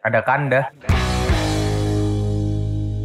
Ada 0.00 0.24
kanda. 0.24 0.72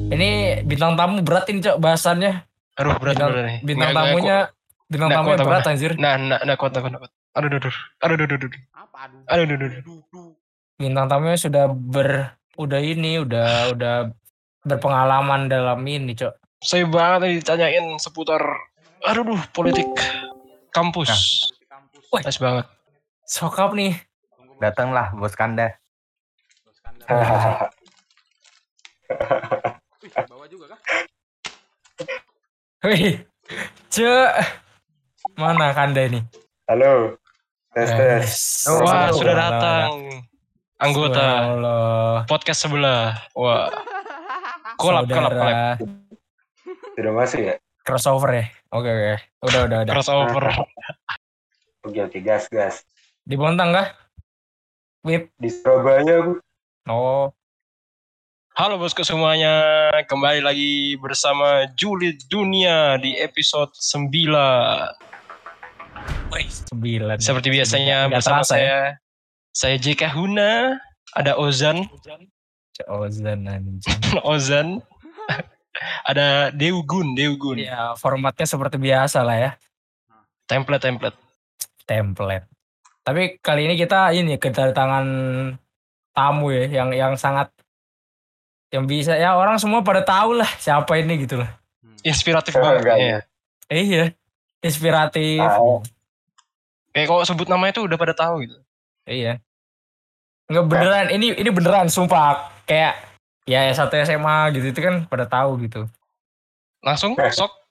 Ini 0.06 0.64
bintang 0.64 0.96
tamu 0.96 1.20
berat 1.20 1.52
ini 1.52 1.60
cok 1.60 1.78
bahasannya. 1.82 2.48
Aduh 2.80 2.96
berat 3.00 3.20
Bintang, 3.20 3.30
berat 3.36 3.46
nih. 3.46 3.58
bintang 3.64 3.90
Nggak- 3.92 3.92
nggak 3.92 4.08
tamunya 4.16 4.38
bintang 4.86 5.08
nggak 5.10 5.18
tamunya 5.20 5.36
kuat, 5.36 5.48
berat 5.48 5.60
apa. 5.64 5.72
anjir. 5.76 5.92
kuat. 5.92 6.04
Nah, 6.04 6.14
nah, 6.16 6.40
nah, 6.46 6.56
kuat, 6.56 6.72
kuat, 6.72 6.94
kuat. 6.96 7.12
Aduh, 7.36 7.48
aduh, 7.52 7.60
aduh, 7.60 7.74
aduh, 8.00 8.16
aduh, 8.16 8.24
aduh, 8.24 8.48
aduh. 8.48 8.62
Apa 8.72 8.98
aduh? 9.04 9.20
Aduh, 9.28 9.44
aduh, 9.44 9.56
aduh, 9.60 9.80
aduh. 9.84 10.30
Bintang 10.76 11.08
tamunya 11.12 11.36
sudah 11.36 11.66
ber 11.68 12.10
udah 12.56 12.80
ini 12.80 13.20
udah 13.20 13.48
udah 13.76 13.96
berpengalaman 14.64 15.52
dalam 15.52 15.80
ini 15.84 16.16
cok. 16.16 16.34
Saya 16.64 16.88
banget 16.88 17.20
nih 17.28 17.34
ditanyain 17.44 17.86
seputar, 18.00 18.40
aduh, 19.04 19.24
duh, 19.26 19.42
politik 19.52 19.86
kampus. 20.72 21.12
Di 21.60 21.68
kampus. 21.68 22.04
Woi. 22.08 22.22
Nice 22.24 22.40
banget. 22.40 22.66
Sokap 23.28 23.76
nih. 23.76 24.00
Datanglah 24.58 25.12
bos 25.12 25.36
kanda. 25.36 25.76
Wih, 27.06 27.22
bawa 30.26 30.50
juga 30.50 30.74
kah? 30.74 30.82
Wih. 32.90 33.22
Cok. 33.94 34.32
Mana 35.38 35.70
kanda 35.78 36.10
ini? 36.10 36.26
Halo. 36.66 37.14
Tes 37.78 37.94
tes. 37.94 38.26
Oh, 38.74 38.82
Wah, 38.82 39.14
sudah 39.14 39.38
datang 39.38 40.18
anggota 40.82 41.54
podcast 42.26 42.66
sebelah. 42.66 43.22
Wah, 43.38 43.70
kolab, 44.82 45.06
kolab, 45.06 45.30
kolab. 45.30 45.78
Sudah 46.98 47.14
masuk 47.14 47.46
ya? 47.46 47.54
Crossover 47.86 48.34
ya. 48.34 48.50
Oke 48.74 48.90
oke. 48.90 49.22
Udah 49.46 49.70
udah 49.70 49.86
udah. 49.86 49.94
Crossover. 49.94 50.46
Oke 51.86 52.02
oke 52.02 52.18
gas 52.26 52.50
gas. 52.50 52.82
Di 53.22 53.38
Bontang 53.38 53.78
kah? 53.78 53.94
Wip. 55.06 55.30
Di 55.38 55.54
Surabaya 55.54 56.26
bu. 56.26 56.42
Oh. 56.86 57.34
Halo 58.54 58.78
bosku 58.78 59.02
semuanya, 59.02 59.90
kembali 60.06 60.46
lagi 60.46 60.94
bersama 61.02 61.66
Julid 61.74 62.22
Dunia 62.30 63.02
di 63.02 63.18
episode 63.18 63.74
9. 63.74 64.14
Wih, 66.30 66.46
sembilan. 66.46 67.18
Seperti 67.18 67.50
biasanya 67.50 68.06
Nggak 68.06 68.22
bersama 68.22 68.46
terasa 68.46 68.56
ya. 68.56 68.62
saya, 68.62 68.78
saya 69.50 69.76
JK 69.82 70.14
Huna, 70.14 70.78
ada 71.18 71.34
Ozan, 71.42 71.90
Ozan 72.86 73.50
anjing. 73.50 73.82
Ozan, 74.22 74.78
ada 76.14 76.54
Deugun, 76.54 77.18
Deugun, 77.18 77.66
Ya, 77.66 77.98
formatnya 77.98 78.46
seperti 78.46 78.78
biasa 78.78 79.26
lah 79.26 79.38
ya. 79.42 79.52
template 80.46 80.86
template. 80.86 81.18
Template. 81.90 82.46
Tapi 83.02 83.42
kali 83.42 83.66
ini 83.66 83.74
kita 83.74 84.14
ini 84.14 84.38
kedatangan 84.38 85.06
tamu 86.16 86.48
ya 86.56 86.72
yang 86.72 86.90
yang 86.96 87.14
sangat 87.20 87.52
yang 88.72 88.88
bisa 88.88 89.14
ya 89.20 89.36
orang 89.36 89.60
semua 89.60 89.84
pada 89.84 90.02
tahu 90.02 90.40
lah 90.40 90.48
siapa 90.58 90.96
ini 90.98 91.28
gitu 91.28 91.44
lah. 91.44 91.52
Hmm. 91.84 92.00
Inspiratif 92.02 92.56
Enggak, 92.56 92.64
banget. 92.66 92.82
enggak. 92.82 92.98
Iya. 92.98 93.18
Eh, 93.70 93.84
iya. 93.84 94.06
Inspiratif. 94.64 95.44
Ah. 95.44 95.80
Kayak 96.96 97.08
kalau 97.12 97.24
sebut 97.28 97.48
namanya 97.52 97.78
tuh 97.78 97.86
udah 97.86 97.98
pada 98.00 98.16
tahu 98.16 98.48
gitu. 98.48 98.58
Iya. 99.06 99.44
Nggak 100.48 100.66
beneran, 100.72 101.08
ini 101.12 101.36
ini 101.36 101.50
beneran 101.52 101.92
sumpah 101.92 102.50
kayak 102.64 102.96
ya 103.46 103.70
satu 103.76 103.98
SMA 104.02 104.56
gitu 104.58 104.74
itu 104.74 104.80
kan 104.82 105.06
pada 105.06 105.28
tahu 105.28 105.62
gitu. 105.62 105.86
Langsung 106.82 107.14
sok 107.18 107.66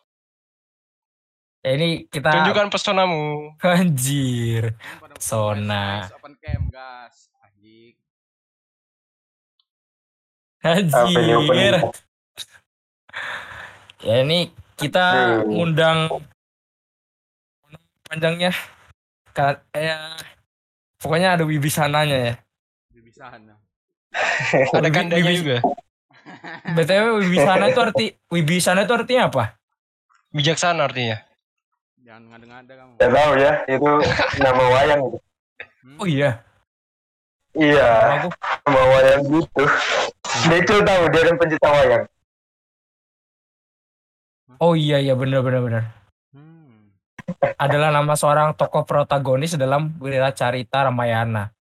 Ya 1.65 1.81
ini 1.81 2.05
kita 2.13 2.29
tunjukkan 2.29 2.69
pesonamu. 2.69 3.57
anjir. 3.65 4.77
Pesona. 5.17 6.13
Open 6.13 6.37
cam 6.37 6.69
gas. 6.69 7.33
Anjing. 7.41 7.97
Anjir. 10.65 11.77
Ya 14.01 14.15
ini 14.21 14.49
kita 14.75 15.05
Hmm. 15.45 15.49
ngundang 15.49 15.99
panjangnya 18.05 18.53
kan 19.33 19.61
ya 19.73 20.17
pokoknya 20.99 21.37
ada 21.37 21.45
wibisananya 21.45 22.17
ya. 22.17 22.35
Bibisana. 22.91 23.55
Ada 24.77 24.89
Wibi- 24.89 24.95
kandanya 24.95 25.33
juga. 25.35 25.59
BTW 26.71 27.05
wibisana 27.21 27.65
itu 27.69 27.81
arti 27.81 28.07
wibisana 28.31 28.87
itu 28.87 28.95
artinya 28.95 29.27
apa? 29.29 29.45
Bijaksana 30.31 30.87
artinya. 30.87 31.19
Jangan 32.01 32.23
ngada-ngada 32.31 32.73
kamu. 32.79 32.93
Gak 33.01 33.11
tahu 33.11 33.33
ya. 33.37 33.53
Itu 33.67 33.91
nama 34.39 34.63
wayang. 34.71 35.03
Hmm? 35.83 35.97
Oh 35.99 36.07
iya. 36.07 36.31
Iya. 37.55 37.91
Nama 38.67 38.81
wayang 38.93 39.23
gitu. 39.27 39.65
Decul 40.35 40.83
tahu 40.83 41.03
dia 41.15 41.23
kan 41.31 41.37
pencinta 41.39 41.69
wayang. 41.71 42.05
Oh 44.59 44.75
iya 44.75 44.99
iya 44.99 45.15
benar 45.15 45.41
benar 45.47 45.61
benar. 45.63 45.85
Hmm. 46.35 46.91
Adalah 47.59 47.95
nama 47.95 48.15
seorang 48.19 48.55
tokoh 48.59 48.83
protagonis 48.83 49.55
dalam 49.55 49.95
Wiracarita 50.03 50.91
Ramayana. 50.91 51.55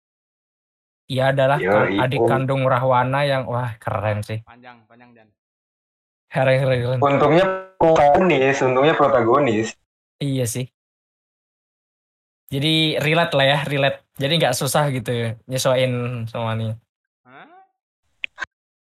Ia 1.11 1.35
adalah 1.35 1.59
Yoi. 1.59 1.99
adik 1.99 2.23
kandung 2.31 2.63
Rahwana 2.63 3.27
yang 3.27 3.51
wah 3.51 3.75
keren 3.83 4.23
sih. 4.23 4.47
Panjang, 4.47 4.87
panjang 4.87 5.11
dan. 5.11 5.27
Keren 6.31 6.57
keren. 6.63 6.99
Untungnya 7.03 7.45
protagonis. 7.75 8.57
Untungnya 8.63 8.95
protagonis. 8.95 9.75
Iya 10.23 10.47
sih. 10.47 10.71
Jadi 12.51 12.99
relate 12.99 13.35
lah 13.35 13.47
ya, 13.47 13.59
relate. 13.67 13.99
Jadi 14.19 14.33
nggak 14.39 14.55
susah 14.59 14.91
gitu 14.91 15.11
ya, 15.11 15.29
nyesuaiin 15.47 16.27
semuanya. 16.27 16.79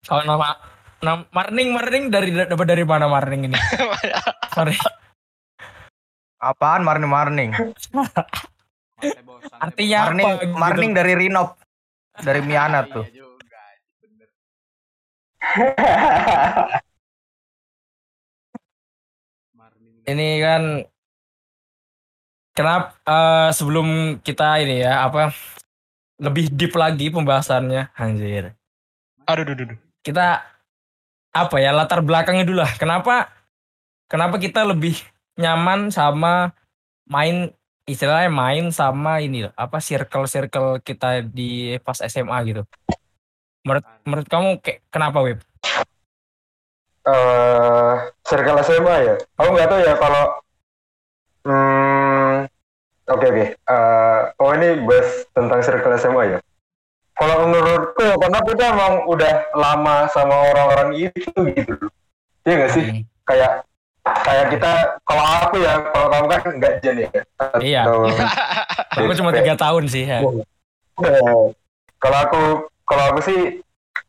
Kalau 0.02 0.26
nama, 0.26 0.58
nama 1.06 1.22
Marning 1.30 1.70
Marning 1.78 2.04
dari 2.10 2.34
dapat 2.34 2.66
dari 2.66 2.82
mana 2.82 3.06
Marning 3.06 3.54
ini? 3.54 3.58
Marning. 4.58 4.82
Apaan 6.42 6.82
marning 6.82 7.06
marning? 7.06 7.52
Artinya. 9.66 10.10
Marning 10.10 10.26
apa 10.26 10.42
gitu? 10.42 10.58
marning 10.58 10.92
dari 10.98 11.14
Rinop. 11.14 11.54
Dari 12.18 12.42
Miana 12.50 12.82
Iya 12.82 12.90
tuh. 12.90 13.06
Ini 20.02 20.30
kan 20.42 20.64
kenapa 22.58 22.98
eh, 23.06 23.50
sebelum 23.54 24.18
kita 24.26 24.66
ini 24.66 24.82
ya 24.82 25.06
apa 25.06 25.30
lebih 26.18 26.50
deep 26.50 26.74
lagi 26.74 27.14
pembahasannya 27.14 27.94
anjir. 27.94 28.58
Aduh, 29.30 29.46
aduh, 29.46 29.54
aduh, 29.54 29.66
aduh. 29.70 29.91
Kita 30.02 30.42
apa 31.32 31.56
ya 31.64 31.72
latar 31.72 32.04
belakangnya 32.04 32.44
dulu 32.44 32.60
lah. 32.66 32.74
Kenapa 32.76 33.32
kenapa 34.12 34.36
kita 34.42 34.68
lebih 34.68 34.98
nyaman 35.40 35.90
sama 35.90 36.52
main 37.08 37.54
istilahnya 37.90 38.30
main 38.30 38.70
sama 38.70 39.20
ini 39.20 39.48
loh, 39.48 39.54
apa 39.58 39.82
circle-circle 39.82 40.84
kita 40.86 41.26
di 41.26 41.76
pas 41.82 41.98
SMA 41.98 42.38
gitu. 42.48 42.62
Menurut 43.66 43.86
menurut 44.06 44.28
kamu 44.30 44.50
kayak 44.62 44.80
kenapa 44.90 45.20
Web? 45.22 45.40
eh 47.02 47.94
circle 48.22 48.62
SMA 48.62 48.96
ya. 49.02 49.16
Aku 49.42 49.50
nggak 49.58 49.70
tahu 49.74 49.82
ya 49.82 49.94
kalau 49.98 50.24
hmm, 51.50 52.36
oke 53.10 53.26
oke. 53.26 53.46
Eh, 53.58 54.22
oh 54.38 54.52
ini 54.54 54.86
bahas 54.86 55.26
tentang 55.34 55.60
circle 55.66 55.98
SMA 55.98 56.38
ya. 56.38 56.40
Kalau 57.22 57.46
menurutku 57.46 58.08
karena 58.18 58.40
kita 58.42 58.64
emang 58.74 58.94
udah 59.06 59.34
lama 59.54 60.10
sama 60.10 60.34
orang-orang 60.50 60.90
itu 60.98 61.30
gitu. 61.54 61.74
Iya 62.42 62.54
nggak 62.58 62.72
sih? 62.74 62.84
Hmm. 62.84 63.02
Kayak 63.30 63.52
kayak 64.02 64.46
kita 64.50 64.72
kalau 65.06 65.22
aku 65.22 65.62
ya 65.62 65.74
kalau 65.94 66.08
kamu 66.10 66.26
kan 66.26 66.42
nggak 66.58 66.74
jen 66.82 66.96
ya. 66.98 67.10
Iya. 67.62 67.82
Atau- 67.86 68.10
Aku 69.06 69.14
cuma 69.14 69.30
tiga 69.32 69.54
tahun 69.54 69.86
sih 69.86 70.04
ya. 70.04 70.20
Eh, 70.20 71.46
kalau 72.02 72.18
aku 72.18 72.42
kalau 72.84 73.04
aku 73.14 73.20
sih 73.22 73.40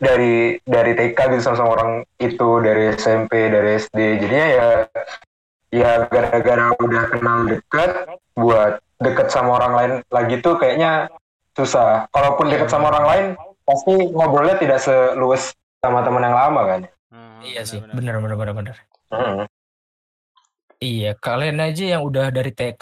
dari 0.00 0.56
dari 0.64 0.92
TK 0.96 1.14
gitu 1.36 1.42
sama, 1.44 1.56
sama 1.60 1.70
orang 1.76 1.90
itu 2.18 2.48
dari 2.58 2.96
SMP 2.96 3.46
dari 3.46 3.78
SD 3.78 3.98
jadinya 4.18 4.48
ya 4.48 4.68
ya 5.70 5.90
gara-gara 6.10 6.74
udah 6.74 7.04
kenal 7.12 7.38
dekat 7.46 7.90
buat 8.34 8.80
deket 8.98 9.28
sama 9.30 9.60
orang 9.60 9.72
lain 9.72 9.92
lagi 10.10 10.42
tuh 10.42 10.58
kayaknya 10.58 11.06
susah 11.54 12.08
kalaupun 12.08 12.48
deket 12.48 12.66
sama 12.66 12.88
orang 12.88 13.06
lain 13.06 13.26
pasti 13.62 13.92
ngobrolnya 14.08 14.56
tidak 14.56 14.78
seluas 14.78 15.52
sama 15.78 16.00
teman 16.00 16.22
yang 16.22 16.34
lama 16.34 16.62
kan 16.66 16.80
Hmm, 17.06 17.44
Iya 17.44 17.60
sih, 17.62 17.76
benar, 17.76 17.92
bener 17.94 18.14
bener 18.16 18.36
bener 18.38 18.54
bener. 18.56 18.76
Hmm. 19.08 19.44
Iya, 20.78 21.12
kalian 21.14 21.60
aja 21.60 21.84
yang 21.90 22.02
udah 22.02 22.28
dari 22.28 22.50
TK 22.50 22.80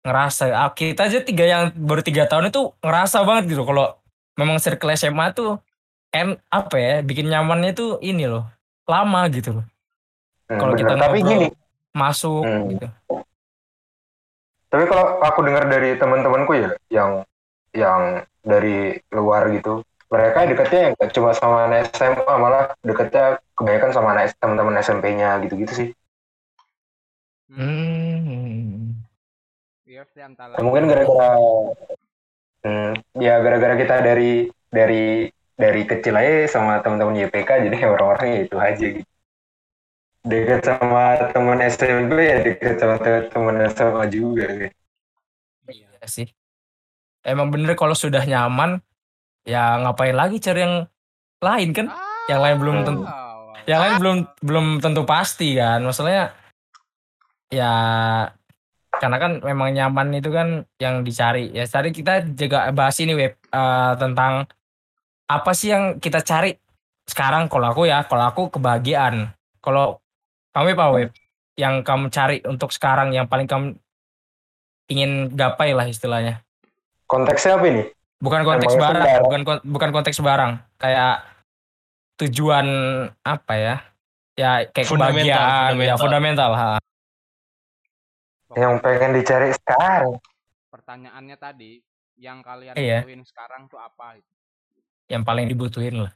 ngerasa, 0.00 0.54
ah, 0.54 0.70
kita 0.70 1.04
aja 1.04 1.18
tiga 1.20 1.44
yang 1.44 1.62
baru 1.74 1.98
tiga 2.00 2.24
tahun 2.24 2.48
itu 2.48 2.62
ngerasa 2.78 3.20
banget 3.20 3.50
gitu 3.50 3.66
kalau 3.66 3.98
memang 4.34 4.56
circle 4.56 4.94
SMA 4.94 5.34
tuh 5.34 5.58
en 6.10 6.38
apa 6.46 6.76
ya 6.76 6.94
bikin 7.00 7.26
nyamannya 7.26 7.74
tuh 7.74 7.98
ini 8.00 8.24
loh 8.24 8.46
lama 8.84 9.26
gitu 9.28 9.50
loh 9.52 9.66
Hmm, 10.46 10.62
Kalau 10.62 10.72
kita 10.72 10.94
tapi 10.94 11.18
ngobrol- 11.18 11.26
gini 11.28 11.46
masuk 11.92 12.40
Hmm. 12.40 12.70
gitu. 12.70 12.86
tapi 14.68 14.84
kalau 14.84 15.18
aku 15.20 15.40
dengar 15.42 15.66
dari 15.66 15.94
teman-temanku 15.94 16.52
ya 16.54 16.70
yang 16.88 17.26
yang 17.82 18.02
dari 18.42 18.96
luar 19.12 19.42
gitu 19.56 19.82
mereka 20.12 20.38
deketnya 20.50 20.82
nggak 20.94 21.10
cuma 21.16 21.30
sama 21.34 21.58
anak 21.66 21.90
SMA 21.92 22.34
malah 22.38 22.64
deketnya 22.88 23.24
kebanyakan 23.58 23.90
sama 23.94 24.08
anak 24.14 24.24
teman-teman 24.40 24.78
SMP-nya 24.80 25.30
gitu-gitu 25.44 25.72
sih 25.80 25.88
Hmm. 27.48 28.92
Ya, 29.86 30.04
mungkin 30.64 30.84
gara-gara 30.90 31.28
hmm, 32.64 32.92
ya 33.26 33.34
gara-gara 33.44 33.74
kita 33.80 33.94
dari 34.04 34.32
dari 34.68 35.28
dari 35.56 35.82
kecil 35.88 36.14
aja 36.20 36.32
sama 36.52 36.72
teman-teman 36.84 37.16
YPK 37.24 37.50
jadi 37.64 37.76
orang-orangnya 37.88 38.38
itu 38.44 38.56
aja 38.60 38.86
gitu 38.96 39.08
deket 40.30 40.60
sama 40.68 41.04
teman 41.32 41.58
SMP 41.74 42.12
ya 42.30 42.36
deket 42.46 42.74
sama 42.82 42.96
te- 43.04 43.26
teman 43.32 43.56
SMA 43.74 44.04
juga 44.16 44.44
gitu. 44.60 44.76
Iya 45.72 45.88
sih. 46.14 46.35
Emang 47.26 47.50
bener 47.50 47.74
kalau 47.74 47.98
sudah 47.98 48.22
nyaman, 48.22 48.78
ya 49.42 49.82
ngapain 49.82 50.14
lagi 50.14 50.38
cari 50.38 50.62
yang 50.62 50.86
lain 51.42 51.74
kan? 51.74 51.90
Yang 52.30 52.40
lain 52.46 52.56
belum 52.62 52.76
tentu, 52.86 53.02
yang 53.66 53.80
lain 53.82 53.94
belum 53.98 54.16
belum 54.46 54.66
tentu 54.78 55.02
pasti 55.02 55.58
kan. 55.58 55.82
Maksudnya 55.82 56.30
ya 57.50 57.74
karena 58.96 59.16
kan 59.18 59.32
memang 59.42 59.74
nyaman 59.74 60.14
itu 60.14 60.30
kan 60.30 60.62
yang 60.78 61.02
dicari. 61.02 61.50
Ya 61.50 61.66
tadi 61.66 61.90
kita 61.90 62.22
juga 62.30 62.70
bahas 62.70 62.94
ini 63.02 63.18
web 63.18 63.34
eh, 63.34 63.92
tentang 63.98 64.46
apa 65.26 65.50
sih 65.50 65.74
yang 65.74 65.98
kita 65.98 66.22
cari 66.22 66.54
sekarang 67.10 67.50
kalau 67.50 67.74
aku 67.74 67.90
ya, 67.90 68.06
kalau 68.06 68.22
aku 68.22 68.54
kebahagiaan. 68.54 69.34
Kalau 69.58 69.98
kamu 70.54 70.78
apa 70.78 70.86
web 70.94 71.10
yang 71.58 71.82
kamu 71.82 72.06
cari 72.14 72.38
untuk 72.46 72.70
sekarang 72.70 73.10
yang 73.10 73.26
paling 73.26 73.50
kamu 73.50 73.74
ingin 74.86 75.34
gapai 75.34 75.74
lah 75.74 75.90
istilahnya. 75.90 76.45
Konteksnya 77.06 77.54
apa 77.54 77.66
ini 77.66 77.84
Bukan 78.16 78.42
konteks 78.42 78.72
Emang 78.72 78.80
barang, 78.82 79.02
sekarang. 79.04 79.22
bukan 79.22 79.40
bukan 79.62 79.90
konteks 79.92 80.18
barang. 80.18 80.52
Kayak 80.76 81.14
tujuan 82.16 82.66
apa 83.20 83.52
ya? 83.54 83.76
Ya 84.32 84.64
kayak 84.64 84.88
Fundamental, 84.88 85.20
kebahagiaan, 85.20 85.72
ya 85.78 85.94
fundamental. 85.96 86.50
Ha. 86.52 86.68
yang 88.54 88.80
pengen 88.80 89.12
dicari 89.12 89.52
sekarang 89.52 90.16
pertanyaannya 90.66 91.36
tadi 91.36 91.76
yang 92.16 92.40
kalian 92.40 92.72
Iya. 92.72 93.04
butuhin 93.04 93.20
sekarang 93.22 93.66
tuh 93.66 93.76
apa 93.76 94.16
gitu. 94.16 94.32
Yang 95.06 95.22
paling 95.22 95.46
dibutuhin 95.46 95.96
lah. 96.00 96.12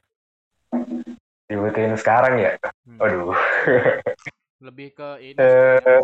dibutuhin 1.45 1.93
sekarang 1.95 2.39
ya 2.39 2.57
Hmm. 2.81 2.97
aduh 2.97 3.35
Lebih 4.67 4.95
ke 4.95 5.09
ini 5.21 5.37
sebenarnya. 5.37 6.01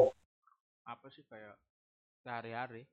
apa 0.85 1.07
sih 1.09 1.25
kayak 1.25 1.57
sehari-hari. 2.21 2.85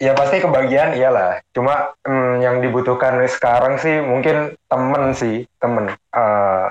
Ya 0.00 0.16
pasti 0.16 0.40
kebahagiaan 0.40 0.96
iyalah. 0.96 1.44
Cuma 1.52 1.92
hmm, 2.08 2.40
yang 2.40 2.56
dibutuhkan 2.64 3.20
sekarang 3.28 3.76
sih 3.76 4.00
mungkin 4.00 4.56
temen 4.66 5.12
sih 5.12 5.44
temen. 5.60 5.92
Eh, 5.92 6.68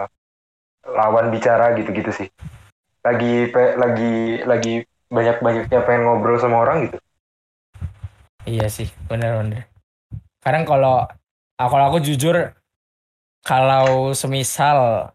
lawan 0.89 1.29
bicara 1.29 1.77
gitu-gitu 1.77 2.09
sih. 2.09 2.27
Lagi 3.05 3.47
pe- 3.53 3.77
lagi 3.77 4.41
lagi 4.43 4.73
banyak-banyaknya 5.13 5.79
pengen 5.85 6.01
ngobrol 6.09 6.41
sama 6.41 6.65
orang 6.65 6.89
gitu. 6.89 6.97
Iya 8.49 8.65
sih, 8.67 8.89
benar-benar. 9.05 9.69
Kadang 10.41 10.65
kalau 10.65 11.05
ah, 11.59 11.67
kalau 11.69 11.85
aku 11.93 12.01
jujur 12.01 12.57
kalau 13.45 14.11
semisal 14.17 15.11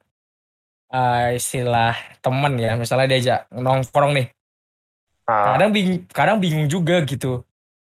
eh, 0.95 1.35
istilah 1.35 1.99
temen 2.23 2.55
ya, 2.63 2.79
misalnya 2.79 3.11
diajak 3.11 3.39
nongkrong 3.51 4.15
nih, 4.15 4.27
Ah, 5.25 5.57
kadang 5.57 5.73
bingung, 5.73 6.05
kadang 6.13 6.39
bingung 6.39 6.69
juga 6.69 7.01
gitu. 7.03 7.43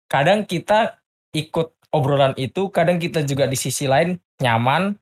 Kadang 0.09 0.44
kita 0.50 0.97
ikut 1.38 1.77
obrolan 1.94 2.33
itu, 2.35 2.73
kadang 2.73 2.97
kita 2.97 3.21
juga 3.21 3.45
di 3.45 3.53
sisi 3.53 3.85
lain 3.85 4.17
nyaman, 4.41 4.97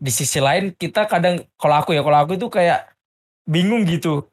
di 0.00 0.08
sisi 0.08 0.40
lain 0.40 0.72
kita 0.72 1.04
kadang 1.04 1.44
kalau 1.60 1.76
aku 1.80 1.92
ya, 1.92 2.00
kalau 2.00 2.18
aku 2.24 2.40
itu 2.40 2.48
kayak 2.48 2.88
bingung 3.44 3.84
gitu. 3.84 4.24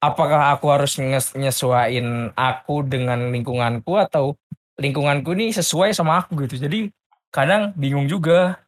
Apakah 0.00 0.56
aku 0.56 0.72
harus 0.72 0.96
nyesuaiin 1.36 2.32
aku 2.32 2.88
dengan 2.88 3.28
lingkunganku 3.28 4.00
atau 4.00 4.32
lingkunganku 4.80 5.36
ini 5.36 5.52
sesuai 5.52 5.92
sama 5.92 6.24
aku 6.24 6.48
gitu. 6.48 6.56
Jadi 6.56 6.88
kadang 7.28 7.76
bingung 7.76 8.08
juga, 8.08 8.64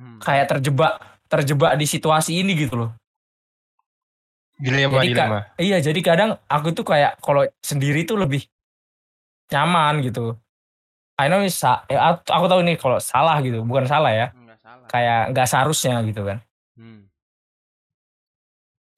Hmm. 0.00 0.16
kayak 0.16 0.48
terjebak 0.48 0.96
terjebak 1.28 1.76
di 1.76 1.84
situasi 1.84 2.40
ini 2.40 2.56
gitu 2.56 2.72
loh. 2.72 2.90
Dilema, 4.56 5.00
Jadi, 5.00 5.08
dilema. 5.12 5.40
Iya, 5.56 5.78
jadi 5.80 6.00
kadang 6.00 6.30
aku 6.48 6.72
tuh 6.72 6.84
kayak 6.84 7.20
kalau 7.20 7.44
sendiri 7.64 8.04
tuh 8.04 8.16
lebih 8.20 8.44
nyaman 9.50 9.94
gitu. 10.06 10.34
I 11.20 11.28
know 11.28 11.44
sa- 11.52 11.84
eh, 11.90 12.00
aku 12.00 12.46
tahu 12.48 12.64
nih 12.64 12.80
kalau 12.80 12.96
salah 12.96 13.36
gitu, 13.44 13.60
bukan 13.60 13.84
salah 13.84 14.10
ya. 14.14 14.26
Enggak 14.32 14.58
salah. 14.64 14.86
Kayak 14.88 15.20
nggak 15.36 15.46
seharusnya 15.50 15.94
gitu 16.08 16.24
kan. 16.24 16.38
Hmm. 16.78 17.12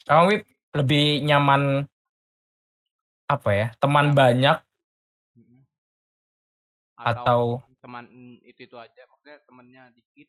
Kamu 0.06 0.22
Wip, 0.31 0.43
lebih 0.78 1.22
nyaman 1.26 1.87
apa 3.31 3.50
ya? 3.54 3.66
Teman 3.81 4.12
banyak 4.14 4.56
Mm-mm. 5.38 5.60
atau 7.00 7.58
teman 7.82 8.06
itu 8.46 8.62
itu 8.70 8.76
aja 8.78 9.02
maksudnya 9.10 9.43
temennya 9.43 9.82
dikit 9.90 10.28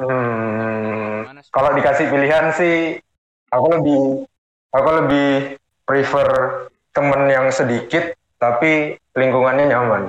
hmm, 0.00 1.20
gimana 1.20 1.40
sih 1.44 1.50
kalau 1.52 1.70
dikasih 1.76 2.06
pilihan 2.08 2.46
sih 2.56 2.76
aku 3.52 3.66
lebih 3.76 4.00
aku 4.72 4.88
lebih 5.04 5.28
prefer 5.84 6.28
temen 6.92 7.28
yang 7.30 7.48
sedikit 7.52 8.14
tapi 8.38 8.96
lingkungannya 9.14 9.66
nyaman 9.70 10.02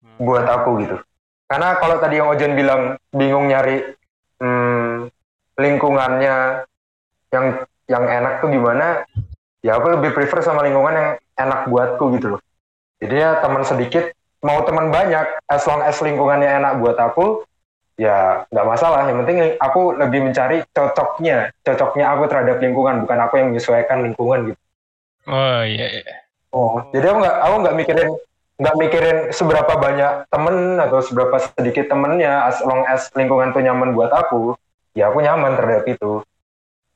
Hmm. 0.00 0.16
buat 0.24 0.48
aku 0.48 0.80
gitu. 0.80 0.96
Karena 1.44 1.76
kalau 1.76 2.00
tadi 2.00 2.16
yang 2.22 2.32
Ojen 2.32 2.56
bilang 2.56 2.96
bingung 3.12 3.52
nyari 3.52 3.84
hmm, 4.40 5.12
lingkungannya 5.60 6.64
yang 7.34 7.46
yang 7.90 8.04
enak 8.06 8.40
tuh 8.40 8.48
gimana, 8.48 9.04
ya 9.60 9.76
aku 9.76 9.98
lebih 9.98 10.14
prefer 10.14 10.40
sama 10.40 10.64
lingkungan 10.64 10.94
yang 10.94 11.10
enak 11.36 11.68
buatku 11.68 12.16
gitu 12.16 12.36
loh. 12.36 12.40
Jadi 13.02 13.14
ya 13.18 13.42
teman 13.42 13.66
sedikit, 13.66 14.14
mau 14.40 14.62
teman 14.62 14.88
banyak, 14.94 15.26
as 15.50 15.66
long 15.66 15.82
as 15.82 15.98
lingkungannya 15.98 16.48
enak 16.48 16.78
buat 16.78 16.96
aku, 16.96 17.44
ya 17.98 18.46
nggak 18.48 18.68
masalah. 18.70 19.10
Yang 19.10 19.18
penting 19.26 19.38
aku 19.58 19.80
lebih 19.98 20.20
mencari 20.30 20.62
cocoknya, 20.70 21.50
cocoknya 21.66 22.04
aku 22.14 22.22
terhadap 22.30 22.56
lingkungan, 22.62 23.04
bukan 23.04 23.18
aku 23.26 23.34
yang 23.42 23.48
menyesuaikan 23.52 24.06
lingkungan 24.06 24.54
gitu. 24.54 24.60
Oh 25.30 25.62
iya, 25.62 25.86
iya. 26.02 26.14
Oh, 26.50 26.82
jadi 26.90 27.14
aku 27.14 27.18
nggak 27.22 27.36
aku 27.38 27.54
nggak 27.62 27.76
mikirin 27.78 28.10
nggak 28.60 28.76
mikirin 28.76 29.18
seberapa 29.30 29.72
banyak 29.78 30.12
temen 30.28 30.76
atau 30.76 30.98
seberapa 31.00 31.36
sedikit 31.56 31.88
temennya, 31.88 32.44
as 32.44 32.58
long 32.60 32.82
as 32.84 33.08
lingkungan 33.14 33.54
tuh 33.54 33.62
nyaman 33.62 33.94
buat 33.94 34.10
aku, 34.10 34.58
ya 34.92 35.08
aku 35.08 35.22
nyaman 35.22 35.54
terhadap 35.56 35.86
itu. 35.88 36.20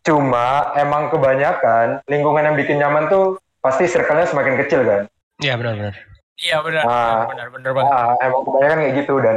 Cuma 0.05 0.75
emang 0.76 1.09
kebanyakan 1.09 2.05
lingkungan 2.05 2.45
yang 2.45 2.57
bikin 2.59 2.76
nyaman 2.76 3.09
tuh 3.09 3.41
pasti 3.64 3.88
circle-nya 3.88 4.29
semakin 4.29 4.61
kecil 4.61 4.85
kan. 4.85 5.03
Iya 5.41 5.57
benar-benar. 5.57 5.95
Iya 6.37 6.57
benar, 6.61 6.83
Ah. 6.85 7.25
benar, 7.31 7.49
benar 7.55 7.71
banget. 7.73 7.93
Ah, 7.95 8.12
emang 8.21 8.43
kebanyakan 8.45 8.79
kayak 8.85 8.95
gitu 9.00 9.14
dan 9.23 9.37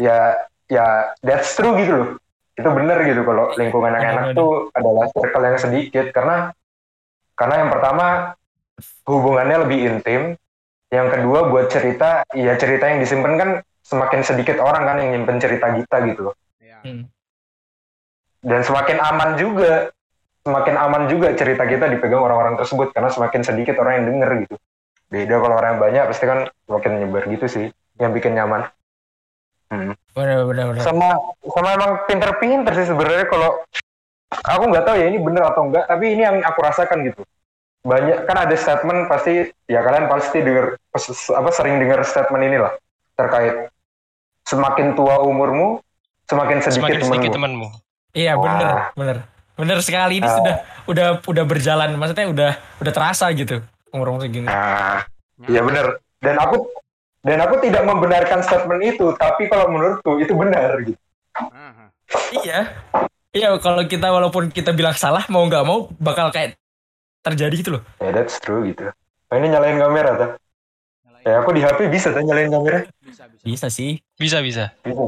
ya 0.00 0.18
ya 0.66 0.84
that's 1.22 1.54
true 1.54 1.76
gitu 1.78 1.92
loh. 1.94 2.08
Itu 2.58 2.68
bener 2.72 2.98
gitu 3.06 3.22
kalau 3.22 3.52
lingkungan 3.54 3.92
yang 3.94 4.04
enak 4.16 4.26
tuh 4.34 4.72
adalah 4.74 5.06
circle 5.14 5.44
yang 5.46 5.58
sedikit 5.60 6.10
karena 6.10 6.50
karena 7.42 7.66
yang 7.66 7.70
pertama 7.74 8.06
hubungannya 9.02 9.66
lebih 9.66 9.78
intim, 9.82 10.22
yang 10.94 11.10
kedua 11.10 11.50
buat 11.50 11.66
cerita, 11.74 12.22
ya 12.38 12.54
cerita 12.54 12.86
yang 12.86 13.02
disimpan 13.02 13.34
kan 13.34 13.50
semakin 13.82 14.22
sedikit 14.22 14.62
orang 14.62 14.86
kan 14.86 14.96
yang 15.02 15.10
nyimpen 15.18 15.42
cerita 15.42 15.74
kita 15.74 15.96
gitu 16.06 16.30
loh. 16.30 16.34
ya 16.62 16.78
Hmm. 16.86 17.10
Dan 18.46 18.62
semakin 18.62 19.02
aman 19.02 19.34
juga, 19.42 19.90
semakin 20.46 20.74
aman 20.78 21.02
juga 21.10 21.34
cerita 21.34 21.66
kita 21.66 21.90
dipegang 21.90 22.22
orang-orang 22.22 22.54
tersebut 22.62 22.94
karena 22.94 23.10
semakin 23.10 23.42
sedikit 23.42 23.74
orang 23.82 24.02
yang 24.02 24.06
denger 24.14 24.30
gitu. 24.46 24.56
Beda 25.10 25.34
kalau 25.42 25.54
orang 25.58 25.70
yang 25.74 25.82
banyak 25.82 26.04
pasti 26.14 26.24
kan 26.30 26.46
semakin 26.70 26.90
nyebar 27.02 27.26
gitu 27.26 27.46
sih, 27.50 27.66
yang 27.98 28.14
bikin 28.14 28.38
nyaman. 28.38 28.70
Benar, 30.14 30.46
benar, 30.46 30.64
benar. 30.76 30.84
sama 30.84 31.16
sama 31.42 31.68
emang 31.74 31.92
pinter-pinter 32.04 32.72
sih 32.76 32.86
sebenarnya 32.86 33.26
kalau 33.26 33.64
aku 34.40 34.62
nggak 34.68 34.84
tahu 34.84 34.96
ya 34.96 35.06
ini 35.06 35.18
bener 35.18 35.42
atau 35.44 35.68
enggak 35.68 35.84
tapi 35.84 36.04
ini 36.12 36.22
yang 36.22 36.36
aku 36.40 36.58
rasakan 36.60 37.04
gitu 37.04 37.22
banyak 37.82 38.24
kan 38.24 38.36
ada 38.38 38.54
statement 38.54 39.06
pasti 39.06 39.32
ya 39.66 39.82
kalian 39.82 40.06
pasti 40.06 40.38
dengar 40.40 40.78
apa 41.34 41.50
sering 41.50 41.82
dengar 41.82 42.00
statement 42.02 42.42
inilah 42.42 42.72
terkait 43.12 43.68
semakin 44.46 44.94
tua 44.94 45.20
umurmu 45.22 45.82
semakin 46.24 46.62
sedikit 46.62 47.02
Semakin 47.02 47.02
sedikit 47.02 47.30
temanmu 47.34 47.66
temanmu. 47.68 47.68
Iya, 48.12 48.32
Wah. 48.36 48.44
benar, 48.44 48.72
benar. 48.94 49.16
Benar 49.52 49.78
sekali 49.80 50.20
ini 50.20 50.28
Ah. 50.28 50.36
sudah 50.36 50.54
udah 50.84 51.06
udah 51.24 51.44
berjalan, 51.44 51.92
maksudnya 51.96 52.26
udah 52.28 52.50
udah 52.78 52.92
terasa 52.92 53.28
gitu 53.32 53.60
umur-umur 53.92 54.24
segini. 54.24 54.48
nah 54.48 55.04
iya 55.44 55.60
bener 55.60 56.00
dan 56.18 56.40
aku 56.40 56.64
dan 57.20 57.38
aku 57.40 57.60
tidak 57.60 57.84
membenarkan 57.84 58.40
statement 58.40 58.80
itu 58.82 59.12
tapi 59.14 59.46
kalau 59.46 59.68
menurutku 59.68 60.16
itu 60.16 60.32
benar 60.32 60.80
gitu 60.80 60.96
Aha. 61.36 61.92
Iya. 62.32 62.58
Iya, 63.32 63.56
kalau 63.58 63.82
kita 63.88 64.12
walaupun 64.12 64.52
kita 64.52 64.72
bilang 64.72 64.92
salah 64.92 65.24
mau 65.26 65.42
nggak 65.48 65.64
mau 65.64 65.88
bakal 65.96 66.28
kayak 66.28 66.54
terjadi 67.24 67.54
gitu 67.56 67.70
loh. 67.78 67.82
ya 67.96 68.12
that's 68.12 68.36
true 68.36 68.60
gitu 68.66 68.92
nah, 69.30 69.36
ini 69.40 69.48
nyalain 69.48 69.78
kamera 69.78 70.10
tuh 70.16 70.30
Ya 71.22 71.38
aku 71.38 71.54
di 71.54 71.62
HP 71.62 71.86
bisa 71.86 72.10
tuh 72.10 72.18
nyalain 72.18 72.50
kamera. 72.50 72.82
bisa 72.98 73.30
bisa 73.30 73.46
Bisa 73.46 73.66
sih. 73.70 74.02
Bisa 74.18 74.42
bisa. 74.42 74.74
Bisa. 74.82 75.02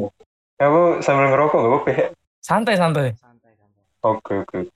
Aku 0.62 1.02
sambil 1.02 1.26
ngerokok 1.26 1.58
gak 1.58 1.70
apa-apa. 1.74 1.90
Santai 2.38 2.78
santai. 2.78 3.18
santai 3.18 3.50
santai 3.58 3.82
Oke 3.98 4.46
oke. 4.46 4.70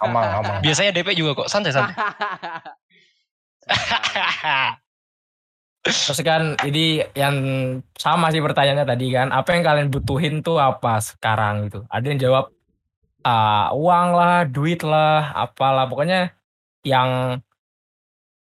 Aman, 0.00 0.24
aman. 0.40 0.64
Biasanya 0.64 0.96
DP 0.96 1.12
juga 1.12 1.44
kok 1.44 1.52
santai 1.52 1.76
santai. 1.76 1.92
Terus 5.88 6.20
kan 6.20 6.54
ini 6.68 7.00
yang 7.16 7.36
sama 7.96 8.28
sih 8.28 8.44
pertanyaannya 8.44 8.86
tadi 8.86 9.06
kan, 9.08 9.32
apa 9.32 9.56
yang 9.56 9.64
kalian 9.64 9.88
butuhin 9.88 10.44
tuh 10.44 10.60
apa 10.60 11.00
sekarang 11.00 11.72
gitu? 11.72 11.88
Ada 11.88 12.06
yang 12.12 12.20
jawab 12.20 12.44
ah, 13.24 13.72
uang 13.72 14.08
lah, 14.12 14.44
duit 14.44 14.84
lah, 14.84 15.32
apalah 15.32 15.88
pokoknya 15.88 16.36
yang 16.84 17.40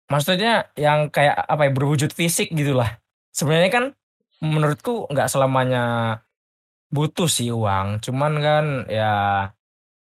maksudnya 0.09 0.74
yang 0.74 1.13
kayak 1.13 1.38
apa 1.38 1.69
ya 1.69 1.71
berwujud 1.71 2.12
fisik 2.12 2.50
gitulah. 2.50 2.98
Sebenarnya 3.29 3.71
kan 3.71 3.86
menurutku 4.41 5.05
nggak 5.13 5.29
selamanya 5.29 6.17
butuh 6.89 7.29
sih 7.29 7.53
uang, 7.53 8.01
cuman 8.01 8.33
kan 8.41 8.65
ya 8.89 9.13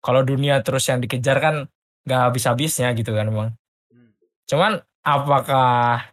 kalau 0.01 0.25
dunia 0.25 0.65
terus 0.65 0.89
yang 0.89 1.05
dikejar 1.05 1.37
kan 1.37 1.69
nggak 2.09 2.21
habis-habisnya 2.33 2.97
gitu 2.97 3.13
kan 3.13 3.29
emang. 3.29 3.51
Hmm. 3.93 4.17
Cuman 4.49 4.73
apakah 5.05 6.09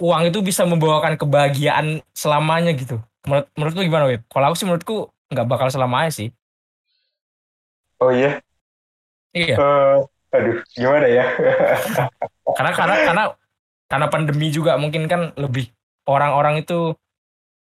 uang 0.00 0.22
itu 0.28 0.38
bisa 0.44 0.62
membawakan 0.68 1.16
kebahagiaan 1.16 2.04
selamanya 2.12 2.72
gitu? 2.76 3.00
Menurut 3.24 3.46
menurut 3.56 3.72
lu 3.76 3.82
gimana, 3.88 4.04
Wib? 4.10 4.22
Kalau 4.28 4.46
aku 4.52 4.56
sih 4.60 4.66
menurutku 4.68 4.96
nggak 5.32 5.46
bakal 5.48 5.68
selamanya 5.72 6.12
sih. 6.12 6.28
Oh 8.02 8.12
iya. 8.12 8.40
Iya, 9.34 9.56
Eh, 9.58 9.96
aduh, 10.30 10.56
gimana 10.78 11.06
ya? 11.10 11.24
karena 12.56 12.70
karena 12.76 12.94
karena 13.02 13.24
karena 13.90 14.06
pandemi 14.12 14.46
juga 14.52 14.78
mungkin 14.78 15.10
kan 15.10 15.34
lebih 15.34 15.72
orang-orang 16.06 16.62
itu 16.62 16.94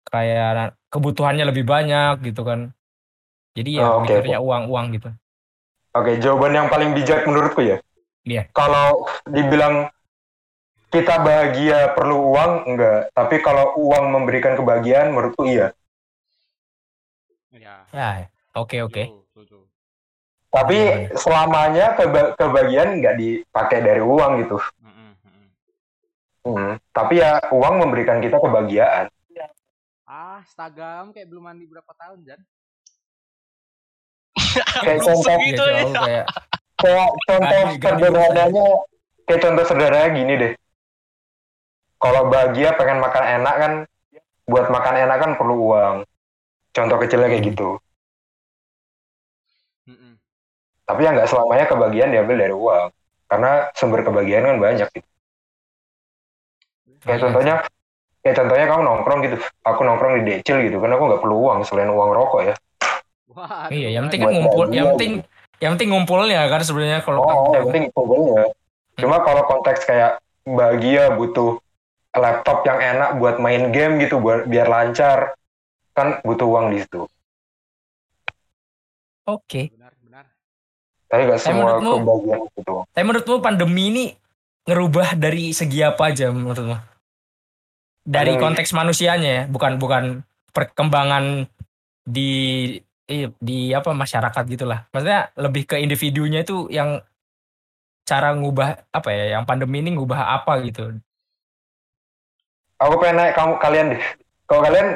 kayak 0.09 0.73
kebutuhannya 0.89 1.45
lebih 1.45 1.67
banyak 1.67 2.23
gitu 2.25 2.41
kan. 2.41 2.73
Jadi 3.53 3.77
ya 3.77 3.85
Oh, 3.91 4.01
mikirnya 4.01 4.39
uang-uang 4.41 4.97
gitu. 4.97 5.09
Oke, 5.93 6.21
jawaban 6.21 6.53
yang 6.55 6.67
paling 6.69 6.93
bijak 6.93 7.25
menurutku 7.25 7.61
ya. 7.65 7.77
Iya. 8.23 8.45
Kalau 8.53 9.09
dibilang 9.25 9.89
kita 10.89 11.21
bahagia 11.21 11.93
perlu 11.93 12.33
uang, 12.33 12.51
enggak. 12.65 13.13
Tapi 13.13 13.35
kalau 13.39 13.77
uang 13.77 14.09
memberikan 14.09 14.57
kebahagiaan, 14.57 15.13
menurutku 15.13 15.45
iya. 15.45 15.69
ya 17.49 17.85
Ya, 17.89 18.29
oke 18.53 18.77
oke. 18.81 19.03
setuju, 19.05 19.25
setuju. 19.29 19.57
Tapi 20.49 20.77
Iya. 20.77 21.13
selamanya 21.13 21.85
keba- 21.93 22.33
kebahagiaan 22.33 22.97
nggak 22.97 23.15
dipakai 23.15 23.79
dari 23.79 24.01
uang 24.01 24.31
gitu. 24.41 24.57
Mm-mm, 24.81 25.11
mm-mm. 25.19 25.47
Hmm. 26.47 26.73
Tapi 26.89 27.21
ya 27.21 27.37
uang 27.49 27.75
memberikan 27.79 28.17
kita 28.17 28.37
kebahagiaan. 28.37 29.07
ah 30.09 30.41
Instagram 30.41 31.13
kayak 31.13 31.29
belum 31.29 31.45
mandi 31.45 31.69
berapa 31.69 31.93
tahun 31.93 32.25
Jan 32.25 32.41
Kayak 34.81 34.97
Belum 34.97 35.05
contoh, 35.05 35.21
segitu 35.21 35.61
Iya, 35.61 35.77
ya. 35.77 35.83
kayak 35.93 36.25
kayak 36.81 37.09
contoh 37.29 37.61
sederhananya, 37.77 38.67
kayak 39.29 39.41
contoh 39.45 39.65
sederhananya 39.67 40.09
gini 40.09 40.33
deh. 40.33 40.53
Kalau 41.99 42.31
bahagia 42.31 42.73
pengen 42.79 43.03
makan 43.03 43.25
enak 43.43 43.55
kan, 43.59 43.73
buat 44.47 44.71
makan 44.71 44.95
enak 45.03 45.17
kan 45.19 45.31
perlu 45.35 45.55
uang. 45.69 45.95
Contoh 46.71 46.97
kecilnya 46.97 47.27
kayak 47.27 47.43
gitu. 47.53 47.75
Mm-mm. 49.83 50.15
Tapi 50.87 50.99
ya 51.03 51.11
nggak 51.11 51.27
selamanya 51.29 51.65
kebahagiaan 51.67 52.09
diambil 52.15 52.37
dari 52.39 52.55
uang. 52.55 52.87
Karena 53.29 53.67
sumber 53.75 54.01
kebahagiaan 54.01 54.47
kan 54.47 54.57
banyak 54.57 54.87
gitu. 54.95 55.09
Kayak 57.03 57.19
Iya. 57.19 57.23
contohnya, 57.27 57.55
kayak 58.23 58.35
contohnya 58.39 58.65
kamu 58.67 58.81
nongkrong 58.87 59.19
gitu. 59.27 59.37
Aku 59.67 59.81
nongkrong 59.83 60.13
di 60.19 60.23
Decil 60.27 60.57
gitu, 60.67 60.77
kan 60.79 60.91
aku 60.95 61.03
nggak 61.03 61.21
perlu 61.21 61.35
uang 61.45 61.59
selain 61.67 61.91
uang 61.91 62.11
rokok 62.15 62.41
ya. 62.47 62.55
Wah, 63.29 63.69
Iya, 63.69 63.93
yang 63.99 64.09
penting 64.09 64.21
kan 64.25 64.31
ngumpul, 64.33 64.65
yang 64.73 64.89
gitu. 64.89 64.91
penting 64.97 65.11
yang 65.59 65.71
penting 65.75 65.89
ngumpulnya 65.91 66.41
kan 66.49 66.61
sebenarnya 66.63 66.99
kalau 67.03 67.19
Oh, 67.21 67.51
yang 67.53 67.67
penting 67.69 67.85
kumpulnya. 67.93 68.49
Cuma 68.97 69.21
kalau 69.21 69.43
konteks 69.45 69.83
kayak 69.85 70.17
bahagia 70.47 71.13
butuh 71.13 71.59
laptop 72.15 72.65
yang 72.65 72.79
enak 72.81 73.21
buat 73.21 73.37
main 73.37 73.69
game 73.69 74.01
gitu, 74.01 74.17
buat 74.17 74.49
biar 74.49 74.65
lancar, 74.65 75.37
kan 75.93 76.23
butuh 76.25 76.47
uang 76.47 76.73
di 76.73 76.81
situ. 76.81 77.05
Oke. 79.29 79.69
benar 79.77 79.93
benar 80.01 80.25
Tapi 81.05 81.21
nggak 81.29 81.41
Tapi 81.41 81.47
semua 81.53 81.77
kebahagiaan 81.77 82.41
gitu. 82.57 82.73
Tapi 82.89 83.03
menurutmu 83.05 83.37
pandemi 83.45 83.83
ini 83.93 84.05
ngerubah 84.65 85.17
dari 85.17 85.53
segi 85.53 85.85
apa 85.85 86.09
aja 86.09 86.33
menurutmu? 86.33 86.77
Dari 88.09 88.33
Pandemi. 88.33 88.41
konteks 88.41 88.73
manusianya 88.73 89.29
ya, 89.29 89.43
bukan 89.45 89.77
bukan 89.77 90.25
perkembangan 90.49 91.45
di 92.09 92.73
di 93.37 93.73
apa 93.73 93.93
masyarakat 93.93 94.43
gitulah. 94.49 94.85
Maksudnya 94.93 95.29
lebih 95.37 95.65
ke 95.65 95.75
individunya 95.81 96.41
itu 96.41 96.69
yang 96.73 97.01
cara 98.05 98.33
ngubah 98.33 98.89
apa 98.89 99.09
ya, 99.13 99.37
yang 99.37 99.45
pandemi 99.45 99.81
ini 99.85 99.93
ngubah 99.93 100.41
apa 100.41 100.61
gitu. 100.65 100.97
Aku 102.79 102.95
pengen 102.99 103.19
naik 103.19 103.35
kamu 103.35 103.59
kalian 103.59 103.87
deh. 103.95 104.03
Kalau 104.47 104.61
kalian 104.63 104.87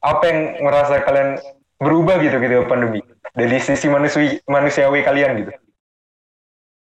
apa 0.00 0.22
yang 0.30 0.40
ngerasa 0.62 1.02
kalian 1.02 1.28
berubah 1.76 2.16
gitu 2.22 2.38
gitu 2.38 2.64
pandemi 2.70 3.02
dari 3.34 3.58
sisi 3.60 3.90
manusiawi 3.90 4.40
manusiawi 4.46 5.02
kalian 5.02 5.44
gitu. 5.44 5.52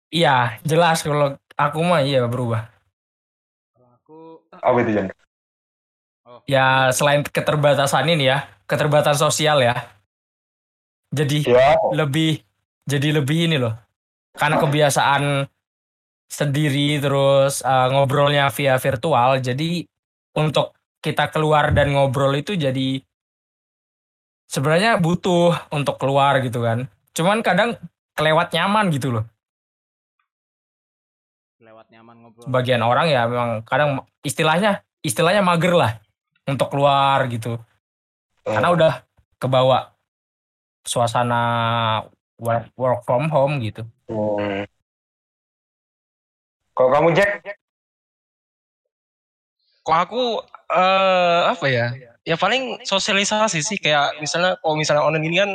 Iya, 0.10 0.58
jelas 0.66 1.02
kalau 1.06 1.38
aku 1.54 1.80
mah 1.82 2.02
iya 2.02 2.26
berubah. 2.26 2.70
kalau 3.74 3.90
aku 3.98 4.18
Apa 4.58 4.78
itu 4.86 4.92
Jan? 4.96 5.08
Ya 6.50 6.90
selain 6.94 7.22
keterbatasan 7.26 8.10
ini 8.10 8.30
ya, 8.30 8.46
keterbatasan 8.66 9.20
sosial 9.20 9.62
ya. 9.62 9.76
Jadi 11.10 11.46
Ya, 11.50 11.74
lebih 11.94 12.46
jadi 12.86 13.22
lebih 13.22 13.50
ini 13.50 13.58
loh 13.62 13.74
karena 14.34 14.58
kebiasaan 14.58 15.46
sendiri 16.30 17.02
terus 17.02 17.62
uh, 17.66 17.90
ngobrolnya 17.94 18.50
via 18.54 18.78
virtual 18.78 19.42
jadi 19.42 19.86
untuk 20.40 20.74
kita 21.04 21.28
keluar 21.32 21.76
dan 21.76 21.92
ngobrol 21.92 22.32
itu 22.36 22.56
jadi 22.56 23.04
sebenarnya 24.48 24.98
butuh 24.98 25.56
untuk 25.70 26.00
keluar 26.00 26.40
gitu 26.40 26.64
kan. 26.64 26.88
Cuman 27.14 27.44
kadang 27.44 27.76
kelewat 28.16 28.56
nyaman 28.56 28.92
gitu 28.92 29.20
loh. 29.20 29.26
Lewat 31.60 31.92
nyaman 31.92 32.16
ngobrol. 32.24 32.44
Sebagian 32.48 32.82
orang 32.84 33.08
ya 33.12 33.28
memang 33.28 33.62
kadang 33.64 34.04
istilahnya 34.24 34.84
istilahnya 35.06 35.44
mager 35.44 35.76
lah 35.76 35.92
untuk 36.48 36.72
keluar 36.74 37.28
gitu. 37.30 37.60
Karena 38.44 38.74
udah 38.74 38.94
kebawa 39.38 39.94
suasana 40.84 41.42
work, 42.42 42.74
work 42.74 43.00
from 43.06 43.30
home 43.30 43.62
gitu. 43.62 43.86
Hmm. 44.10 44.66
Kalau 46.74 46.90
kamu 46.96 47.10
Jack, 47.12 47.60
Kok 49.90 49.98
aku 50.06 50.22
eh 50.70 51.42
apa 51.50 51.66
ya? 51.66 51.90
Ya 52.22 52.38
paling 52.38 52.78
sosialisasi 52.86 53.66
sih 53.66 53.82
kayak 53.82 54.22
misalnya 54.22 54.54
kalau 54.62 54.78
misalnya 54.78 55.02
online 55.02 55.26
gini 55.26 55.38
kan 55.42 55.52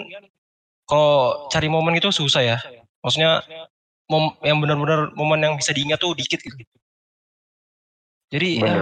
kalau 0.90 1.46
cari 1.54 1.70
momen 1.70 1.94
itu 1.94 2.10
susah 2.10 2.42
ya. 2.42 2.58
Maksudnya 2.98 3.46
mom, 4.10 4.34
yang 4.42 4.58
benar-benar 4.58 5.14
momen 5.14 5.38
yang 5.38 5.54
bisa 5.54 5.70
diingat 5.70 6.02
tuh 6.02 6.18
dikit 6.18 6.42
gitu. 6.42 6.58
Jadi 8.34 8.58
ya, 8.58 8.74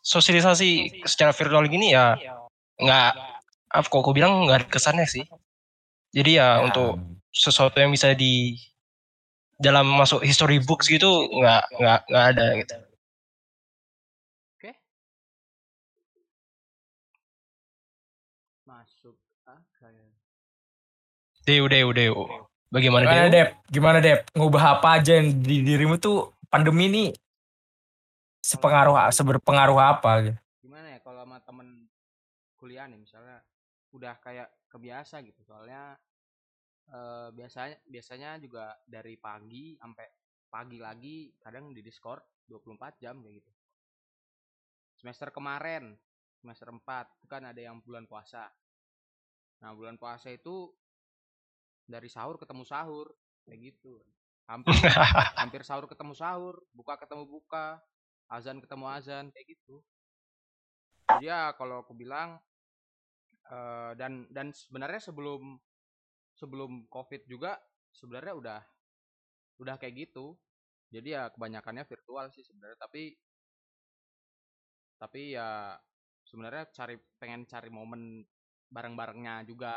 sosialisasi 0.00 1.04
secara 1.04 1.36
virtual 1.36 1.68
gini 1.68 1.92
ya 1.92 2.16
nggak 2.80 3.10
apa 3.68 3.84
kok 3.92 4.00
aku 4.00 4.16
bilang 4.16 4.48
nggak 4.48 4.72
kesannya 4.72 5.04
sih. 5.04 5.28
Jadi 6.16 6.40
ya 6.40 6.64
untuk 6.64 6.96
sesuatu 7.28 7.76
yang 7.76 7.92
bisa 7.92 8.16
di 8.16 8.56
dalam 9.60 9.84
masuk 9.84 10.24
history 10.24 10.64
books 10.64 10.88
gitu 10.88 11.28
nggak 11.28 11.76
nggak 11.76 12.00
nggak 12.08 12.24
ada 12.32 12.46
gitu. 12.56 12.87
Deu 21.48 21.64
deu 21.64 21.88
deu. 21.96 22.16
Bagaimana 22.68 23.08
Gimana 23.08 23.24
deu? 23.24 23.32
Dep? 23.32 23.48
Gimana 23.72 23.98
Dep? 24.04 24.18
Ngubah 24.36 24.64
apa 24.76 25.00
aja 25.00 25.16
yang 25.16 25.32
di 25.40 25.64
dirimu 25.64 25.96
tuh 25.96 26.36
pandemi 26.52 26.92
ini 26.92 27.04
sepengaruh 28.48 29.12
seberpengaruh 29.12 29.78
apa 29.78 30.12
gitu? 30.24 30.38
gimana 30.64 30.96
ya 30.96 30.98
kalau 31.04 31.24
sama 31.28 31.38
temen 31.44 31.68
kuliah 32.56 32.88
nih 32.88 32.96
misalnya 32.96 33.44
udah 33.92 34.16
kayak 34.24 34.48
kebiasa 34.72 35.20
gitu 35.24 35.40
soalnya 35.44 35.96
eh, 36.88 37.28
biasanya 37.36 37.76
biasanya 37.84 38.30
juga 38.40 38.72
dari 38.88 39.20
pagi 39.20 39.76
sampai 39.76 40.06
pagi 40.48 40.80
lagi 40.80 41.28
kadang 41.44 41.76
di 41.76 41.84
Discord 41.84 42.24
24 42.48 43.04
jam 43.04 43.20
kayak 43.20 43.44
gitu 43.44 43.50
semester 44.96 45.28
kemarin 45.28 45.92
semester 46.40 46.72
4 46.72 47.20
itu 47.20 47.26
kan 47.28 47.44
ada 47.44 47.60
yang 47.60 47.84
bulan 47.84 48.08
puasa 48.08 48.48
nah 49.60 49.76
bulan 49.76 50.00
puasa 50.00 50.32
itu 50.32 50.72
dari 51.88 52.06
sahur 52.12 52.36
ketemu 52.36 52.62
sahur 52.68 53.08
kayak 53.48 53.72
gitu. 53.72 54.04
Hampir 54.44 54.72
hampir 55.40 55.62
sahur 55.64 55.88
ketemu 55.88 56.12
sahur 56.12 56.54
buka 56.76 57.00
ketemu 57.00 57.24
buka 57.24 57.80
azan 58.28 58.60
ketemu 58.60 58.86
azan 58.92 59.24
kayak 59.32 59.56
gitu. 59.56 59.80
Jadi 61.08 61.32
ya 61.32 61.56
kalau 61.56 61.80
aku 61.80 61.96
bilang 61.96 62.36
eh, 63.48 63.92
dan 63.96 64.28
dan 64.28 64.52
sebenarnya 64.52 65.00
sebelum 65.00 65.56
sebelum 66.36 66.86
covid 66.92 67.24
juga 67.24 67.56
sebenarnya 67.90 68.34
udah 68.36 68.60
udah 69.64 69.74
kayak 69.80 70.08
gitu. 70.08 70.36
Jadi 70.92 71.16
ya 71.16 71.28
kebanyakannya 71.32 71.84
virtual 71.88 72.28
sih 72.32 72.44
sebenarnya 72.44 72.78
tapi 72.80 73.16
tapi 74.98 75.32
ya 75.36 75.78
sebenarnya 76.26 76.68
cari 76.74 76.96
pengen 77.16 77.48
cari 77.48 77.70
momen 77.72 78.20
bareng-barengnya 78.68 79.48
juga 79.48 79.72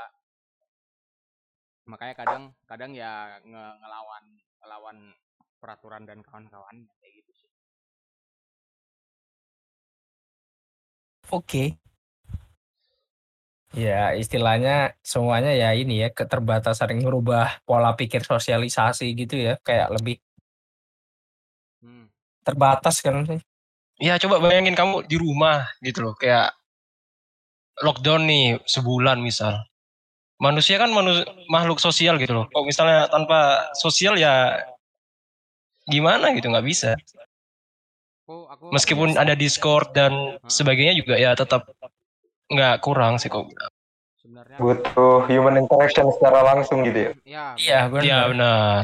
makanya 1.92 2.16
kadang 2.16 2.44
kadang 2.64 2.92
ya 2.96 3.36
nge- 3.44 3.76
ngelawan 3.84 4.24
ngelawan 4.64 4.98
peraturan 5.60 6.04
dan 6.08 6.24
kawan-kawan 6.24 6.88
kayak 7.04 7.14
gitu 7.20 7.32
sih 7.36 7.52
Oke. 11.32 11.80
Ya, 13.72 14.12
istilahnya 14.20 15.00
semuanya 15.00 15.56
ya 15.56 15.72
ini 15.72 16.04
ya 16.04 16.12
keterbatasan 16.12 16.92
yang 16.92 17.08
merubah 17.08 17.64
pola 17.64 17.96
pikir 17.96 18.20
sosialisasi 18.20 19.16
gitu 19.16 19.40
ya, 19.40 19.56
kayak 19.64 19.96
lebih 19.96 20.20
hmm. 21.80 22.12
terbatas 22.44 23.00
kan 23.00 23.24
sih. 23.24 23.40
Ya 24.04 24.20
coba 24.20 24.44
bayangin 24.44 24.76
kamu 24.76 25.08
di 25.08 25.16
rumah 25.16 25.72
gitu 25.80 26.04
loh, 26.04 26.16
kayak 26.20 26.52
lockdown 27.80 28.28
nih 28.28 28.60
sebulan 28.68 29.24
misal. 29.24 29.71
Manusia 30.42 30.82
kan 30.82 30.90
manu- 30.90 31.22
makhluk 31.46 31.78
sosial 31.78 32.18
gitu 32.18 32.34
loh. 32.34 32.46
Kok 32.50 32.66
misalnya 32.66 33.06
tanpa 33.14 33.70
sosial 33.78 34.18
ya 34.18 34.58
gimana 35.86 36.34
gitu 36.34 36.50
nggak 36.50 36.66
bisa. 36.66 36.98
aku 38.26 38.74
Meskipun 38.74 39.22
ada 39.22 39.38
Discord 39.38 39.94
dan 39.94 40.42
sebagainya 40.50 40.98
juga 40.98 41.20
ya 41.20 41.38
tetap 41.38 41.70
nggak 42.50 42.82
kurang 42.82 43.22
sih 43.22 43.30
kok. 43.30 43.46
sebenarnya 44.18 44.58
butuh 44.62 45.26
human 45.30 45.58
interaction 45.62 46.06
secara 46.14 46.46
langsung 46.46 46.86
gitu 46.86 47.10
ya 47.10 47.12
ya 47.26 47.46
Iya, 47.58 47.80
benar. 47.90 48.02
Iya 48.06 48.18
benar. 48.30 48.84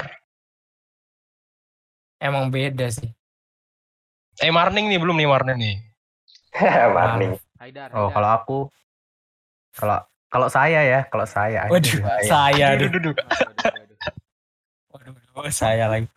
Emang 2.17 2.49
beda 2.49 2.87
sih. 2.89 3.09
Eh 4.37 4.53
Marning 4.53 4.89
nih 4.89 4.99
belum 5.01 5.17
nih 5.17 5.29
Marning 5.29 5.57
nih. 5.57 5.75
Marning 6.97 7.33
Haidar 7.57 7.89
Oh, 7.93 8.09
kalau 8.09 8.29
aku 8.33 8.57
kalau 9.73 10.01
kalau 10.27 10.47
saya 10.47 10.83
ya, 10.83 10.99
kalau 11.07 11.23
saya 11.23 11.67
aja 11.67 11.71
Waduh, 11.71 11.99
saya. 12.27 12.65
aduh. 12.75 12.89
Duh. 12.91 13.15
Waduh, 15.33 15.53
saya 15.53 15.87
lagi. 15.87 16.07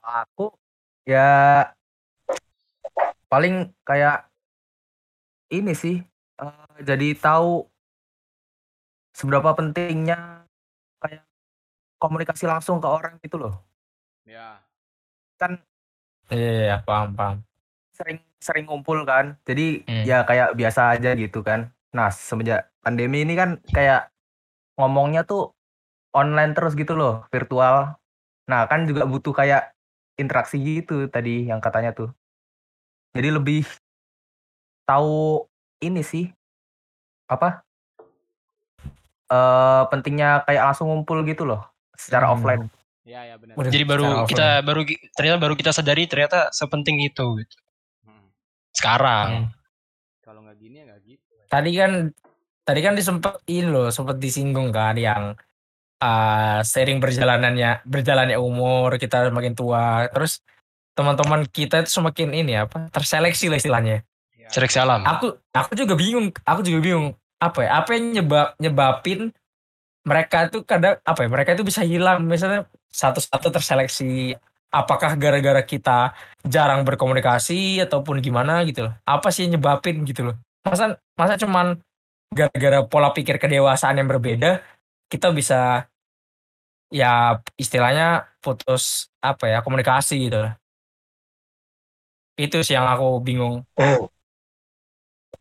Aku 0.00 0.54
ya 1.04 1.68
paling 3.28 3.68
kayak 3.84 4.24
ini 5.52 5.76
sih 5.76 6.00
eh, 6.40 6.76
jadi 6.80 7.12
tahu 7.12 7.64
seberapa 9.12 9.52
pentingnya 9.52 10.48
kayak 11.00 11.24
komunikasi 12.00 12.48
langsung 12.48 12.78
ke 12.78 12.88
orang 12.88 13.20
gitu 13.20 13.36
loh. 13.36 13.54
ya 14.24 14.60
Kan 15.36 15.60
Iya, 16.28 16.52
iya, 16.72 16.76
paham, 16.84 17.16
paham. 17.16 17.40
sering 17.96 18.20
sering 18.38 18.68
ngumpul 18.68 19.00
kan. 19.02 19.34
Jadi 19.48 19.82
Hmm. 19.88 20.04
ya 20.04 20.22
kayak 20.22 20.52
biasa 20.54 20.92
aja 20.94 21.16
gitu 21.16 21.40
kan. 21.40 21.72
Nah, 21.94 22.12
semenjak 22.12 22.68
pandemi 22.84 23.24
ini 23.24 23.32
kan 23.32 23.60
kayak 23.72 24.12
ngomongnya 24.76 25.24
tuh 25.24 25.52
online 26.12 26.52
terus 26.52 26.76
gitu 26.76 26.92
loh, 26.92 27.24
virtual. 27.32 27.96
Nah, 28.48 28.64
kan 28.68 28.84
juga 28.84 29.04
butuh 29.04 29.32
kayak 29.32 29.72
interaksi 30.16 30.58
gitu 30.58 31.06
tadi 31.08 31.48
yang 31.48 31.60
katanya 31.60 31.94
tuh. 31.94 32.10
Jadi 33.16 33.28
lebih 33.32 33.64
tahu 34.84 35.44
ini 35.80 36.02
sih 36.02 36.26
apa? 37.28 37.62
eh 39.28 39.82
pentingnya 39.92 40.40
kayak 40.48 40.72
langsung 40.72 40.88
ngumpul 40.88 41.20
gitu 41.28 41.44
loh 41.44 41.60
secara 41.92 42.32
Hmm. 42.32 42.40
offline. 42.40 42.64
ya 43.04 43.28
ya 43.28 43.36
benar. 43.36 43.60
Jadi 43.68 43.84
baru 43.84 44.24
Secara 44.24 44.24
kita 44.24 44.46
baru 44.64 44.80
ternyata 45.12 45.36
baru 45.36 45.54
kita 45.56 45.70
sadari 45.76 46.08
ternyata 46.08 46.48
sepenting 46.48 46.96
itu 47.04 47.36
gitu. 47.36 47.56
Hmm. 48.08 48.32
Sekarang. 48.72 49.52
kalau 50.24 50.44
nggak 50.44 50.56
gini 50.60 50.80
ya 50.80 50.84
nggak 50.92 51.02
gitu 51.04 51.27
Tadi 51.48 51.70
kan 51.74 52.12
tadi 52.62 52.80
kan 52.84 52.94
disempet 52.94 53.40
ini 53.48 53.68
loh, 53.68 53.88
sempat 53.88 54.20
disinggung 54.20 54.68
kan 54.68 54.94
yang 54.94 55.34
uh, 56.04 56.60
sering 56.62 57.00
berjalanannya 57.00 57.82
berjalannya 57.88 58.36
umur 58.36 59.00
kita 59.00 59.32
semakin 59.32 59.56
tua, 59.56 60.06
terus 60.12 60.44
teman-teman 60.92 61.48
kita 61.48 61.82
itu 61.82 61.90
semakin 61.96 62.28
ini 62.36 62.60
apa 62.60 62.92
terseleksi 62.92 63.48
lah 63.48 63.58
istilahnya. 63.58 63.96
ya. 64.36 64.48
Seleksi 64.52 64.78
alam. 64.78 65.02
Aku 65.02 65.40
aku 65.50 65.72
juga 65.74 65.96
bingung, 65.96 66.28
aku 66.44 66.60
juga 66.60 66.78
bingung 66.84 67.16
apa 67.38 67.58
ya 67.62 67.70
apa 67.78 67.90
yang 67.94 68.04
nyebab 68.18 68.48
nyebabin 68.58 69.30
mereka 70.02 70.50
itu 70.50 70.58
kadang 70.66 70.98
apa 71.06 71.20
ya 71.22 71.28
mereka 71.30 71.50
itu 71.54 71.62
bisa 71.62 71.86
hilang 71.86 72.26
misalnya 72.26 72.66
satu-satu 72.90 73.54
terseleksi 73.54 74.34
apakah 74.74 75.14
gara-gara 75.14 75.62
kita 75.62 76.12
jarang 76.42 76.82
berkomunikasi 76.82 77.78
ataupun 77.86 78.18
gimana 78.18 78.66
gitu 78.66 78.90
loh 78.90 78.94
apa 79.06 79.30
sih 79.30 79.46
yang 79.46 79.58
nyebabin 79.58 80.02
gitu 80.02 80.32
loh 80.32 80.36
masa 80.68 80.84
masa 81.16 81.34
cuman 81.40 81.80
gara-gara 82.28 82.84
pola 82.84 83.10
pikir 83.16 83.40
kedewasaan 83.40 83.98
yang 83.98 84.08
berbeda 84.08 84.60
kita 85.08 85.32
bisa 85.32 85.88
ya 86.92 87.40
istilahnya 87.56 88.28
putus 88.40 89.08
apa 89.24 89.48
ya 89.48 89.58
komunikasi 89.64 90.28
gitu. 90.28 90.40
Itu 92.38 92.62
sih 92.62 92.76
yang 92.76 92.86
aku 92.86 93.18
bingung. 93.24 93.64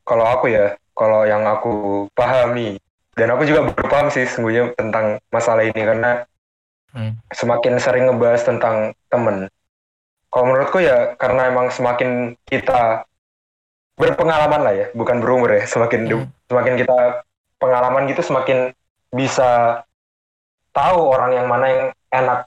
Kalau 0.07 0.25
aku 0.25 0.49
ya 0.49 0.73
kalau 0.97 1.27
yang 1.27 1.43
aku 1.45 2.07
pahami 2.15 2.79
dan 3.13 3.29
aku 3.35 3.45
juga 3.45 3.69
baru 3.69 3.87
paham 3.91 4.07
sih 4.09 4.25
sesungguhnya 4.25 4.73
tentang 4.79 5.19
masalah 5.29 5.63
ini 5.67 5.81
karena 5.83 6.23
Hmm. 6.95 7.19
semakin 7.35 7.77
sering 7.83 8.07
ngebahas 8.07 8.47
tentang 8.47 8.95
temen. 9.11 9.51
Kalau 10.31 10.45
menurutku 10.47 10.79
ya 10.79 11.13
karena 11.19 11.51
emang 11.51 11.67
semakin 11.67 12.33
kita 12.47 13.03
berpengalaman 13.97 14.62
lah 14.62 14.73
ya 14.77 14.86
bukan 14.93 15.17
berumur 15.19 15.49
ya. 15.51 15.65
Semakin 15.65 16.05
Hmm. 16.05 16.29
semakin 16.47 16.73
kita 16.79 16.97
pengalaman 17.57 18.05
gitu 18.07 18.21
semakin 18.21 18.71
bisa 19.10 19.81
tahu 20.71 21.10
orang 21.10 21.33
yang 21.33 21.47
mana 21.49 21.65
yang 21.67 21.88
enak 22.13 22.39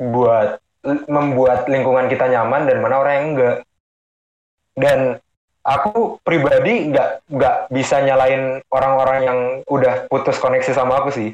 buat 0.00 0.58
membuat 1.06 1.68
lingkungan 1.68 2.08
kita 2.08 2.30
nyaman 2.32 2.64
dan 2.64 2.80
mana 2.80 2.96
orang 3.04 3.14
yang 3.14 3.26
enggak. 3.36 3.56
Dan 4.76 4.98
aku 5.66 6.16
pribadi 6.24 6.88
nggak 6.88 7.28
nggak 7.28 7.56
bisa 7.74 8.00
nyalain 8.00 8.62
orang-orang 8.72 9.18
yang 9.24 9.38
udah 9.68 10.08
putus 10.08 10.40
koneksi 10.40 10.72
sama 10.72 11.04
aku 11.04 11.12
sih. 11.12 11.30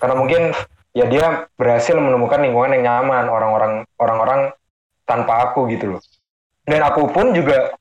Karena 0.00 0.18
mungkin 0.18 0.50
ya 0.96 1.06
dia 1.06 1.46
berhasil 1.60 1.94
menemukan 1.94 2.40
lingkungan 2.40 2.74
yang 2.78 2.84
nyaman 2.88 3.28
orang-orang 3.28 3.72
orang-orang 4.00 4.40
tanpa 5.06 5.50
aku 5.50 5.68
gitu 5.70 5.96
loh. 5.96 6.02
Dan 6.66 6.82
aku 6.82 7.06
pun 7.12 7.30
juga 7.36 7.76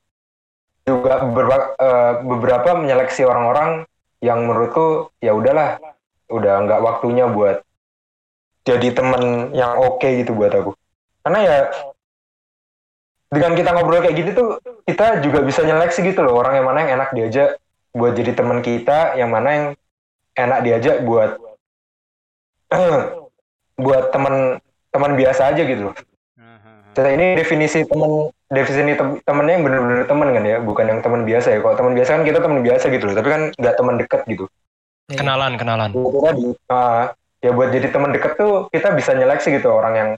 juga 0.85 1.25
beberapa, 1.25 1.73
eh, 1.81 2.13
beberapa 2.21 2.69
menyeleksi 2.77 3.25
orang-orang 3.25 3.89
yang 4.21 4.45
menurutku 4.45 5.09
ya 5.19 5.33
udahlah 5.33 5.81
udah 6.29 6.53
nggak 6.65 6.81
waktunya 6.81 7.25
buat 7.29 7.61
jadi 8.65 8.93
temen 8.93 9.53
yang 9.53 9.77
oke 9.77 10.05
gitu 10.05 10.33
buat 10.33 10.53
aku 10.53 10.73
karena 11.21 11.39
ya 11.41 11.57
dengan 13.29 13.53
kita 13.53 13.69
ngobrol 13.73 14.01
kayak 14.01 14.17
gitu 14.17 14.29
tuh 14.33 14.49
kita 14.85 15.21
juga 15.21 15.45
bisa 15.45 15.61
nyeleksi 15.65 16.01
gitu 16.05 16.25
loh 16.25 16.41
orang 16.41 16.61
yang 16.61 16.65
mana 16.65 16.77
yang 16.85 16.91
enak 17.01 17.09
diajak 17.13 17.49
buat 17.93 18.13
jadi 18.17 18.31
teman 18.33 18.61
kita 18.65 19.17
yang 19.17 19.29
mana 19.29 19.49
yang 19.49 19.65
enak 20.37 20.59
diajak 20.65 20.97
buat 21.05 21.37
buat 23.85 24.03
teman 24.09 24.57
teman 24.89 25.11
biasa 25.13 25.53
aja 25.53 25.61
gitu 25.61 25.91
loh 25.91 25.95
Hahaha. 26.37 26.93
Jadi 26.95 27.09
ini 27.17 27.27
definisi 27.37 27.85
temen 27.85 28.33
definisi 28.51 28.93
tem 28.97 29.10
temennya 29.25 29.53
yang 29.58 29.63
bener-bener 29.65 30.03
temen 30.05 30.29
kan 30.31 30.43
ya? 30.45 30.58
Bukan 30.62 30.86
yang 30.86 30.99
teman 31.01 31.21
biasa 31.25 31.47
ya? 31.53 31.60
Kalau 31.62 31.75
teman 31.77 31.93
biasa 31.97 32.10
kan 32.15 32.23
kita 32.23 32.39
teman 32.41 32.60
biasa 32.62 32.86
gitu 32.93 33.03
loh 33.10 33.15
tapi 33.17 33.29
kan 33.29 33.41
nggak 33.58 33.75
teman 33.75 33.95
dekat 33.97 34.21
gitu. 34.29 34.45
Kenalan, 35.05 35.53
kenalan. 35.62 35.89
itu 35.93 36.19
tadi 36.25 36.45
ah, 36.73 37.13
ya 37.38 37.51
buat 37.53 37.69
jadi 37.69 37.88
teman 37.93 38.10
dekat 38.10 38.41
tuh 38.41 38.73
kita 38.73 38.89
bisa 38.97 39.13
nyeleksi 39.13 39.53
gitu 39.53 39.69
orang 39.69 39.93
yang 39.93 40.10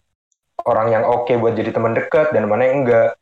orang 0.63 0.87
yang 0.95 1.03
oke 1.03 1.31
buat 1.35 1.59
jadi 1.59 1.75
teman 1.75 1.91
dekat 1.91 2.31
dan 2.31 2.47
mana 2.47 2.63
yang 2.67 2.87
enggak. 2.87 3.19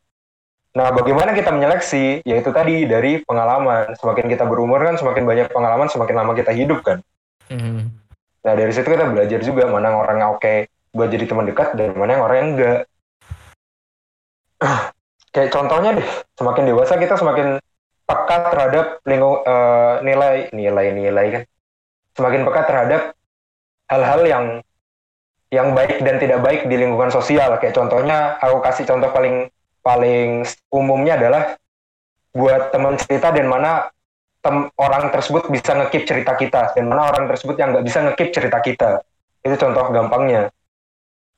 Nah 0.78 0.92
bagaimana 0.94 1.34
kita 1.34 1.50
menyeleksi? 1.50 2.22
Yaitu 2.22 2.54
tadi 2.54 2.86
dari 2.86 3.24
pengalaman. 3.26 3.98
Semakin 3.98 4.30
kita 4.30 4.46
berumur 4.46 4.78
kan 4.78 4.94
semakin 4.94 5.26
banyak 5.26 5.46
pengalaman 5.50 5.90
semakin 5.90 6.14
lama 6.22 6.32
kita 6.38 6.54
hidup 6.54 6.86
kan. 6.86 7.02
Hmm. 7.46 7.94
nah 8.42 8.54
dari 8.58 8.74
situ 8.74 8.90
kita 8.90 9.06
belajar 9.06 9.38
juga 9.42 9.70
mana 9.70 9.90
yang 9.90 9.98
orang 10.02 10.16
yang 10.18 10.30
oke 10.34 10.54
buat 10.94 11.08
jadi 11.10 11.30
teman 11.30 11.46
dekat 11.46 11.78
dan 11.78 11.94
mana 11.94 12.18
yang 12.18 12.24
orang 12.26 12.36
yang 12.38 12.50
enggak 12.58 12.80
kayak 15.36 15.52
contohnya 15.52 16.00
deh 16.00 16.08
semakin 16.40 16.64
dewasa 16.64 16.96
kita 16.96 17.20
semakin 17.20 17.60
peka 18.08 18.36
terhadap 18.48 18.86
lingkung 19.04 19.44
eh, 19.44 19.94
nilai 20.00 20.48
nilai 20.56 20.86
nilai 20.96 21.26
kan. 21.28 21.42
Semakin 22.16 22.48
peka 22.48 22.62
terhadap 22.64 23.02
hal-hal 23.92 24.20
yang 24.24 24.44
yang 25.52 25.76
baik 25.76 26.00
dan 26.00 26.16
tidak 26.16 26.40
baik 26.40 26.64
di 26.64 26.80
lingkungan 26.80 27.12
sosial. 27.12 27.52
Kayak 27.60 27.76
contohnya 27.76 28.40
aku 28.40 28.64
kasih 28.64 28.88
contoh 28.88 29.12
paling 29.12 29.52
paling 29.84 30.48
umumnya 30.72 31.20
adalah 31.20 31.42
buat 32.32 32.72
teman 32.72 32.96
cerita 32.96 33.28
dan 33.28 33.46
mana 33.52 33.92
tem 34.40 34.72
orang 34.80 35.12
tersebut 35.12 35.52
bisa 35.52 35.76
ngekip 35.76 36.08
cerita 36.08 36.32
kita. 36.32 36.72
Dan 36.72 36.88
mana 36.88 37.12
orang 37.12 37.28
tersebut 37.28 37.60
yang 37.60 37.76
nggak 37.76 37.84
bisa 37.84 38.00
ngekip 38.08 38.28
cerita 38.32 38.58
kita. 38.64 38.90
Itu 39.44 39.54
contoh 39.60 39.84
gampangnya. 39.92 40.48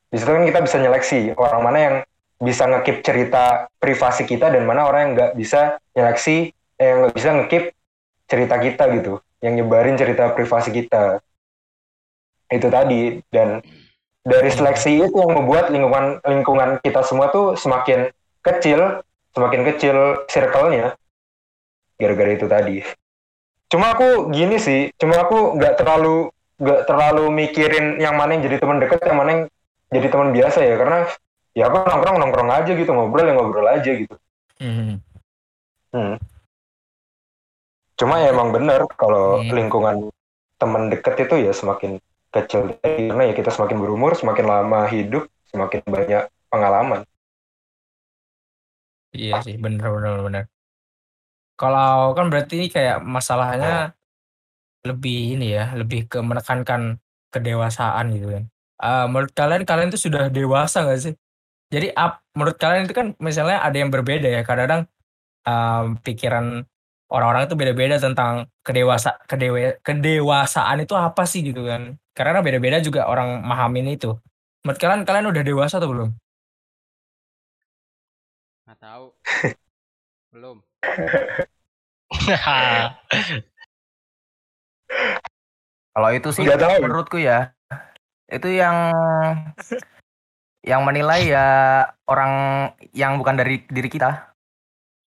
Di 0.09 0.17
situ 0.17 0.31
kan 0.31 0.47
kita 0.47 0.63
bisa 0.63 0.77
nyeleksi 0.79 1.37
orang 1.37 1.61
mana 1.61 1.77
yang 1.77 1.95
bisa 2.39 2.63
ngekip 2.65 3.03
cerita 3.03 3.67
privasi 3.83 4.23
kita 4.23 4.47
dan 4.47 4.63
mana 4.63 4.87
orang 4.87 5.11
yang 5.11 5.13
nggak 5.19 5.31
bisa 5.35 5.75
nyeleksi 5.91 6.55
eh, 6.79 6.85
yang 6.87 6.97
nggak 7.03 7.15
bisa 7.15 7.29
ngekip 7.35 7.63
cerita 8.31 8.55
kita 8.57 8.83
gitu 8.95 9.13
yang 9.43 9.59
nyebarin 9.59 9.99
cerita 9.99 10.31
privasi 10.31 10.71
kita. 10.71 11.19
Itu 12.49 12.67
tadi 12.71 13.19
dan 13.29 13.59
dari 14.23 14.49
seleksi 14.51 15.03
itu 15.03 15.15
yang 15.15 15.35
membuat 15.35 15.71
lingkungan 15.71 16.23
lingkungan 16.23 16.69
kita 16.83 17.03
semua 17.03 17.31
tuh 17.31 17.55
semakin 17.55 18.11
kecil 18.43 19.03
semakin 19.35 19.61
kecil 19.73 20.25
circle-nya 20.27 20.95
gara-gara 21.99 22.31
itu 22.31 22.47
tadi. 22.47 22.77
Cuma 23.69 23.93
aku 23.93 24.31
gini 24.31 24.57
sih 24.57 24.89
cuma 24.95 25.19
aku 25.27 25.59
nggak 25.59 25.75
terlalu 25.77 26.31
nggak 26.59 26.81
terlalu 26.87 27.25
mikirin 27.31 27.99
yang 27.99 28.19
mana 28.19 28.35
yang 28.35 28.43
jadi 28.47 28.57
teman 28.59 28.83
dekat 28.83 28.99
yang 29.07 29.17
mana 29.19 29.29
yang 29.31 29.43
jadi 29.93 30.07
teman 30.11 30.29
biasa 30.35 30.59
ya 30.65 30.75
karena 30.75 31.07
ya 31.59 31.67
aku 31.67 31.75
nongkrong 31.83 32.17
nongkrong 32.23 32.49
aja 32.55 32.71
gitu 32.71 32.87
ngobrol 32.95 33.27
ya 33.27 33.33
ngobrol 33.35 33.67
aja 33.67 33.91
gitu 33.91 34.15
Hmm. 34.59 34.99
Hmm. 35.95 36.15
Cuma 37.95 38.19
ya 38.19 38.31
emang 38.31 38.51
bener 38.55 38.87
kalau 38.95 39.43
Hmm. 39.43 39.51
lingkungan 39.55 40.11
teman 40.59 40.91
deket 40.91 41.15
itu 41.27 41.35
ya 41.47 41.55
semakin 41.55 41.99
kecil 42.31 42.75
karena 42.83 43.31
ya 43.31 43.33
kita 43.35 43.55
semakin 43.55 43.79
berumur, 43.79 44.19
semakin 44.19 44.45
lama 44.47 44.83
hidup, 44.91 45.31
semakin 45.47 45.79
banyak 45.87 46.23
pengalaman. 46.51 47.07
Iya 49.15 49.41
sih, 49.41 49.55
bener 49.55 49.87
bener 49.89 50.19
bener. 50.21 50.43
Kalau 51.59 52.15
kan 52.15 52.27
berarti 52.31 52.53
ini 52.59 52.67
kayak 52.67 52.99
masalahnya 53.03 53.95
lebih 54.83 55.39
ini 55.39 55.55
ya, 55.55 55.75
lebih 55.75 56.07
ke 56.07 56.19
menekankan 56.23 56.99
kedewasaan 57.31 58.15
gitu 58.15 58.27
kan. 58.31 58.43
Eh, 58.79 59.05
menurut 59.11 59.31
kalian 59.35 59.63
kalian 59.67 59.89
itu 59.91 60.07
sudah 60.07 60.31
dewasa 60.31 60.83
nggak 60.87 60.99
sih? 60.99 61.15
Jadi 61.69 61.93
ap, 61.93 62.25
menurut 62.33 62.57
kalian 62.57 62.89
itu 62.89 62.95
kan 62.97 63.07
misalnya 63.21 63.61
ada 63.61 63.77
yang 63.77 63.93
berbeda 63.93 64.25
ya. 64.25 64.41
Kadang-kadang 64.41 64.89
em, 65.45 65.85
pikiran 66.01 66.65
orang-orang 67.09 67.45
itu 67.45 67.55
beda-beda 67.57 67.95
tentang 68.01 68.49
kedewasa 68.65 69.17
kedewe, 69.29 69.77
kedewasaan 69.85 70.81
itu 70.81 70.93
apa 70.97 71.23
sih 71.29 71.45
gitu 71.45 71.65
kan. 71.69 71.97
Karena 72.17 72.41
beda-beda 72.41 72.81
juga 72.81 73.05
orang 73.05 73.41
mahamin 73.45 73.93
itu. 73.93 74.17
Menurut 74.65 74.79
kalian 74.81 75.01
kalian 75.05 75.29
udah 75.29 75.43
dewasa 75.45 75.77
atau 75.77 75.89
belum? 75.89 76.09
Nggak 78.65 78.79
tahu. 78.81 79.05
Belum. 80.33 80.57
Kalau 85.89 86.09
itu 86.13 86.29
sih 86.33 86.45
Nggak 86.45 86.61
tahu. 86.61 86.75
menurutku 86.85 87.17
ya 87.17 87.53
itu 88.29 88.45
yang 88.61 88.93
yang 90.63 90.83
menilai 90.83 91.31
ya 91.31 91.47
orang 92.09 92.33
yang 92.91 93.15
bukan 93.15 93.35
dari 93.39 93.63
diri 93.67 93.87
kita. 93.87 94.35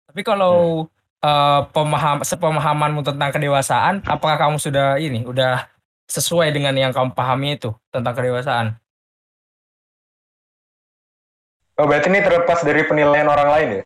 Tapi 0.09 0.21
kalau 0.25 0.87
eh, 1.21 1.61
pemaham 1.69 2.25
sepemahamanmu 2.25 3.01
tentang 3.05 3.29
kedewasaan, 3.35 4.01
apakah 4.07 4.39
kamu 4.39 4.57
sudah 4.57 4.97
ini 4.97 5.25
udah 5.27 5.69
sesuai 6.09 6.53
dengan 6.53 6.73
yang 6.77 6.93
kamu 6.93 7.13
pahami 7.17 7.57
itu 7.57 7.73
tentang 7.89 8.13
kedewasaan? 8.13 8.67
Oh 11.75 11.83
berarti 11.83 12.07
ini 12.07 12.23
terlepas 12.23 12.63
dari 12.63 12.87
penilaian 12.87 13.27
orang 13.27 13.49
lain 13.51 13.67
ya? 13.67 13.83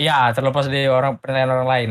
Iya, 0.00 0.18
terlepas 0.34 0.66
dari 0.66 0.90
orang 0.90 1.14
penilaian 1.22 1.52
orang 1.54 1.68
lain. 1.68 1.90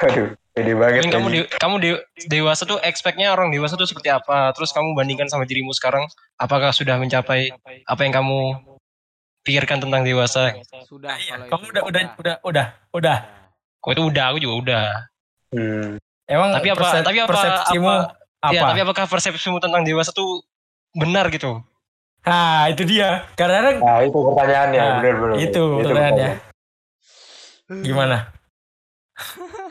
Aduh, 0.00 0.32
pede 0.50 0.72
banget. 0.74 1.02
Mungkin 1.02 1.12
kamu 1.12 1.28
de- 1.30 1.48
kamu 1.56 1.74
de- 1.78 2.02
dewasa 2.26 2.62
tuh 2.64 2.78
expect-nya 2.80 3.30
orang 3.30 3.48
dewasa 3.48 3.74
tuh 3.74 3.84
seperti 3.84 4.08
apa? 4.08 4.50
Terus 4.52 4.70
kamu 4.70 4.92
bandingkan 4.92 5.26
sama 5.26 5.44
dirimu 5.44 5.70
sekarang, 5.70 6.04
apakah 6.36 6.70
sudah 6.70 6.96
mencapai 6.96 7.50
apa 7.84 8.00
yang 8.00 8.12
kamu 8.12 8.38
pikirkan 9.40 9.78
tentang 9.78 10.02
dewasa? 10.02 10.52
Sudah 10.84 11.16
Iya, 11.16 11.38
kalau 11.38 11.46
kamu 11.48 11.62
itu. 11.62 11.70
udah 11.70 11.82
udah 11.84 12.02
udah 12.16 12.34
udah 12.42 12.66
udah. 12.92 13.18
Kok 13.80 13.90
itu 13.90 14.02
udah, 14.04 14.24
aku 14.26 14.38
juga 14.38 14.54
udah. 14.58 14.84
Hmm. 15.50 15.96
Emang 16.24 16.50
Tapi 16.52 16.68
apa- 16.68 17.00
tapi 17.00 17.18
apa- 17.18 17.30
persepsimu 17.30 17.88
apa- 17.88 18.08
apa? 18.40 18.52
Ya, 18.52 18.60
tapi 18.62 18.80
apakah 18.80 19.04
persepsimu 19.06 19.58
tentang 19.58 19.82
dewasa 19.82 20.10
tuh 20.10 20.44
benar 20.92 21.26
gitu? 21.28 21.58
Nah, 22.20 22.68
itu 22.68 22.84
dia. 22.84 23.24
Karena 23.32 23.72
Nah 23.74 24.04
itu 24.04 24.12
pertanyaannya, 24.12 24.76
Nah, 24.78 24.94
benar-benar. 25.00 25.36
itu 25.40 25.62
pertanyaannya. 25.80 26.30
Gimana? 27.80 28.16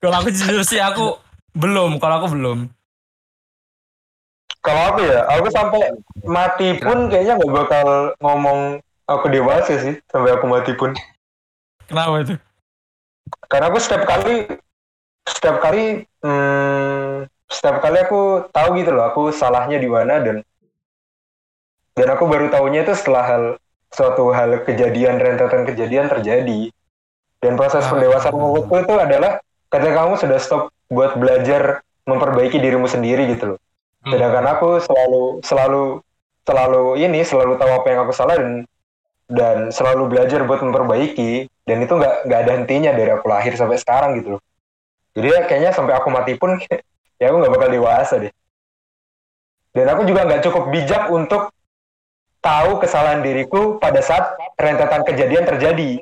Kalau 0.00 0.14
aku 0.16 0.28
jujur 0.32 0.62
sih 0.64 0.80
aku 0.80 1.18
belum, 1.52 2.00
kalau 2.00 2.24
aku 2.24 2.28
belum. 2.32 2.58
Kalau 4.60 4.82
aku 4.92 5.00
ya, 5.04 5.24
aku 5.28 5.48
sampai 5.52 5.80
mati 6.24 6.76
pun 6.80 7.08
kayaknya 7.08 7.40
nggak 7.40 7.52
bakal 7.52 7.86
ngomong 8.20 8.80
aku 9.08 9.26
dewasa 9.32 9.76
sih, 9.80 9.94
sampai 10.08 10.36
aku 10.36 10.44
mati 10.48 10.72
pun. 10.76 10.92
Kenapa 11.88 12.22
itu? 12.22 12.36
karena 13.50 13.66
aku 13.66 13.78
setiap 13.82 14.06
kali 14.06 14.46
setiap 15.26 15.56
kali 15.58 16.06
hmm, 16.22 17.26
setiap 17.50 17.82
kali 17.82 17.98
aku 17.98 18.46
tahu 18.54 18.68
gitu 18.78 18.90
loh 18.94 19.10
aku 19.10 19.22
salahnya 19.34 19.82
di 19.82 19.90
mana 19.90 20.22
dan 20.22 20.36
dan 21.98 22.08
aku 22.14 22.30
baru 22.30 22.46
tahunya 22.48 22.86
itu 22.86 22.94
setelah 22.94 23.24
hal 23.26 23.44
suatu 23.90 24.30
hal 24.30 24.62
kejadian 24.62 25.18
rentetan 25.18 25.66
kejadian 25.66 26.06
terjadi 26.06 26.70
dan 27.40 27.56
proses 27.56 27.84
Ah. 27.84 27.90
pendewasaan 27.92 28.36
menurutku 28.36 28.74
itu 28.80 28.94
adalah 28.96 29.40
ketika 29.72 29.92
kamu 30.04 30.14
sudah 30.20 30.38
stop 30.38 30.62
buat 30.92 31.16
belajar 31.16 31.80
memperbaiki 32.04 32.60
dirimu 32.60 32.86
sendiri 32.88 33.28
gitu 33.32 33.54
loh. 33.56 33.58
Hmm. 34.00 34.16
sedangkan 34.16 34.44
aku 34.56 34.80
selalu 34.80 35.22
selalu 35.44 35.84
selalu 36.48 36.84
ini 37.04 37.20
selalu 37.20 37.60
tahu 37.60 37.68
apa 37.68 37.86
yang 37.92 38.00
aku 38.08 38.16
salah 38.16 38.40
dan 38.40 38.64
dan 39.28 39.68
selalu 39.68 40.08
belajar 40.08 40.40
buat 40.48 40.64
memperbaiki 40.64 41.46
dan 41.68 41.84
itu 41.84 41.92
nggak 42.00 42.24
nggak 42.24 42.40
ada 42.40 42.52
hentinya 42.56 42.90
dari 42.96 43.12
aku 43.12 43.28
lahir 43.28 43.52
sampai 43.54 43.76
sekarang 43.76 44.16
gitu 44.18 44.36
loh. 44.36 44.42
Jadi 45.12 45.26
ya 45.28 45.40
kayaknya 45.44 45.70
sampai 45.76 45.94
aku 46.00 46.08
mati 46.08 46.32
pun 46.40 46.56
ya 47.20 47.28
aku 47.28 47.36
nggak 47.44 47.52
bakal 47.52 47.68
dewasa 47.68 48.14
deh. 48.24 48.32
Dan 49.76 49.86
aku 49.86 50.02
juga 50.08 50.26
nggak 50.26 50.42
cukup 50.48 50.64
bijak 50.72 51.04
untuk 51.12 51.42
tahu 52.40 52.80
kesalahan 52.80 53.20
diriku 53.20 53.76
pada 53.76 54.00
saat 54.00 54.34
rentetan 54.56 55.04
kejadian 55.04 55.44
terjadi 55.44 56.00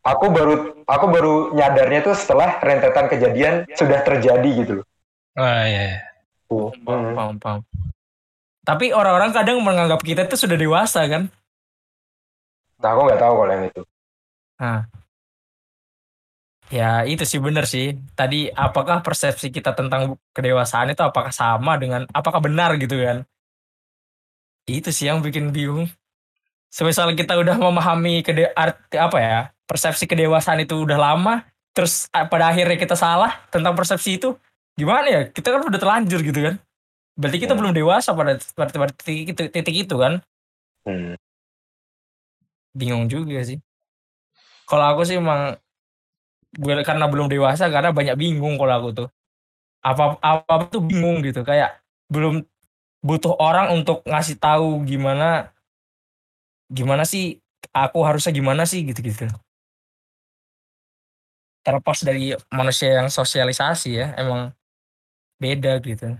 aku 0.00 0.24
baru 0.32 0.54
aku 0.88 1.06
baru 1.12 1.34
nyadarnya 1.52 2.00
itu 2.08 2.12
setelah 2.16 2.56
rentetan 2.60 3.06
kejadian 3.08 3.54
sudah 3.76 4.00
terjadi 4.00 4.50
gitu 4.64 4.72
loh 4.80 4.86
Wah, 5.38 5.62
iya. 5.62 6.02
Paham, 6.50 6.74
Hmm. 6.82 7.14
paham, 7.14 7.34
paham. 7.38 7.60
Tapi 8.66 8.90
orang-orang 8.90 9.30
kadang 9.30 9.62
menganggap 9.62 10.02
kita 10.02 10.26
itu 10.26 10.34
sudah 10.34 10.58
dewasa 10.58 11.06
kan? 11.06 11.30
nah 12.80 12.96
aku 12.96 13.00
nggak 13.06 13.20
tahu 13.20 13.34
kalau 13.36 13.52
yang 13.52 13.64
itu 13.68 13.82
Ya 16.70 17.02
itu 17.02 17.26
sih 17.26 17.42
bener 17.42 17.66
sih. 17.66 17.98
Tadi 18.14 18.46
apakah 18.54 19.02
persepsi 19.02 19.50
kita 19.50 19.74
tentang 19.74 20.14
kedewasaan 20.30 20.94
itu 20.94 21.02
apakah 21.02 21.34
sama 21.34 21.74
dengan 21.76 22.06
apakah 22.14 22.38
benar 22.38 22.78
gitu 22.78 22.94
kan? 22.94 23.26
Itu 24.70 24.94
sih 24.94 25.10
yang 25.10 25.18
bikin 25.18 25.50
bingung. 25.50 25.90
Semisal 26.70 27.10
kita 27.18 27.34
udah 27.42 27.58
memahami 27.58 28.22
kede 28.22 28.54
arti 28.54 28.96
apa 28.96 29.18
ya 29.18 29.38
persepsi 29.70 30.10
kedewasaan 30.10 30.66
itu 30.66 30.82
udah 30.82 30.98
lama, 30.98 31.46
terus 31.70 32.10
ah, 32.10 32.26
pada 32.26 32.50
akhirnya 32.50 32.74
kita 32.74 32.98
salah 32.98 33.38
tentang 33.54 33.78
persepsi 33.78 34.18
itu, 34.18 34.34
gimana 34.74 35.06
ya? 35.06 35.20
Kita 35.30 35.54
kan 35.54 35.62
udah 35.62 35.78
terlanjur 35.78 36.26
gitu 36.26 36.40
kan? 36.42 36.54
Berarti 37.14 37.38
kita 37.38 37.54
Ya. 37.54 37.58
belum 37.62 37.70
dewasa 37.70 38.10
pada, 38.10 38.34
pada, 38.58 38.70
pada 38.74 38.92
titik, 38.98 39.30
itu, 39.30 39.42
titik 39.46 39.76
itu 39.86 39.94
kan? 39.94 40.18
Hmm. 40.82 41.14
bingung 42.70 43.10
juga 43.10 43.42
sih. 43.42 43.58
Kalau 44.66 44.94
aku 44.94 45.02
sih 45.02 45.18
emang 45.18 45.58
gue- 46.54 46.86
karena 46.86 47.10
belum 47.10 47.26
dewasa 47.26 47.66
karena 47.66 47.90
banyak 47.90 48.14
bingung 48.14 48.54
kalau 48.58 48.74
aku 48.78 48.88
tuh. 48.94 49.08
Apa 49.82 50.22
apa 50.22 50.70
tuh 50.70 50.78
bingung 50.78 51.18
gitu 51.26 51.42
kayak 51.42 51.82
belum 52.06 52.46
butuh 53.02 53.34
orang 53.42 53.74
untuk 53.74 54.06
ngasih 54.06 54.38
tahu 54.38 54.86
gimana 54.86 55.50
gimana 56.70 57.02
sih 57.02 57.42
aku 57.74 58.06
harusnya 58.06 58.30
gimana 58.30 58.62
sih 58.68 58.86
gitu-gitu. 58.86 59.26
Terlepas 61.60 61.98
dari 62.00 62.32
manusia 62.48 63.00
yang 63.00 63.08
sosialisasi 63.12 63.90
ya, 63.92 64.06
emang 64.16 64.52
beda 65.36 65.76
gitu. 65.84 66.16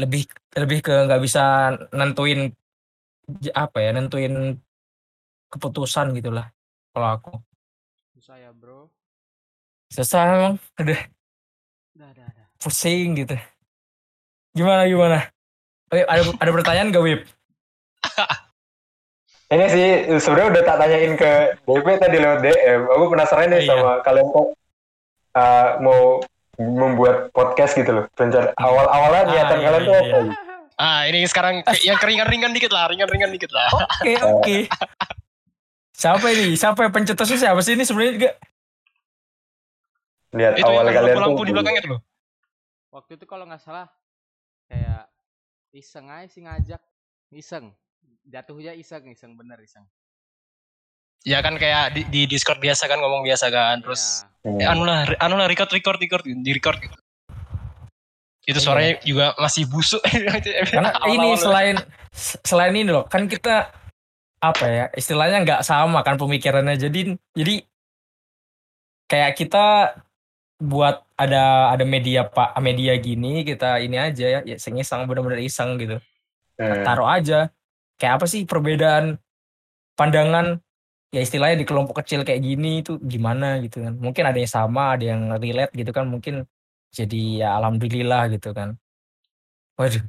Lebih 0.00 0.24
lebih 0.56 0.78
ke 0.80 0.94
nggak 1.08 1.20
bisa 1.20 1.74
nentuin 1.92 2.52
apa 3.52 3.78
ya 3.80 3.90
nentuin 3.94 4.58
keputusan 5.52 6.16
gitulah 6.16 6.48
kalau 6.92 7.08
aku 7.16 7.32
Susah 8.16 8.36
ya 8.40 8.50
bro. 8.52 8.88
susah 9.88 10.22
emang 10.32 10.54
udah 10.80 11.00
Dah 11.92 12.10
dah 12.16 12.28
dah. 12.28 12.46
pusing 12.60 13.14
gitu 13.16 13.36
gimana 14.52 14.88
gimana 14.88 15.18
Wip, 15.92 16.08
ada 16.08 16.22
ada 16.40 16.50
pertanyaan 16.56 16.88
gak 16.88 17.04
Wip? 17.04 17.20
Ini 19.52 19.66
sih 19.68 19.88
sebenarnya 20.16 20.48
udah 20.48 20.62
tak 20.64 20.76
tanyain 20.80 21.12
ke 21.12 21.30
DP 21.62 21.86
tadi 22.00 22.16
lewat 22.16 22.38
DM. 22.40 22.80
Aku 22.88 23.04
penasaran 23.12 23.52
nih 23.52 23.60
Iya. 23.60 23.68
sama 23.68 23.90
kalian 24.00 24.26
kok 24.26 24.46
uh, 25.32 25.68
mau 25.78 26.00
membuat 26.56 27.28
podcast 27.30 27.76
gitu 27.76 27.92
loh. 27.92 28.04
Rencana 28.12 28.56
awal-awalnya 28.56 29.22
Ah, 29.22 29.28
niatan 29.28 29.58
iya, 29.60 29.66
kalian 29.68 29.82
tuh 29.82 29.92
iya, 29.92 30.00
apa? 30.00 30.18
iya. 30.24 30.34
Ah 30.80 31.00
ini 31.04 31.28
sekarang 31.28 31.60
yang 31.84 31.98
keringan-ringan 32.00 32.50
dikit 32.50 32.72
lah, 32.72 32.88
ringan-ringan 32.88 33.28
dikit 33.28 33.52
lah. 33.52 33.68
Oke 34.00 34.12
oke. 34.18 34.58
Siapa 35.92 36.26
ini? 36.32 36.56
Siapa 36.56 36.80
yang 36.82 36.92
pencetusnya 36.96 37.38
siapa 37.38 37.60
sih 37.60 37.76
ini 37.76 37.84
sebenarnya 37.84 38.12
juga? 38.16 38.30
Niat 40.32 40.54
Itu 40.56 40.64
awal 40.64 40.88
ada 40.88 40.92
kalian 40.96 41.16
tuh. 41.36 41.44
di 41.44 41.52
belakangnya 41.52 41.82
tuh 41.84 41.90
loh. 41.92 42.00
Waktu 42.88 43.20
itu 43.20 43.24
kalau 43.28 43.44
nggak 43.44 43.60
salah 43.60 43.84
kayak 44.64 45.12
iseng 45.76 46.08
aja 46.08 46.24
sih 46.26 46.40
ngajak 46.40 46.80
iseng 47.30 47.76
jatuhnya 48.26 48.72
iseng 48.74 49.06
iseng 49.10 49.34
bener 49.34 49.58
iseng 49.62 49.86
Ya 51.22 51.38
kan 51.38 51.54
kayak 51.54 51.94
di, 51.94 52.02
di 52.10 52.20
Discord 52.26 52.58
biasa 52.58 52.90
kan 52.90 52.98
ngomong 52.98 53.22
biasa 53.22 53.46
kan, 53.54 53.78
terus 53.78 54.26
Hmm. 54.42 54.58
eh, 54.58 54.66
anu 54.66 54.82
lah, 54.82 55.06
anu 55.22 55.38
lah 55.38 55.46
record 55.46 55.70
record 55.70 56.02
record 56.02 56.26
di 56.26 56.50
record 56.50 56.82
gitu. 56.82 56.98
Itu 58.42 58.58
Iya. 58.58 58.64
suaranya 58.66 58.94
juga 59.06 59.26
masih 59.38 59.70
busuk. 59.70 60.02
Karena 60.74 60.90
ini 61.06 61.38
selain 61.38 61.78
selain 62.42 62.74
ini 62.74 62.90
loh, 62.90 63.06
kan 63.06 63.30
kita 63.30 63.70
apa 64.42 64.66
ya 64.66 64.84
istilahnya 64.98 65.46
nggak 65.46 65.62
sama 65.62 66.02
kan 66.02 66.18
pemikirannya. 66.18 66.74
Jadi 66.74 67.14
jadi 67.38 67.62
kayak 69.06 69.38
kita 69.38 69.94
buat 70.58 71.06
ada 71.14 71.70
ada 71.70 71.86
media 71.86 72.26
pak 72.26 72.58
media 72.58 72.98
gini 72.98 73.46
kita 73.46 73.78
ini 73.78 73.94
aja 73.94 74.26
ya, 74.26 74.40
ya 74.42 74.58
iseng 74.58 74.74
iseng 74.74 75.06
bener-bener 75.06 75.38
iseng 75.38 75.78
gitu. 75.78 76.02
Hmm. 76.58 76.82
Taruh 76.82 77.06
aja. 77.06 77.46
Kayak 78.00 78.22
apa 78.22 78.26
sih 78.28 78.42
perbedaan 78.44 79.16
pandangan 79.94 80.58
ya 81.12 81.20
istilahnya 81.20 81.60
di 81.60 81.66
kelompok 81.68 82.00
kecil 82.02 82.24
kayak 82.24 82.40
gini 82.42 82.80
itu 82.80 82.98
gimana 83.02 83.60
gitu 83.60 83.84
kan. 83.84 83.94
Mungkin 83.96 84.24
ada 84.26 84.38
yang 84.38 84.50
sama, 84.50 84.96
ada 84.96 85.04
yang 85.12 85.36
relate 85.36 85.72
gitu 85.76 85.90
kan. 85.92 86.08
Mungkin 86.08 86.48
jadi 86.92 87.46
ya 87.46 87.48
alhamdulillah 87.60 88.32
gitu 88.32 88.52
kan. 88.52 88.76
Waduh. 89.80 90.04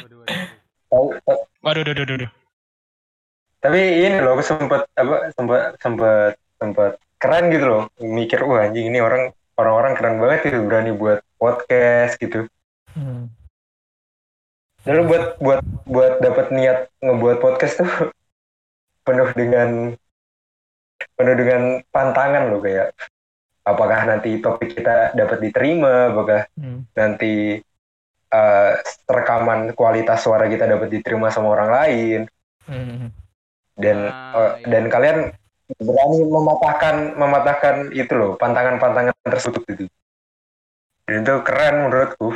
waduh, 0.00 0.16
waduh, 0.24 0.36
waduh. 0.88 1.40
Waduh, 1.60 1.82
waduh, 1.82 1.92
waduh, 1.92 2.14
waduh. 2.14 2.30
Tapi 3.66 3.80
ini 3.98 4.22
loh 4.22 4.38
aku 4.38 4.44
sempet 4.46 4.86
apa 4.94 5.32
sempet 5.34 5.74
sempet 5.82 6.32
sempet 6.60 6.92
keren 7.18 7.50
gitu 7.50 7.66
loh 7.66 7.82
mikir 7.98 8.44
wah 8.44 8.62
anjing 8.62 8.92
ini 8.92 9.02
orang 9.02 9.32
orang-orang 9.56 9.92
keren 9.96 10.16
banget 10.20 10.52
itu 10.52 10.58
berani 10.62 10.92
buat 10.94 11.24
podcast 11.40 12.20
gitu. 12.20 12.46
Hmm. 12.94 13.32
Lalu 14.86 15.02
buat 15.04 15.24
buat 15.42 15.60
buat 15.86 16.12
dapat 16.22 16.46
niat 16.54 16.78
ngebuat 17.02 17.38
podcast 17.42 17.82
tuh 17.82 17.90
penuh 19.06 19.30
dengan 19.34 19.94
penuh 21.14 21.34
dengan 21.36 21.62
pantangan 21.90 22.50
loh 22.50 22.62
kayak 22.62 22.94
apakah 23.66 24.06
nanti 24.06 24.38
topik 24.38 24.78
kita 24.78 25.10
dapat 25.12 25.38
diterima, 25.42 26.14
apakah 26.14 26.46
Hmm. 26.54 26.86
nanti 26.94 27.58
eh, 28.26 28.72
rekaman 29.06 29.70
kualitas 29.72 30.18
suara 30.18 30.46
kita 30.46 30.66
dapat 30.66 30.90
diterima 30.90 31.30
sama 31.30 31.54
orang 31.54 31.70
lain 31.70 32.20
Hmm. 32.66 33.10
dan 33.78 34.10
Ah, 34.10 34.34
eh, 34.34 34.50
iya. 34.62 34.66
dan 34.66 34.84
kalian 34.86 35.18
berani 35.78 36.18
mematahkan 36.26 36.96
mematahkan 37.14 37.76
itu 37.90 38.12
loh 38.14 38.34
pantangan-pantangan 38.34 39.14
tersebut 39.22 39.62
gitu. 39.66 39.84
Dan 41.06 41.22
itu 41.22 41.34
keren 41.42 41.86
menurutku. 41.86 42.34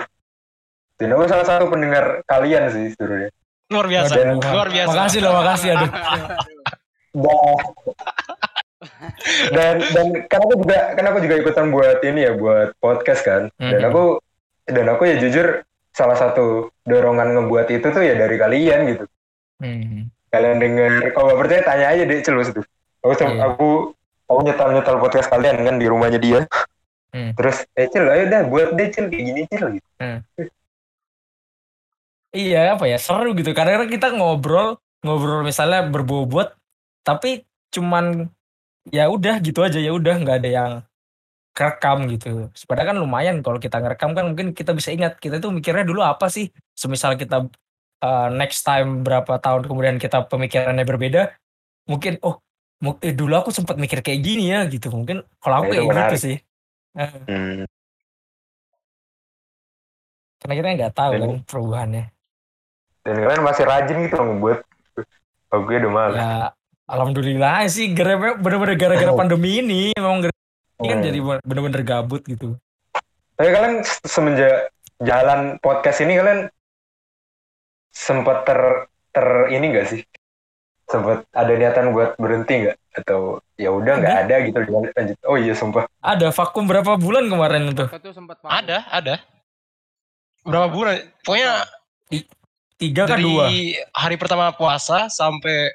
Dan 1.00 1.16
aku 1.16 1.24
salah 1.26 1.46
satu 1.48 1.64
pendengar 1.66 2.20
kalian 2.28 2.68
sih 2.68 2.92
sebenarnya. 2.92 3.30
Luar 3.70 3.86
biasa, 3.88 4.12
Dan- 4.12 4.36
luar 4.36 4.68
biasa. 4.68 4.92
Makasih 4.92 5.20
loh, 5.24 5.32
makasih 5.32 5.68
aduh. 5.72 5.90
Dan, 7.10 7.58
dan 9.50 9.76
dan 9.92 10.06
kan 10.28 10.40
aku 10.40 10.54
juga 10.60 10.78
kan 10.96 11.04
aku 11.04 11.18
juga 11.20 11.34
ikutan 11.36 11.66
buat 11.68 11.98
ini 12.00 12.20
ya 12.24 12.32
buat 12.34 12.68
podcast 12.78 13.20
kan. 13.22 13.42
Dan 13.56 13.80
Mhm. 13.80 13.88
aku 13.90 14.02
dan 14.66 14.86
aku 14.88 15.02
ya 15.04 15.16
jujur 15.18 15.46
salah 15.90 16.14
satu 16.14 16.70
dorongan 16.84 17.34
ngebuat 17.34 17.66
itu 17.68 17.86
tuh 17.86 18.00
ya 18.00 18.14
dari 18.14 18.36
kalian 18.36 18.80
gitu. 18.88 19.04
Hmm. 19.60 20.08
Kalian 20.30 20.58
denger 20.58 20.92
kalau 21.12 21.26
nggak 21.28 21.40
percaya 21.40 21.62
tanya 21.64 21.86
aja 21.90 22.02
deh 22.06 22.20
celus 22.22 22.48
tuh. 22.50 22.64
Aku 23.02 23.12
Iya. 23.18 23.50
aku 23.50 23.68
aku 24.24 24.40
nyetel 24.46 24.68
nyetel 24.72 24.96
podcast 24.98 25.28
kalian 25.28 25.56
kan 25.60 25.76
di 25.76 25.86
rumahnya 25.86 26.20
dia. 26.22 26.40
Hmm. 27.10 27.34
Terus 27.34 27.66
eh 27.74 27.90
cil 27.90 28.06
ayo 28.06 28.24
dah 28.30 28.46
buat 28.46 28.78
deh 28.78 28.88
cil 28.88 29.10
kayak 29.10 29.24
gini 29.26 29.40
cil 29.50 29.66
gitu. 29.76 29.88
Iya 32.30 32.78
apa 32.78 32.86
ya 32.86 32.94
seru 32.94 33.34
gitu 33.34 33.50
karena 33.50 33.90
kita 33.90 34.14
ngobrol 34.14 34.78
ngobrol 35.02 35.42
misalnya 35.42 35.82
berbobot 35.90 36.54
tapi 37.02 37.42
cuman 37.74 38.30
ya 38.86 39.10
udah 39.10 39.42
gitu 39.42 39.66
aja 39.66 39.82
ya 39.82 39.90
udah 39.90 40.14
nggak 40.22 40.36
ada 40.42 40.50
yang 40.50 40.72
kerekam 41.50 42.06
gitu. 42.06 42.46
Padahal 42.70 42.94
kan 42.94 42.98
lumayan 43.02 43.42
kalau 43.42 43.58
kita 43.58 43.82
ngerekam 43.82 44.14
kan 44.14 44.24
mungkin 44.30 44.54
kita 44.54 44.70
bisa 44.70 44.94
ingat 44.94 45.18
kita 45.18 45.42
tuh 45.42 45.50
mikirnya 45.50 45.82
dulu 45.82 46.06
apa 46.06 46.30
sih. 46.30 46.54
Semisal 46.78 47.18
kita 47.18 47.50
uh, 48.00 48.28
next 48.30 48.62
time 48.62 49.02
berapa 49.02 49.42
tahun 49.42 49.66
kemudian 49.66 49.98
kita 49.98 50.30
pemikirannya 50.30 50.86
berbeda 50.86 51.34
mungkin 51.90 52.22
oh 52.22 52.38
eh, 53.02 53.12
dulu 53.12 53.34
aku 53.42 53.50
sempat 53.50 53.74
mikir 53.76 54.00
kayak 54.00 54.22
gini 54.22 54.54
ya 54.54 54.64
gitu 54.70 54.88
mungkin 54.94 55.26
kalau 55.42 55.54
Nah, 55.58 55.60
aku 55.66 55.70
itu 55.74 55.82
kayak 55.82 55.98
gitu 56.06 56.16
sih. 56.16 56.36
Eh, 56.94 57.10
Hmm. 57.26 57.66
karena 60.40 60.54
kita 60.56 60.68
nggak 60.78 60.94
tahu 60.96 61.12
Dan- 61.12 61.20
kan 61.20 61.32
perubahannya. 61.44 62.04
Dan 63.10 63.26
kalian 63.26 63.42
masih 63.42 63.66
rajin 63.66 63.96
gitu 64.06 64.14
loh 64.14 64.26
ngebuat. 64.30 64.58
Oh 65.50 65.66
gue 65.66 65.76
udah 65.82 65.90
malas. 65.90 66.14
Ya 66.14 66.34
alhamdulillah 66.86 67.66
sih 67.66 67.90
gara- 67.90 68.38
bener-bener 68.38 68.78
gara-gara 68.78 69.10
pandemi 69.18 69.58
ini 69.58 69.90
memang 69.98 70.22
gara- 70.22 70.38
ini 70.78 70.86
kan 70.86 70.98
Hmm. 71.02 71.06
jadi 71.10 71.18
bener-bener 71.42 71.82
gabut 71.82 72.22
gitu. 72.22 72.54
Tapi 73.34 73.50
kalian 73.50 73.74
semenjak 74.06 74.70
jalan 75.02 75.58
podcast 75.58 75.98
ini 76.06 76.14
kalian 76.14 76.46
sempat 77.90 78.46
ter 78.46 78.60
ter 79.10 79.26
ini 79.50 79.74
gak 79.74 79.86
sih? 79.90 80.00
Sempat 80.86 81.26
ada 81.34 81.50
niatan 81.50 81.90
buat 81.90 82.14
berhenti 82.14 82.66
nggak? 82.66 82.76
Atau 83.02 83.38
ya 83.54 83.70
udah 83.70 83.94
nggak 83.98 84.16
ada 84.26 84.34
gitu 84.46 84.58
lanjut. 84.94 85.18
Oh 85.26 85.34
iya 85.34 85.54
sumpah. 85.54 85.86
Ada 85.98 86.30
vakum 86.30 86.66
berapa 86.66 86.94
bulan 86.94 87.26
kemarin 87.26 87.74
itu? 87.74 87.86
sempat 88.10 88.38
Ada, 88.42 88.86
ada. 88.86 89.18
Berapa 90.42 90.70
bulan? 90.70 90.94
Pokoknya 91.22 91.66
Tiga 92.80 93.04
kan 93.04 93.20
dua. 93.20 93.52
hari 93.92 94.16
pertama 94.16 94.48
puasa 94.50 95.06
sampai 95.06 95.68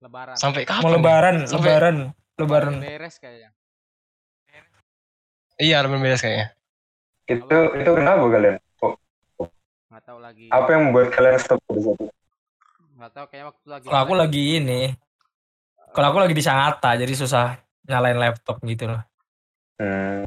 lebaran 0.00 0.32
sampai 0.34 0.64
kapan? 0.64 0.80
Mau 0.80 0.88
ya? 0.88 0.96
lebaran, 0.96 1.36
Sampai- 1.44 1.68
lebaran, 1.68 1.96
lebaran. 2.34 2.74
beres 2.80 3.16
kayaknya 3.16 3.50
Iya, 5.56 5.80
lebaran 5.80 6.00
beres 6.00 6.20
kayaknya. 6.20 6.48
Itu 7.26 7.44
itu 7.74 7.90
kenapa 7.92 8.24
kalian? 8.26 8.56
Kok 8.76 8.92
nggak 9.88 10.02
tahu 10.04 10.18
lagi 10.20 10.44
apa 10.48 10.68
yang 10.68 10.82
membuat 10.88 11.08
kalian 11.10 11.36
stop 11.36 11.60
di 11.68 11.80
situ? 11.80 12.04
nggak 12.96 13.10
tahu 13.12 13.26
kayak 13.28 13.44
waktu 13.46 13.66
lagi 13.66 13.84
Kalau 13.86 14.00
aku 14.00 14.14
lagi 14.16 14.44
ini, 14.56 14.80
kalau 15.92 16.06
aku 16.08 16.18
lagi 16.18 16.32
di 16.32 16.40
Sangatta 16.40 16.96
jadi 16.96 17.12
susah 17.12 17.56
nyalain 17.84 18.16
laptop 18.16 18.56
gitu 18.62 18.88
loh. 18.88 19.00
Hmm. 19.76 20.24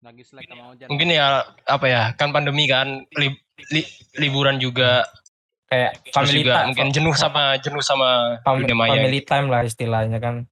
lagi 0.00 0.22
selek 0.22 0.46
sama 0.46 0.70
hujan 0.70 0.86
Mungkin 0.86 1.08
ya 1.10 1.26
apa 1.66 1.86
ya? 1.90 2.02
Kan 2.14 2.30
pandemi 2.30 2.64
kan 2.64 2.86
li- 3.12 3.42
li- 3.68 3.90
liburan 4.16 4.56
juga 4.56 5.02
Kayak 5.66 5.90
terus 5.98 6.14
family 6.14 6.40
juga 6.40 6.54
time, 6.54 6.66
mungkin 6.70 6.86
jenuh 6.94 7.14
sama 7.14 7.42
jenuh 7.58 7.82
sama 7.82 8.08
fam- 8.46 8.62
dunia 8.62 8.76
maya. 8.76 8.90
family 8.94 9.20
time 9.20 9.46
lah 9.50 9.62
istilahnya 9.62 10.18
kan. 10.18 10.46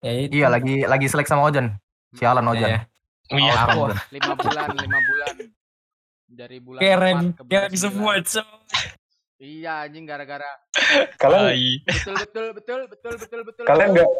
Ya 0.00 0.12
itu. 0.14 0.32
Iya 0.38 0.46
lagi 0.48 0.86
lagi 0.86 1.06
selek 1.06 1.26
sama 1.26 1.44
Ojan. 1.44 1.74
Sialan 2.14 2.46
Ojan. 2.46 2.70
Iya. 2.70 2.80
Oh 3.28 3.38
iya. 3.38 3.52
Aku 3.66 3.78
Ojan. 3.84 3.98
lima 4.08 4.32
bulan 4.32 4.68
lima 4.72 4.98
bulan 5.02 5.34
dari 6.28 6.58
bulan 6.62 6.80
keren, 6.80 7.18
keren 7.36 7.72
semua. 7.74 8.14
iya 9.38 9.86
anjing 9.86 10.02
gara-gara 10.02 10.50
Kalian 11.14 11.54
betul 11.84 12.14
betul 12.18 12.46
betul 12.54 12.80
betul 12.86 13.14
betul 13.18 13.40
betul 13.44 13.64
Kalian 13.64 13.88
nggak- 13.92 14.12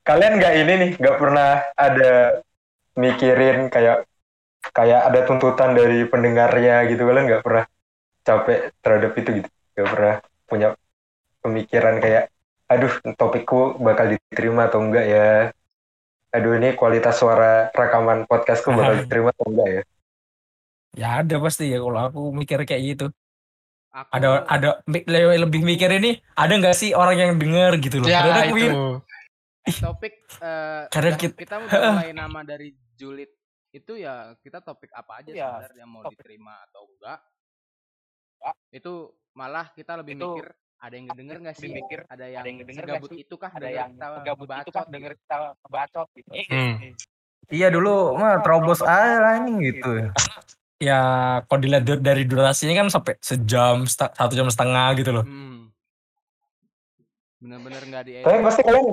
kalian 0.00 0.32
nggak 0.40 0.54
ini 0.56 0.72
nih 0.74 0.90
nggak 0.96 1.16
pernah 1.20 1.50
ada 1.76 2.40
mikirin 2.96 3.68
kayak 3.68 4.08
kayak 4.60 5.00
ada 5.08 5.20
tuntutan 5.24 5.72
dari 5.72 6.04
pendengarnya 6.04 6.84
gitu 6.86 7.02
kalian 7.02 7.26
nggak 7.26 7.44
pernah 7.44 7.64
capek 8.22 8.58
terhadap 8.82 9.12
itu 9.16 9.30
gitu 9.42 9.48
nggak 9.74 9.88
pernah 9.88 10.14
punya 10.44 10.68
pemikiran 11.40 11.96
kayak 11.98 12.24
aduh 12.68 12.92
topikku 13.16 13.80
bakal 13.80 14.12
diterima 14.12 14.68
atau 14.68 14.84
enggak 14.84 15.06
ya 15.08 15.28
aduh 16.28 16.52
ini 16.60 16.76
kualitas 16.76 17.16
suara 17.16 17.72
rekaman 17.72 18.28
podcastku 18.28 18.74
bakal 18.76 18.94
diterima 19.02 19.30
atau 19.32 19.46
enggak 19.48 19.68
ya 19.70 19.82
Ya 20.96 21.22
ada 21.22 21.36
pasti 21.38 21.70
ya 21.70 21.78
kalau 21.78 22.00
aku 22.00 22.20
mikir 22.34 22.58
kayak 22.66 22.82
gitu. 22.82 23.06
aku 23.92 24.08
Ada 24.18 24.28
ada 24.50 24.68
lebih 25.38 25.62
mikir 25.62 25.94
ini 25.94 26.18
ada 26.34 26.50
nggak 26.50 26.74
sih 26.74 26.90
orang 26.90 27.14
yang 27.14 27.32
denger 27.38 27.78
gitu 27.78 28.02
loh. 28.02 28.08
Ya 28.08 28.18
Kadang 28.24 28.34
aku 28.50 28.56
itu. 28.58 28.66
mikir, 28.66 28.72
topik 29.78 30.14
eh, 30.42 30.82
Kadang 30.90 31.12
udah- 31.14 31.20
kita- 31.22 31.38
kita 31.38 31.54
udah 31.60 31.80
mulai 31.92 32.10
nama 32.18 32.40
dari 32.42 32.74
julid 32.98 33.30
itu 33.68 33.92
ya 34.00 34.32
kita 34.40 34.64
topik 34.64 34.88
apa 34.96 35.20
aja 35.20 35.30
Ya, 35.30 35.48
sebenarnya 35.60 35.86
mau 35.86 36.00
topik. 36.04 36.16
diterima 36.16 36.54
atau 36.68 36.88
enggak 36.88 37.20
itu 38.72 38.94
malah 39.34 39.66
kita 39.74 39.92
lebih 40.00 40.14
Itu 40.16 40.28
mikir 40.38 40.46
ada 40.78 40.94
yang 40.94 41.06
ngedenger 41.10 41.36
nggak 41.42 41.56
sih 41.58 41.68
mikir, 41.74 42.06
ada 42.06 42.26
yang, 42.30 42.46
ada 42.46 42.50
yang 42.54 42.78
segabut 42.78 43.10
sih? 43.10 43.26
itu 43.26 43.34
kah 43.34 43.50
ada 43.50 43.66
denger 43.66 43.74
yang 43.82 43.90
kita 43.98 44.06
gabut 44.22 44.46
itu 44.46 44.54
ngebacot 44.54 44.70
kan 44.70 44.78
gitu. 44.86 44.94
denger 44.94 45.12
kita 45.18 45.36
bacot 45.66 46.08
gitu. 46.14 46.30
Hmm. 46.48 46.74
Iya 47.48 47.68
dulu 47.74 47.94
mah 48.14 48.34
terobos 48.46 48.80
aja 48.86 49.42
ini 49.42 49.52
gitu. 49.74 49.90
Ya 50.78 51.00
kalau 51.50 51.58
dilihat 51.58 51.82
dari 51.98 52.22
durasinya 52.22 52.78
kan 52.78 52.88
sampai 52.94 53.18
sejam, 53.18 53.82
satu 53.90 54.32
jam 54.38 54.46
setengah 54.46 54.88
gitu 55.02 55.10
loh. 55.12 55.26
Hmm. 55.26 55.56
bener-bener 57.38 57.82
nggak 57.86 58.02
di 58.02 58.12
Tapi 58.26 58.38
pasti 58.42 58.60
kalian 58.66 58.86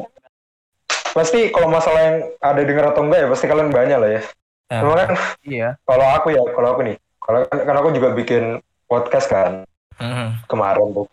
pasti 1.18 1.40
kalau 1.50 1.66
masalah 1.66 2.02
yang 2.02 2.18
ada 2.38 2.62
denger 2.62 2.86
atau 2.94 3.02
enggak 3.06 3.20
ya 3.26 3.28
pasti 3.30 3.46
kalian 3.50 3.70
banyak 3.74 3.98
lah 3.98 4.10
ya. 4.10 4.22
Cuma 4.70 4.94
kan 4.98 5.10
Iya. 5.46 5.70
kalau 5.86 6.06
aku 6.10 6.28
ya, 6.34 6.42
kalau 6.42 6.68
aku 6.74 6.82
nih, 6.90 6.98
kalau 7.22 7.40
kan, 7.46 7.58
kan 7.70 7.76
aku 7.78 7.90
juga 7.94 8.10
bikin 8.18 8.44
podcast 8.90 9.28
kan 9.30 9.52
mhm. 10.02 10.46
kemarin 10.50 10.88
tuh. 10.94 11.08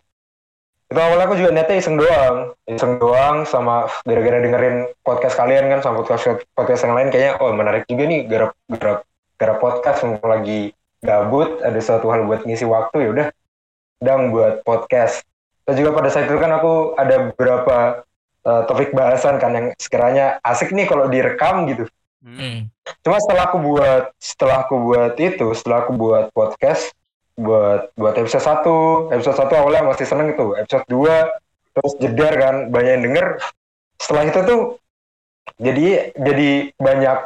Itu 0.89 0.99
awalnya 1.01 1.25
aku 1.25 1.35
juga 1.37 1.49
niatnya 1.53 1.77
iseng 1.81 1.97
doang, 1.97 2.53
iseng 2.69 3.01
doang 3.01 3.49
sama 3.49 3.89
gara-gara 4.05 4.41
dengerin 4.41 4.77
podcast 5.01 5.35
kalian 5.37 5.65
kan 5.69 5.79
sama 5.81 6.05
podcast 6.05 6.45
podcast 6.53 6.81
yang 6.85 6.93
lain 6.93 7.09
kayaknya 7.09 7.33
oh 7.41 7.49
menarik 7.49 7.89
juga 7.89 8.03
nih 8.05 8.29
garap 8.29 8.53
garap 9.41 9.57
podcast 9.57 10.05
mumpung 10.05 10.29
lagi 10.29 10.69
gabut 11.01 11.59
ada 11.65 11.77
suatu 11.81 12.13
hal 12.13 12.29
buat 12.29 12.45
ngisi 12.45 12.63
waktu 12.69 12.97
ya 13.05 13.09
udah 13.09 13.27
dang 14.03 14.29
buat 14.29 14.61
podcast. 14.67 15.25
Dan 15.63 15.79
juga 15.79 15.95
pada 15.95 16.11
saat 16.11 16.27
itu 16.27 16.35
kan 16.37 16.51
aku 16.59 16.93
ada 16.99 17.31
beberapa 17.31 18.03
eh, 18.43 18.61
topik 18.67 18.91
bahasan 18.91 19.39
kan 19.39 19.51
yang 19.55 19.67
sekiranya 19.79 20.37
asik 20.43 20.75
nih 20.75 20.85
kalau 20.85 21.07
direkam 21.07 21.65
gitu. 21.71 21.87
Hmm. 22.23 22.39
Hmm. 22.39 22.57
Cuma 23.03 23.19
setelah 23.19 23.51
aku 23.51 23.57
buat 23.59 24.03
setelah 24.15 24.57
aku 24.63 24.75
buat 24.79 25.13
itu, 25.19 25.47
setelah 25.51 25.83
aku 25.83 25.91
buat 25.99 26.31
podcast 26.31 26.95
buat 27.35 27.91
buat 27.99 28.15
episode 28.15 28.45
1, 28.63 29.11
episode 29.11 29.37
1 29.41 29.59
awalnya 29.59 29.83
masih 29.91 30.07
seneng 30.07 30.31
itu, 30.31 30.55
episode 30.55 30.87
2 30.87 31.75
terus 31.75 31.93
jedar 31.99 32.33
kan, 32.39 32.55
banyak 32.71 32.91
yang 32.95 33.03
denger. 33.11 33.27
Setelah 33.99 34.23
itu 34.29 34.39
tuh 34.45 34.61
jadi 35.59 36.15
jadi 36.15 36.49
banyak 36.79 37.19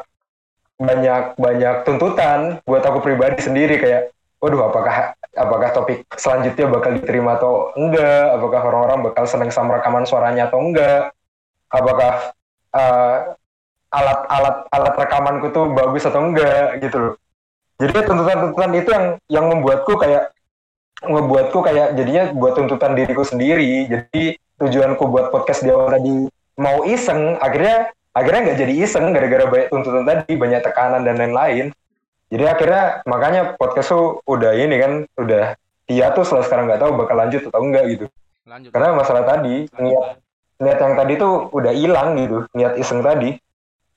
banyak 0.78 1.24
banyak 1.38 1.76
tuntutan 1.86 2.62
buat 2.66 2.86
aku 2.86 3.02
pribadi 3.02 3.42
sendiri 3.42 3.82
kayak 3.82 4.14
waduh 4.38 4.70
apakah 4.70 5.18
apakah 5.34 5.70
topik 5.74 6.06
selanjutnya 6.14 6.70
bakal 6.70 6.98
diterima 6.98 7.38
atau 7.38 7.74
enggak 7.74 8.38
apakah 8.38 8.62
orang-orang 8.62 9.00
bakal 9.10 9.26
seneng 9.26 9.50
sama 9.50 9.82
rekaman 9.82 10.06
suaranya 10.06 10.50
atau 10.50 10.62
enggak 10.62 11.10
apakah 11.74 12.14
eh, 12.78 13.18
alat-alat 13.98 14.56
alat 14.70 14.94
rekamanku 14.94 15.50
tuh 15.50 15.74
bagus 15.74 16.06
atau 16.06 16.22
enggak 16.22 16.78
gitu 16.86 16.98
loh. 16.98 17.14
Jadi 17.78 17.94
tuntutan-tuntutan 18.06 18.72
itu 18.74 18.90
yang 18.90 19.06
yang 19.30 19.46
membuatku 19.50 19.98
kayak 19.98 20.34
ngebuatku 21.06 21.60
kayak 21.62 21.94
jadinya 21.94 22.34
buat 22.34 22.58
tuntutan 22.58 22.98
diriku 22.98 23.22
sendiri. 23.22 23.86
Jadi 23.86 24.38
tujuanku 24.58 25.04
buat 25.06 25.30
podcast 25.30 25.62
di 25.62 25.70
awal 25.70 25.94
tadi 25.94 26.26
mau 26.58 26.82
iseng, 26.90 27.38
akhirnya 27.38 27.94
akhirnya 28.18 28.42
nggak 28.50 28.60
jadi 28.66 28.74
iseng 28.82 29.14
gara-gara 29.14 29.46
banyak 29.46 29.70
tuntutan 29.70 30.04
tadi, 30.10 30.34
banyak 30.34 30.62
tekanan 30.66 31.06
dan 31.06 31.22
lain-lain. 31.22 31.70
Jadi 32.28 32.44
akhirnya 32.44 33.06
makanya 33.06 33.42
podcast 33.56 33.94
tuh 33.94 34.20
udah 34.26 34.52
ini 34.58 34.76
kan 34.82 34.92
udah 35.16 35.54
dia 35.88 36.12
tuh 36.12 36.26
setelah 36.28 36.44
sekarang 36.50 36.66
nggak 36.68 36.82
tahu 36.82 36.92
bakal 36.98 37.16
lanjut 37.16 37.42
atau 37.48 37.62
enggak 37.64 37.86
gitu. 37.94 38.06
lanjut 38.44 38.70
Karena 38.74 38.90
masalah 38.98 39.24
tadi 39.24 39.70
niat 39.80 40.20
niat 40.58 40.80
yang 40.82 40.96
tadi 40.98 41.14
tuh 41.22 41.54
udah 41.54 41.72
hilang 41.72 42.18
gitu, 42.18 42.38
niat 42.58 42.74
iseng 42.82 43.06
tadi. 43.06 43.38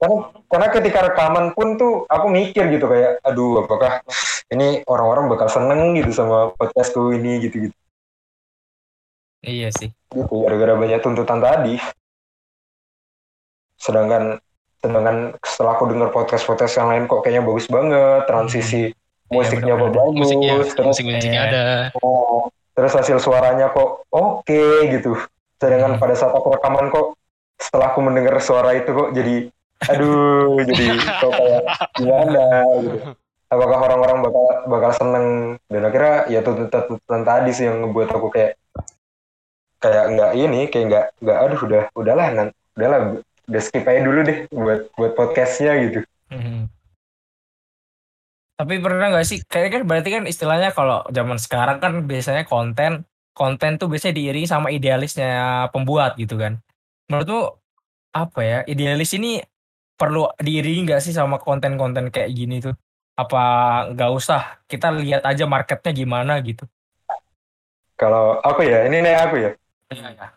Karena, 0.01 0.17
karena 0.49 0.67
ketika 0.73 0.99
rekaman 1.13 1.53
pun 1.53 1.77
tuh 1.77 2.09
aku 2.09 2.27
mikir 2.33 2.73
gitu 2.73 2.89
kayak, 2.89 3.21
aduh 3.21 3.61
apakah 3.61 4.01
ini 4.49 4.81
orang-orang 4.89 5.29
bakal 5.29 5.53
seneng 5.53 5.93
gitu 5.93 6.09
sama 6.11 6.57
podcastku 6.57 7.13
ini 7.13 7.37
gitu 7.45 7.69
gitu. 7.69 7.77
Iya 9.45 9.69
sih. 9.77 9.93
Gitu 9.93 10.33
gara-gara 10.33 10.73
banyak 10.77 11.05
tuntutan 11.05 11.45
tadi. 11.45 11.77
Sedangkan 13.77 14.41
sedangkan 14.81 15.37
setelah 15.45 15.77
aku 15.77 15.85
denger 15.93 16.09
podcast-podcast 16.09 16.81
yang 16.81 16.89
lain 16.89 17.05
kok 17.05 17.21
kayaknya 17.21 17.45
bagus 17.45 17.69
banget, 17.69 18.25
transisi 18.25 18.83
musiknya 19.29 19.77
kok 19.77 19.93
bener-bener. 19.93 20.01
bagus, 20.01 20.17
musiknya 20.17 20.53
terus 20.57 20.89
musik 20.89 21.05
musiknya 21.05 21.41
Iya. 21.45 21.45
ada 21.45 21.63
Oh, 22.01 22.49
terus 22.73 22.93
hasil 22.97 23.21
suaranya 23.21 23.69
kok 23.71 24.09
oke 24.09 24.65
gitu. 24.89 25.13
Sedangkan 25.61 25.97
Hmm. 25.97 26.01
pada 26.01 26.17
saat 26.17 26.33
aku 26.33 26.57
rekaman 26.57 26.89
kok 26.89 27.21
setelah 27.61 27.93
aku 27.93 28.01
mendengar 28.01 28.41
suara 28.41 28.73
itu 28.73 28.89
kok 28.89 29.13
jadi 29.13 29.53
aduh 29.89 30.61
jadi 30.69 30.85
kok 30.99 31.33
kayak 31.33 31.63
gimana 31.97 32.45
gitu. 32.85 32.99
Apakah 33.51 33.79
orang-orang 33.83 34.19
bakal 34.23 34.47
bakal 34.71 34.91
seneng 34.95 35.27
dan 35.67 35.83
akhirnya 35.83 36.17
ya 36.31 36.41
tuntutan-tuntutan 36.45 37.23
tadi 37.27 37.51
sih 37.51 37.67
yang 37.67 37.83
ngebuat 37.83 38.09
aku 38.15 38.29
kayak 38.31 38.55
kayak 39.81 40.05
nggak 40.13 40.33
ini 40.37 40.61
kayak 40.69 40.87
nggak 40.87 41.07
nggak 41.25 41.39
aduh 41.41 41.61
udah 41.65 41.83
udahlah 41.97 42.27
nan 42.31 42.49
udahlah 42.77 42.99
udah 43.51 43.63
skip 43.65 43.89
aja 43.89 44.07
dulu 44.07 44.21
deh 44.23 44.39
buat 44.55 44.81
buat 44.95 45.13
podcastnya 45.19 45.73
gitu. 45.89 45.99
Mhm. 46.31 46.71
Tapi 48.61 48.77
pernah 48.77 49.09
nggak 49.09 49.25
sih, 49.25 49.41
kayaknya 49.49 49.71
kan 49.73 49.83
berarti 49.89 50.09
kan 50.13 50.25
istilahnya 50.29 50.71
kalau 50.77 51.01
zaman 51.09 51.41
sekarang 51.41 51.81
kan 51.81 52.05
biasanya 52.05 52.45
konten, 52.45 53.09
konten 53.33 53.81
tuh 53.81 53.89
biasanya 53.89 54.21
diiringi 54.21 54.45
sama 54.45 54.69
idealisnya 54.69 55.65
pembuat 55.73 56.21
gitu 56.21 56.37
kan. 56.37 56.61
Menurutmu 57.09 57.57
apa 58.13 58.41
ya, 58.45 58.59
idealis 58.69 59.17
ini 59.17 59.41
perlu 60.01 60.33
diiringi 60.41 60.89
nggak 60.89 61.05
sih 61.05 61.13
sama 61.13 61.37
konten-konten 61.37 62.09
kayak 62.09 62.33
gini 62.33 62.65
tuh? 62.65 62.73
Apa 63.21 63.43
nggak 63.93 64.11
usah, 64.17 64.65
kita 64.65 64.89
lihat 64.97 65.29
aja 65.29 65.45
marketnya 65.45 65.93
gimana 65.93 66.41
gitu. 66.41 66.65
Kalau 68.01 68.41
aku 68.41 68.65
ya 68.65 68.89
ini 68.89 69.05
nih 69.05 69.15
aku 69.21 69.37
ya. 69.37 69.51
Iya, 69.93 70.09
iya. 70.17 70.29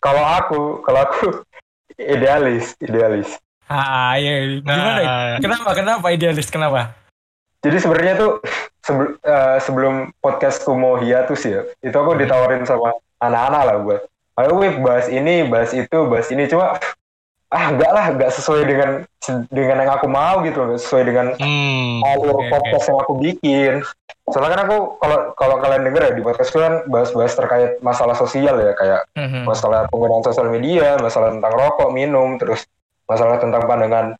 Kalau 0.00 0.24
aku 0.24 0.80
kalau 0.80 1.04
aku 1.04 1.44
idealis 2.16 2.72
idealis. 2.80 3.36
Ah, 3.68 4.18
iya, 4.18 4.58
gimana? 4.58 4.98
Nah. 5.04 5.36
Kenapa, 5.38 5.70
kenapa 5.76 6.06
idealis, 6.10 6.50
kenapa? 6.50 6.96
Jadi 7.60 7.76
sebenarnya 7.78 8.14
tuh 8.18 8.32
sebel- 8.86 9.20
eh, 9.20 9.58
sebelum 9.62 10.10
podcastku 10.18 10.72
mau 10.74 10.98
hiatus 10.98 11.44
ya, 11.46 11.62
itu 11.84 11.94
aku 11.94 12.16
ditawarin 12.16 12.64
sama 12.66 12.96
anak-anak 13.20 13.62
lah 13.68 13.76
buat, 13.84 14.02
ayo 14.40 14.56
Wip 14.58 14.80
bahas 14.80 15.06
ini, 15.12 15.44
bahas 15.46 15.70
itu, 15.76 15.98
bahas 16.08 16.26
ini, 16.32 16.48
cuma 16.48 16.80
ah 17.50 17.64
enggak 17.68 17.90
lah, 17.90 18.06
enggak 18.14 18.30
sesuai 18.30 18.62
dengan 18.62 18.90
dengan 19.50 19.76
yang 19.82 19.92
aku 19.98 20.06
mau 20.06 20.38
gitu, 20.42 20.62
enggak 20.62 20.80
sesuai 20.80 21.04
dengan 21.04 21.26
hmm 21.34 21.98
alur 22.00 22.38
oke. 22.40 22.48
podcast 22.48 22.84
yang 22.88 22.98
aku 23.02 23.12
bikin. 23.18 23.72
Soalnya 24.30 24.50
kan 24.56 24.60
aku 24.64 24.76
kalau 24.96 25.18
kalau 25.34 25.56
kalian 25.58 25.82
denger 25.84 26.02
ya 26.06 26.12
di 26.14 26.22
podcastku 26.22 26.56
kan 26.56 26.74
bahas-bahas 26.86 27.34
terkait 27.34 27.70
masalah 27.82 28.14
sosial 28.14 28.56
ya 28.56 28.72
kayak 28.72 29.02
Mhm. 29.18 29.42
masalah 29.44 29.90
penggunaan 29.90 30.22
sosial 30.22 30.48
media, 30.48 30.96
masalah 30.96 31.34
tentang 31.34 31.52
rokok, 31.52 31.90
minum, 31.90 32.38
terus 32.38 32.64
masalah 33.04 33.42
tentang 33.42 33.66
pandangan 33.66 34.14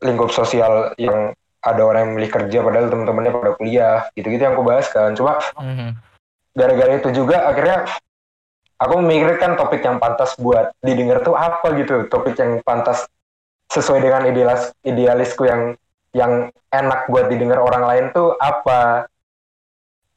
lingkup 0.00 0.32
sosial 0.32 0.96
yang 0.96 1.36
ada 1.60 1.82
orang 1.84 2.08
yang 2.08 2.12
milih 2.16 2.30
kerja 2.32 2.58
padahal 2.64 2.88
teman-temannya 2.88 3.32
pada 3.36 3.52
kuliah, 3.54 4.08
gitu-gitu 4.16 4.40
yang 4.40 4.56
aku 4.56 4.64
bahas 4.64 4.88
kan. 4.88 5.12
Cuma 5.12 5.36
Mhm. 5.60 5.92
gara-gara 6.56 6.92
itu 6.96 7.08
juga 7.12 7.44
akhirnya 7.46 7.84
aku 8.80 8.94
memikirkan 9.04 9.60
topik 9.60 9.84
yang 9.84 10.00
pantas 10.00 10.32
buat 10.40 10.72
didengar 10.80 11.20
tuh 11.20 11.36
apa 11.36 11.76
gitu, 11.76 12.08
topik 12.08 12.34
yang 12.40 12.64
pantas 12.64 13.04
sesuai 13.70 14.02
dengan 14.02 14.26
idealis 14.26 14.72
idealisku 14.82 15.46
yang 15.46 15.76
yang 16.10 16.50
enak 16.74 17.06
buat 17.06 17.30
didengar 17.30 17.62
orang 17.62 17.84
lain 17.86 18.04
tuh 18.10 18.34
apa. 18.40 19.06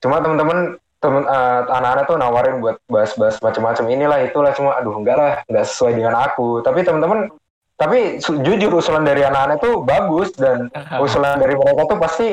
Cuma 0.02 0.24
teman-teman 0.24 0.80
temen 1.04 1.28
eh, 1.28 1.62
anak-anak 1.68 2.06
tuh 2.08 2.18
nawarin 2.18 2.58
buat 2.64 2.80
bahas-bahas 2.88 3.38
macam-macam 3.44 3.86
inilah 3.92 4.20
itulah. 4.26 4.56
Cuma 4.58 4.74
aduh 4.80 4.98
enggak 4.98 5.16
lah 5.20 5.32
enggak 5.46 5.66
sesuai 5.70 5.94
dengan 6.00 6.18
aku. 6.18 6.66
Tapi 6.66 6.82
teman-teman 6.82 7.30
tapi 7.78 8.22
jujur 8.22 8.72
usulan 8.80 9.04
dari 9.04 9.22
anak-anak 9.28 9.60
tuh 9.60 9.84
bagus 9.84 10.32
dan 10.34 10.72
usulan 11.04 11.36
dari 11.38 11.54
mereka 11.58 11.84
tuh 11.90 12.00
pasti 12.00 12.28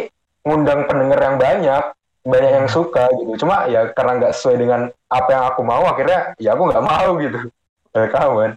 ngundang 0.47 0.89
pendengar 0.89 1.21
yang 1.21 1.37
banyak 1.37 1.85
banyak 2.21 2.53
yang 2.63 2.69
suka 2.69 3.09
gitu. 3.17 3.45
Cuma 3.45 3.65
ya 3.67 3.89
karena 3.93 4.13
nggak 4.21 4.33
sesuai 4.37 4.57
dengan 4.61 4.81
apa 5.09 5.29
yang 5.33 5.45
aku 5.49 5.61
mau 5.65 5.83
akhirnya 5.89 6.37
ya 6.37 6.53
aku 6.53 6.69
nggak 6.69 6.85
mau 6.85 7.11
gitu. 7.19 7.39
Kawan 7.91 8.55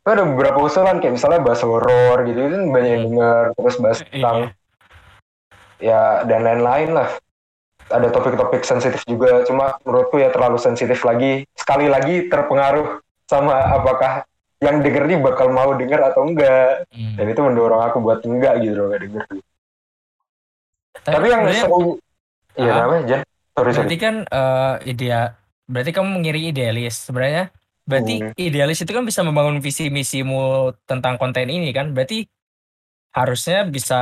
Itu 0.00 0.08
ada 0.08 0.24
beberapa 0.24 0.58
usulan 0.64 0.96
kayak 1.02 1.20
misalnya 1.20 1.40
bahas 1.44 1.60
horor 1.60 2.24
gitu 2.24 2.40
itu 2.40 2.56
banyak 2.72 2.90
yang 2.90 3.04
denger. 3.12 3.44
Terus 3.56 3.76
bahas 3.80 3.98
tentang 4.04 4.36
ya 5.80 6.24
dan 6.24 6.40
lain-lain 6.44 6.90
lah. 6.96 7.08
Ada 7.90 8.06
topik-topik 8.14 8.62
sensitif 8.62 9.02
juga. 9.04 9.42
Cuma 9.44 9.74
menurutku 9.82 10.22
ya 10.22 10.30
terlalu 10.30 10.56
sensitif 10.62 11.02
lagi. 11.02 11.42
Sekali 11.58 11.90
lagi 11.90 12.30
terpengaruh 12.30 13.02
sama 13.26 13.56
apakah 13.74 14.22
yang 14.60 14.84
denger 14.84 15.08
ini 15.08 15.16
bakal 15.24 15.48
mau 15.50 15.72
denger 15.74 15.98
atau 16.12 16.28
enggak. 16.28 16.84
Mhm. 16.92 17.16
dan 17.16 17.26
itu 17.32 17.40
mendorong 17.40 17.80
aku 17.80 17.98
buat 18.04 18.20
enggak 18.22 18.60
gitu 18.60 18.76
loh 18.76 18.86
nggak 18.92 19.02
denger. 19.08 19.24
Tapi 21.00 21.26
yang 21.26 21.42
sebenarnya- 21.48 21.64
seru 21.64 21.96
iya 22.54 22.72
Ah. 22.72 22.78
namanya 22.86 23.02
Jan 23.06 23.20
sorry 23.52 23.70
sorry 23.70 23.86
Berarti 23.86 23.96
kan 23.98 24.14
eh 24.24 24.74
idea 24.88 25.20
berarti 25.66 25.90
kamu 25.92 26.08
mengiring 26.18 26.44
idealis. 26.50 27.06
Sebenarnya 27.06 27.54
berarti 27.86 28.14
Hmm. 28.18 28.32
idealis 28.34 28.78
itu 28.80 28.90
kan 28.90 29.02
bisa 29.02 29.22
membangun 29.22 29.58
visi 29.58 29.86
misimu 29.86 30.70
tentang 30.82 31.14
konten 31.14 31.46
ini 31.46 31.70
kan. 31.70 31.94
Berarti 31.94 32.26
harusnya 33.10 33.66
bisa 33.66 34.00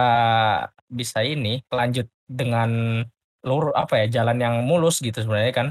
bisa 0.85 1.21
ini 1.21 1.65
lanjut 1.69 2.09
dengan 2.25 3.01
lurus 3.41 3.73
apa 3.73 4.05
ya 4.05 4.21
jalan 4.21 4.37
yang 4.37 4.55
mulus 4.63 5.01
gitu 5.01 5.17
sebenarnya 5.19 5.53
kan 5.55 5.69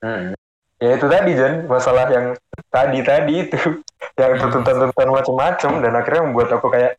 Hmm. 0.00 0.32
Ya 0.80 0.96
itu 0.96 1.04
tadi 1.12 1.36
Jan, 1.36 1.68
masalah 1.68 2.08
yang 2.08 2.32
tadi 2.72 3.04
tadi 3.04 3.44
itu 3.44 3.60
yang 4.20 4.32
Hmm. 4.32 4.48
tuntutan-tuntutan 4.48 5.12
macam-macam 5.12 5.72
dan 5.84 5.92
akhirnya 5.92 6.22
membuat 6.24 6.48
aku 6.56 6.72
kayak 6.72 6.96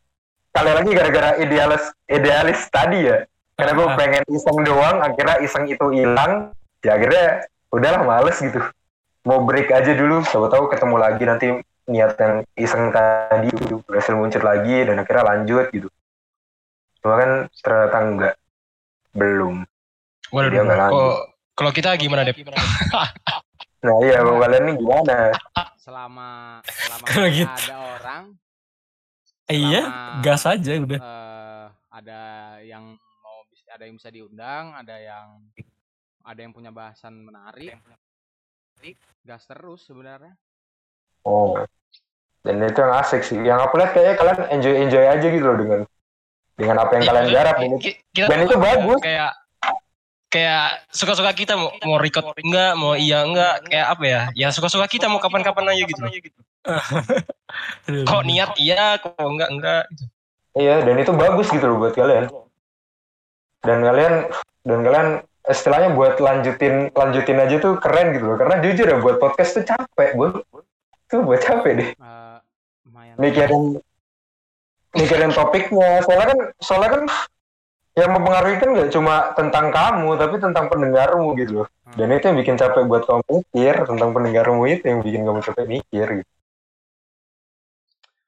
kali 0.54 0.70
lagi 0.70 0.92
gara-gara 0.94 1.30
idealis 1.42 1.84
idealis 2.06 2.62
tadi 2.70 3.10
ya. 3.10 3.26
Karena 3.54 3.72
gue 3.74 3.86
Ah. 3.86 3.96
pengen 3.96 4.24
iseng 4.28 4.60
doang, 4.62 4.98
akhirnya 5.00 5.38
iseng 5.40 5.66
itu 5.66 5.86
hilang. 5.92 6.50
Ya 6.80 6.96
akhirnya 6.96 7.26
udahlah 7.70 8.02
males 8.02 8.38
gitu. 8.38 8.58
Mau 9.22 9.42
break 9.42 9.70
aja 9.70 9.92
dulu, 9.92 10.24
siapa 10.24 10.48
tahu 10.48 10.66
ketemu 10.68 10.96
lagi 10.98 11.24
nanti 11.24 11.46
niat 11.86 12.14
yang 12.16 12.36
iseng 12.56 12.90
tadi 12.90 13.50
gitu, 13.52 13.84
berhasil 13.84 14.14
muncul 14.14 14.42
lagi 14.42 14.82
dan 14.82 14.98
akhirnya 14.98 15.24
lanjut 15.26 15.66
gitu. 15.70 15.88
Cuma 17.00 17.16
kan 17.16 17.30
ternyata 17.56 17.98
enggak. 18.00 18.34
Belum. 19.12 19.62
Waduh, 20.30 20.48
Dia 20.48 20.62
nggak 20.62 20.80
lanjut. 20.80 20.98
kok 20.98 21.18
kalau 21.54 21.72
kita 21.72 21.90
gimana 21.96 22.22
deh? 22.24 22.34
Nah 23.82 23.98
iya, 24.00 24.22
kalau 24.22 24.38
kalian 24.38 24.64
nih 24.64 24.76
gimana? 24.78 25.18
selama 25.76 26.62
selama 26.62 27.26
gitu. 27.34 27.50
ada 27.66 27.78
orang 27.98 28.24
iya 29.50 29.82
gas 30.22 30.46
aja 30.46 30.78
udah 30.78 31.02
eh, 31.02 31.66
ada 31.90 32.20
yang 32.62 32.94
ada 33.72 33.84
yang 33.88 33.96
bisa 33.96 34.12
diundang 34.12 34.76
ada 34.76 34.96
yang 35.00 35.28
ada 36.22 36.40
yang 36.40 36.54
punya 36.54 36.70
bahasan 36.70 37.24
menarik 37.24 37.80
gas 39.26 39.48
terus 39.48 39.88
sebenarnya 39.88 40.36
Oh. 41.26 41.58
Dan 42.42 42.58
itu 42.66 42.82
yang 42.82 42.94
asik 42.98 43.22
sih. 43.22 43.38
Yang 43.38 43.70
aku 43.70 43.74
lihat 43.78 43.92
kayaknya 43.94 44.16
kalian 44.18 44.38
enjoy 44.50 44.74
enjoy 44.82 45.06
aja 45.06 45.28
gitu 45.30 45.46
loh 45.46 45.58
dengan 45.58 45.80
dengan 46.58 46.76
apa 46.82 46.92
yang 46.98 47.04
Iya, 47.06 47.10
kalian 47.10 47.22
maksudnya 47.22 47.46
garap 47.46 47.58
ini. 47.62 47.76
kita 48.14 48.28
Dan 48.30 48.40
itu 48.42 48.56
bagus. 48.58 49.00
Kayak 49.06 49.32
kayak 50.32 50.66
suka-suka 50.90 51.32
kita 51.38 51.54
mau 51.60 51.70
mau 51.86 51.98
record 52.02 52.34
enggak, 52.42 52.72
mau 52.80 52.94
iya 52.98 53.22
enggak, 53.22 53.56
kayak 53.70 53.88
apa 53.94 54.04
ya? 54.06 54.22
Ya 54.34 54.48
suka-suka 54.50 54.90
kita 54.90 55.06
mau 55.06 55.22
kapan-kapan 55.22 55.78
aja 55.78 55.84
gitu. 55.86 56.02
Kok 58.08 58.24
niat 58.24 58.56
iya, 58.64 58.96
kok 58.96 59.12
enggak 59.20 59.50
enggak 59.52 59.84
gitu. 59.92 60.04
Iya, 60.56 60.88
dan 60.88 60.96
itu 61.04 61.12
bagus 61.12 61.52
gitu 61.52 61.66
loh 61.68 61.84
buat 61.84 61.94
kalian. 61.94 62.32
Dan 63.62 63.78
kalian 63.82 64.14
dan 64.62 64.80
kalian 64.82 65.08
istilahnya 65.44 65.90
buat 65.94 66.18
lanjutin 66.18 66.90
lanjutin 66.92 67.38
aja 67.38 67.56
tuh 67.58 67.78
keren 67.78 68.14
gitu 68.14 68.26
loh. 68.26 68.38
Karena 68.38 68.58
jujur 68.60 68.86
ya 68.86 68.98
buat 68.98 69.18
podcast 69.18 69.58
tuh 69.58 69.66
capek, 69.66 70.10
gue. 70.14 70.30
Tuh 71.08 71.22
buat 71.22 71.40
capek 71.40 71.72
deh. 71.76 71.90
Eh, 71.92 72.38
lumayan 72.86 73.16
Mikirin 73.18 73.64
mikirin 74.92 75.32
topiknya. 75.32 76.02
Soalnya 76.02 76.28
kan 76.30 76.40
soalnya 76.58 76.90
kan 76.92 77.04
yang 77.92 78.12
mempengaruhi 78.16 78.56
kan 78.56 78.70
nggak 78.72 78.90
cuma 78.90 79.36
tentang 79.36 79.68
kamu, 79.70 80.10
tapi 80.16 80.36
tentang 80.40 80.66
pendengarmu 80.68 81.36
gitu 81.36 81.52
loh. 81.64 81.68
Dan 81.92 82.08
itu 82.10 82.24
yang 82.24 82.38
bikin 82.40 82.56
capek 82.56 82.88
buat 82.88 83.04
kamu 83.04 83.22
mikir 83.28 83.76
tentang 83.84 84.10
pendengarmu 84.12 84.64
itu 84.66 84.84
yang 84.88 85.00
bikin 85.04 85.22
kamu 85.22 85.40
capek 85.44 85.66
mikir 85.68 86.08
gitu. 86.24 86.32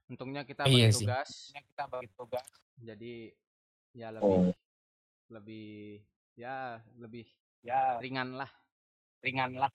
untungnya 0.03 0.45
kita 0.45 0.67
Iya 0.67 0.87
bagi 0.87 0.93
sih. 0.93 1.05
tugas 1.07 1.29
kita 1.55 1.83
bagi 1.89 2.07
tugas 2.13 2.45
jadi 2.77 3.13
ya 3.93 4.13
Hmm. 4.13 4.51
lebih 4.51 4.53
lebih 5.33 5.97
ya 6.37 6.77
lebih 7.01 7.25
ya. 7.65 7.97
ringan 7.97 8.37
lah. 8.37 8.49
Ringan 9.25 9.57
lah. 9.57 9.71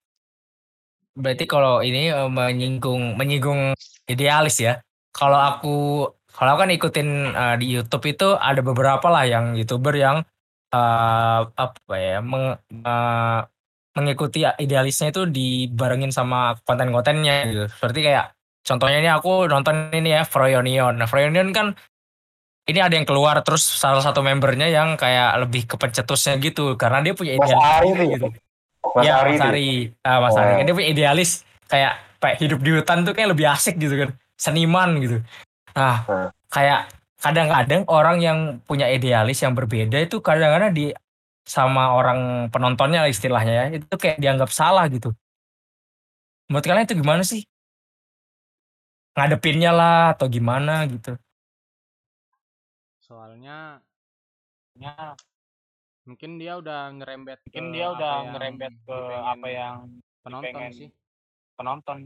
Berarti 1.18 1.44
kalau 1.50 1.82
ini 1.82 2.14
eh, 2.14 2.30
menyinggung 2.30 3.18
menyinggung 3.18 3.74
idealis 4.06 4.62
ya. 4.62 4.78
Kalau 5.10 5.40
aku 5.40 6.06
kalau 6.30 6.54
aku 6.54 6.60
kan 6.62 6.70
ikutin 6.70 7.08
eh, 7.34 7.56
di 7.58 7.66
YouTube 7.74 8.06
itu 8.06 8.38
ada 8.38 8.62
beberapa 8.62 9.10
lah 9.10 9.26
yang 9.26 9.58
youtuber 9.58 9.98
yang 9.98 10.22
eh, 10.70 11.40
apa 11.42 11.94
ya 11.98 12.22
meng- 12.22 12.62
eh, 12.70 13.40
mengikuti 13.98 14.46
idealisnya 14.46 15.10
itu 15.10 15.26
dibarengin 15.26 16.14
sama 16.14 16.54
konten-kontennya 16.62 17.50
gitu. 17.50 17.64
Seperti 17.66 18.06
kayak 18.06 18.38
contohnya 18.62 18.98
ini 19.02 19.10
aku 19.10 19.50
nonton 19.50 19.90
ini 19.90 20.14
ya 20.14 20.22
Froyonion. 20.22 21.02
Nah 21.02 21.10
Froyonion 21.10 21.50
kan 21.50 21.74
ini 22.68 22.78
ada 22.78 22.94
yang 22.94 23.08
keluar 23.08 23.40
terus 23.40 23.64
salah 23.64 24.04
satu 24.04 24.20
membernya 24.20 24.68
yang 24.68 24.94
kayak 24.94 25.40
lebih 25.40 25.64
ke 25.64 25.80
pencetusnya 25.80 26.36
gitu 26.38 26.76
karena 26.76 27.00
dia 27.00 27.16
punya 27.16 27.40
Mas 27.40 27.48
idealis 27.48 27.64
Ari 27.64 27.88
tuh 27.88 27.96
ya? 27.96 28.12
gitu 28.14 28.26
Mas 28.94 29.04
ya, 29.04 29.12
Ari 29.20 29.30
Mas 29.32 29.40
tuh. 29.40 29.48
Ari. 29.48 29.68
Ah, 30.04 30.18
Mas 30.20 30.34
Oh. 30.36 30.40
Ari. 30.40 30.52
Dia 30.64 30.74
punya 30.76 30.88
idealis 30.88 31.30
kayak 31.66 31.92
kayak 32.18 32.36
hidup 32.40 32.60
di 32.62 32.70
hutan 32.72 32.98
tuh 33.04 33.12
kayak 33.12 33.30
lebih 33.36 33.46
asik 33.48 33.76
gitu 33.76 33.94
kan. 33.94 34.10
Seniman 34.38 34.90
gitu. 35.02 35.16
Nah, 35.74 36.06
Hmm. 36.06 36.28
kayak 36.48 36.88
kadang-kadang 37.18 37.82
orang 37.90 38.18
yang 38.22 38.38
punya 38.64 38.86
idealis 38.86 39.42
yang 39.42 39.52
berbeda 39.52 39.98
itu 39.98 40.22
kadang-kadang 40.22 40.70
di 40.72 40.94
sama 41.42 41.96
orang 41.96 42.52
penontonnya 42.52 43.02
lah 43.04 43.10
istilahnya 43.10 43.52
ya, 43.52 43.64
itu 43.80 43.94
kayak 43.96 44.20
dianggap 44.20 44.50
salah 44.52 44.84
gitu. 44.86 45.10
Menurut 46.48 46.64
kalian 46.64 46.86
itu 46.86 46.96
gimana 46.96 47.22
sih? 47.24 47.42
Ngadepinnya 49.18 49.74
lah 49.74 50.14
atau 50.14 50.30
gimana 50.30 50.86
gitu. 50.86 51.18
Soalnya 53.48 53.80
ya 54.76 55.16
mungkin 56.04 56.30
dia 56.36 56.60
udah 56.60 56.92
ngerembet 57.00 57.38
mungkin 57.48 57.64
dia 57.72 57.86
udah 57.96 58.12
ngerembet 58.36 58.72
ke 58.84 58.98
apa 59.24 59.46
yang 59.48 59.76
penonton 60.20 60.62
sih 60.76 60.88
penonton 61.56 61.98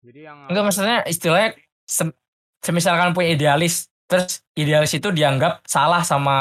jadi 0.00 0.20
yang 0.32 0.38
Enggak 0.48 0.64
maksudnya 0.64 0.98
istilahnya 1.04 1.50
sem- 1.84 2.16
semisalkan 2.64 3.12
punya 3.12 3.36
idealis 3.36 3.92
terus 4.08 4.40
idealis 4.56 4.92
itu 4.96 5.08
dianggap 5.12 5.60
salah 5.68 6.00
sama 6.04 6.36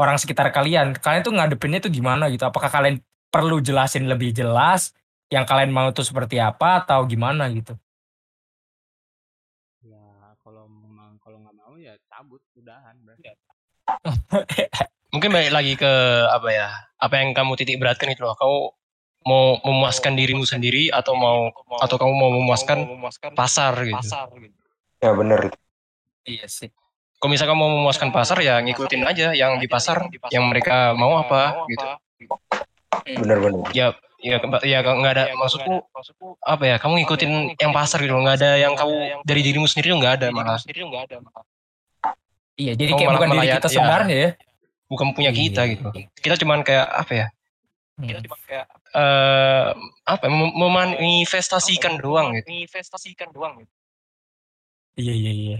orang 0.00 0.16
sekitar 0.16 0.48
kalian. 0.52 0.96
Kalian 0.98 1.22
tuh 1.22 1.32
ngadepinnya 1.36 1.80
tuh 1.84 1.92
gimana 1.92 2.28
gitu? 2.32 2.44
Apakah 2.44 2.68
kalian 2.68 3.00
perlu 3.30 3.60
jelasin 3.62 4.08
lebih 4.10 4.32
jelas 4.34 4.92
yang 5.32 5.44
kalian 5.48 5.70
mau 5.72 5.88
tuh 5.92 6.04
seperti 6.04 6.40
apa 6.40 6.84
atau 6.84 7.04
gimana 7.04 7.48
gitu? 7.52 7.76
ya 9.88 10.34
kalau 10.42 10.66
memang 10.68 11.16
kalau 11.22 11.38
nggak 11.42 11.56
mau 11.56 11.74
ya 11.78 11.94
cabut 12.10 12.42
udahan 12.68 12.96
berarti 13.00 13.32
Mungkin 15.16 15.32
balik 15.32 15.52
lagi 15.56 15.72
ke 15.72 15.92
apa 16.28 16.48
ya? 16.52 16.68
Apa 17.00 17.24
yang 17.24 17.32
kamu 17.32 17.56
titik 17.56 17.80
beratkan 17.80 18.12
itu 18.12 18.20
loh. 18.20 18.36
Kamu 18.36 18.58
mau 19.24 19.56
memuaskan 19.64 20.12
dirimu 20.12 20.44
sendiri 20.44 20.92
atau 20.92 21.16
mau 21.16 21.48
atau 21.80 21.96
kamu 21.96 22.12
mau 22.12 22.28
memuaskan 22.28 22.84
pasar 23.32 23.72
gitu. 23.88 24.04
Ya 25.00 25.16
bener. 25.16 25.48
Iya 26.28 26.44
sih. 26.44 26.68
Kalau 27.16 27.32
misalkan 27.32 27.56
mau 27.56 27.72
memuaskan 27.72 28.12
pasar 28.12 28.36
ya 28.44 28.60
ngikutin 28.60 29.08
aja 29.08 29.32
yang 29.32 29.56
di 29.56 29.64
pasar 29.64 30.12
yang 30.28 30.44
mereka 30.52 30.92
mau 30.92 31.16
apa 31.16 31.64
gitu. 31.72 31.88
Bener-bener. 33.08 33.64
Ya 33.72 33.96
ya 34.20 34.36
ya 34.60 34.78
nggak 34.84 35.12
ada 35.16 35.24
maksudku 35.40 35.88
apa 36.44 36.64
ya 36.68 36.76
kamu 36.76 37.00
ngikutin 37.00 37.56
yang 37.56 37.72
pasar 37.72 38.04
gitu 38.04 38.12
nggak 38.12 38.44
ada 38.44 38.60
yang 38.60 38.76
kamu 38.76 39.24
dari 39.24 39.40
dirimu 39.46 39.64
sendiri 39.64 39.94
tuh 39.94 39.98
nggak 40.02 40.14
ada 40.20 40.26
malah 40.34 40.58
Iya, 42.58 42.72
jadi 42.74 42.90
kayak 42.90 43.10
bukan 43.14 43.28
diri 43.30 43.38
malah 43.38 43.46
ya- 43.46 43.56
kita 43.62 43.68
ya. 43.70 43.74
sebenarnya 43.78 44.16
ya. 44.18 44.30
bukan 44.88 45.06
punya 45.14 45.30
kita 45.30 45.62
Iya. 45.62 45.72
gitu 45.76 45.86
kita 46.18 46.34
cuman 46.42 46.64
kayak 46.64 46.86
apa 46.88 47.12
ya? 47.14 47.26
Hmm. 47.98 48.08
eh 48.08 49.66
apa 50.06 50.22
ya, 50.22 50.30
mem- 50.30 50.54
memanifestasikan 50.54 51.98
doang 51.98 52.38
gitu. 52.38 52.46
Iya, 54.94 55.12
iya, 55.12 55.32
iya. 55.34 55.58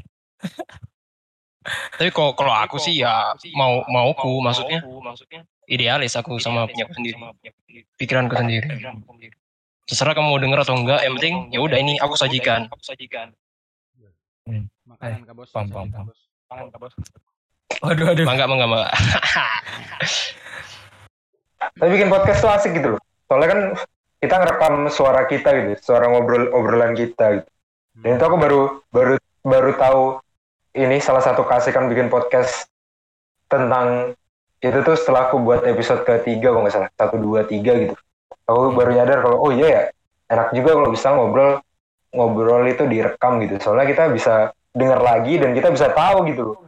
tapi 1.99 2.09
kalau 2.09 2.33
kalau 2.33 2.55
aku 2.55 2.79
sih 2.79 2.97
ya 2.97 3.35
mau 3.53 3.83
mauku 3.87 4.39
maksudnya. 4.41 4.81
idealis 5.67 6.15
aku 6.15 6.39
sama 6.41 6.65
punya 6.65 6.89
sendiri. 6.89 7.19
pikiranku 7.99 8.33
sendiri. 8.33 8.69
terserah 9.85 10.15
kamu 10.15 10.29
mau 10.29 10.41
denger 10.41 10.59
atau 10.63 10.75
enggak 10.75 11.01
yang 11.03 11.15
penting 11.19 11.35
ya 11.51 11.61
udah 11.61 11.77
ini 11.77 11.99
aku 11.99 12.15
sajikan. 12.15 12.71
makanan 14.89 15.21
kak 15.23 15.35
bos 15.37 15.53
paham, 15.53 15.69
Waduh, 16.49 18.05
waduh. 18.09 18.25
bangga 18.25 18.47
bangga 18.49 18.67
bangga 18.67 18.89
Tapi 21.79 21.91
bikin 21.93 22.09
podcast 22.09 22.41
tuh 22.41 22.51
asik 22.51 22.73
gitu 22.75 22.97
loh. 22.97 23.03
Soalnya 23.29 23.49
kan 23.53 23.61
kita 24.19 24.35
ngerekam 24.41 24.75
suara 24.89 25.29
kita 25.29 25.49
gitu, 25.55 25.73
suara 25.79 26.09
ngobrol 26.09 26.51
obrolan 26.57 26.97
kita 26.97 27.43
gitu. 27.43 27.49
Dan 28.01 28.17
itu 28.19 28.25
aku 28.25 28.37
baru 28.41 28.63
baru 28.91 29.15
baru 29.45 29.71
tahu 29.77 30.03
ini 30.75 30.99
salah 30.99 31.23
satu 31.23 31.45
keasikan 31.45 31.87
bikin 31.93 32.09
podcast 32.09 32.67
tentang 33.53 34.17
itu 34.59 34.79
tuh 34.83 34.97
setelah 34.99 35.31
aku 35.31 35.39
buat 35.39 35.63
episode 35.69 36.03
ketiga 36.03 36.51
kalau 36.51 36.67
nggak 36.67 36.75
salah 36.75 36.91
satu 36.97 37.17
dua 37.21 37.45
tiga 37.47 37.77
gitu. 37.77 37.95
Aku 38.49 38.73
baru 38.73 38.97
nyadar 38.97 39.21
kalau 39.23 39.39
oh 39.45 39.53
iya 39.53 39.69
ya 39.69 39.83
enak 40.33 40.57
juga 40.57 40.81
kalau 40.81 40.89
bisa 40.91 41.13
ngobrol 41.13 41.61
ngobrol 42.11 42.65
itu 42.67 42.89
direkam 42.89 43.39
gitu. 43.45 43.61
Soalnya 43.61 43.87
kita 43.87 44.09
bisa 44.11 44.51
dengar 44.73 45.01
lagi 45.01 45.41
dan 45.41 45.53
kita 45.53 45.69
bisa 45.73 45.93
tahu 45.93 46.27
gitu 46.29 46.43
loh 46.53 46.59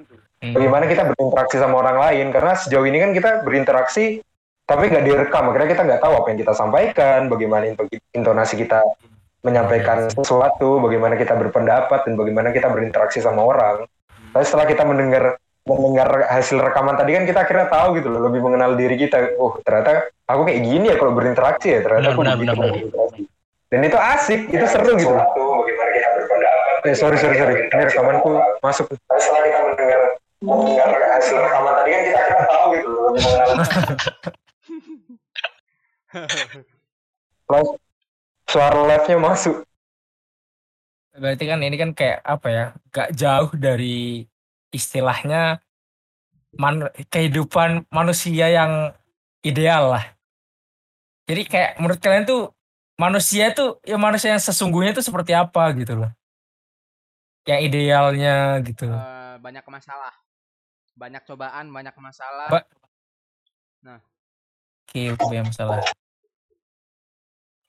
Hmm. 0.41 0.57
bagaimana 0.57 0.89
kita 0.89 1.05
berinteraksi 1.13 1.61
sama 1.61 1.85
orang 1.85 2.01
lain 2.01 2.33
karena 2.33 2.57
sejauh 2.57 2.89
ini 2.89 2.97
kan 2.97 3.13
kita 3.13 3.45
berinteraksi 3.45 4.25
tapi 4.65 4.89
nggak 4.89 5.05
direkam 5.05 5.53
akhirnya 5.53 5.69
kita 5.69 5.83
nggak 5.85 6.01
tahu 6.01 6.17
apa 6.17 6.27
yang 6.33 6.39
kita 6.41 6.53
sampaikan 6.57 7.29
bagaimana 7.29 7.69
into- 7.69 8.01
intonasi 8.17 8.57
kita 8.57 8.81
menyampaikan 9.45 10.09
sesuatu 10.09 10.81
bagaimana 10.81 11.21
kita 11.21 11.37
berpendapat 11.37 12.09
dan 12.09 12.17
bagaimana 12.17 12.57
kita 12.57 12.73
berinteraksi 12.73 13.21
sama 13.21 13.45
orang 13.45 13.85
Tapi 14.31 14.45
setelah 14.47 14.65
kita 14.65 14.87
mendengar 14.89 15.37
mendengar 15.67 16.25
hasil 16.33 16.57
rekaman 16.57 16.97
tadi 16.97 17.19
kan 17.19 17.29
kita 17.29 17.45
akhirnya 17.45 17.67
tahu 17.69 17.99
gitu 18.01 18.09
loh, 18.09 18.31
lebih 18.31 18.41
mengenal 18.41 18.79
diri 18.79 18.97
kita. 18.97 19.37
Oh 19.37 19.59
ternyata 19.61 20.09
aku 20.25 20.49
kayak 20.49 20.61
gini 20.65 20.87
ya 20.89 20.97
kalau 20.97 21.13
berinteraksi 21.13 21.69
ya 21.69 21.81
ternyata 21.85 22.01
Benar, 22.01 22.15
aku 22.15 22.21
benar, 22.23 22.35
begitu 22.39 22.55
benar, 22.57 22.71
berinteraksi. 22.73 23.23
Dan 23.71 23.81
itu 23.87 23.99
asik, 23.99 24.41
itu 24.51 24.67
seru 24.67 24.93
gitu. 24.99 25.15
bagaimana 25.15 25.90
berpendapat 25.90 25.90
Eh 26.81 26.97
sorry 26.97 27.17
sorry 27.21 27.37
sorry, 27.37 27.69
ini 27.69 27.83
rekamanku 27.85 28.41
masuk. 28.65 28.89
Setelah 28.89 29.45
kita 29.45 29.61
mendengar 29.69 30.01
mendengar 30.41 30.89
hasil 31.21 31.37
rekaman 31.37 31.73
tadi 31.77 31.91
kan 31.93 32.01
kita 32.09 32.17
akhirnya 32.17 32.45
tahu 32.49 32.67
gitu 32.73 32.91
Live, 37.51 37.71
suara 38.47 38.81
live-nya 38.87 39.19
masuk. 39.21 39.63
Berarti 41.15 41.45
kan 41.47 41.61
ini 41.63 41.77
kan 41.77 41.91
kayak 41.93 42.19
apa 42.25 42.49
ya? 42.49 42.65
Gak 42.95 43.11
jauh 43.15 43.51
dari 43.55 44.25
istilahnya 44.71 45.59
man- 46.55 46.95
kehidupan 47.11 47.91
manusia 47.91 48.49
yang 48.51 48.95
ideal 49.43 49.93
lah. 49.99 50.07
Jadi 51.27 51.43
kayak 51.47 51.71
menurut 51.79 52.01
kalian 52.03 52.27
tuh 52.27 52.51
manusia 52.99 53.51
itu 53.51 53.79
ya 53.87 53.99
manusia 53.99 54.35
yang 54.35 54.43
sesungguhnya 54.43 54.95
itu 54.95 55.03
seperti 55.05 55.35
apa 55.35 55.71
gitu 55.79 55.95
loh. 55.95 56.11
Yang 57.49 57.61
idealnya 57.73 58.61
gitu. 58.65 58.87
Eh, 58.89 59.35
banyak 59.41 59.65
masalah 59.69 60.13
banyak 61.01 61.23
cobaan 61.25 61.73
banyak 61.73 61.97
masalah 61.97 62.49
Ba- 62.53 62.69
Oke, 64.91 65.15
oke 65.15 65.33
yang 65.33 65.47
masalah. 65.47 65.81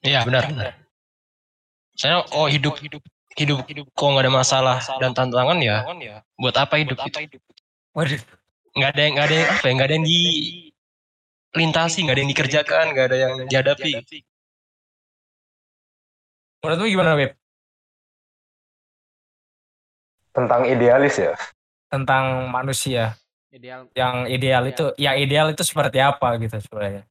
Iya 0.01 0.26
benar 0.26 0.49
benar. 0.49 0.74
Saya 1.93 2.26
oh 2.34 2.49
hidup 2.49 2.82
hidup 3.38 3.61
hidup 3.69 3.86
kok 3.93 4.07
nggak 4.09 4.26
ada 4.26 4.34
masalah 4.34 4.78
dan 4.97 5.13
tantangan 5.13 5.61
ya. 5.61 5.86
Buat 6.36 6.55
apa 6.57 6.82
hidup 6.82 6.97
itu? 7.05 7.38
Waduh, 7.93 8.17
Nggak 8.74 8.89
ada 8.89 9.01
yang 9.05 9.13
nggak 9.13 9.28
ada 9.30 9.36
yang 9.38 9.49
apa 9.53 9.65
ya? 9.69 9.72
Nggak 9.78 9.88
ada 9.88 9.95
yang 9.95 10.07
di 10.09 10.19
lintasi, 11.51 11.97
nggak 12.01 12.15
ada 12.17 12.22
yang 12.26 12.32
dikerjakan, 12.34 12.86
nggak 12.95 13.05
ada 13.05 13.17
yang 13.22 13.34
dihadapi. 13.45 13.91
menurutmu 16.61 16.86
gimana 16.93 17.11
Beb? 17.17 17.40
Tentang 20.32 20.63
idealis 20.67 21.15
ya. 21.19 21.36
Tentang 21.91 22.47
manusia 22.47 23.19
ideal 23.51 23.84
yang 23.91 24.15
ideal 24.32 24.63
itu, 24.63 24.95
yang 24.95 25.19
ideal 25.19 25.51
itu 25.51 25.59
seperti 25.67 25.99
apa 25.99 26.39
gitu 26.39 26.55
sebenarnya? 26.55 27.03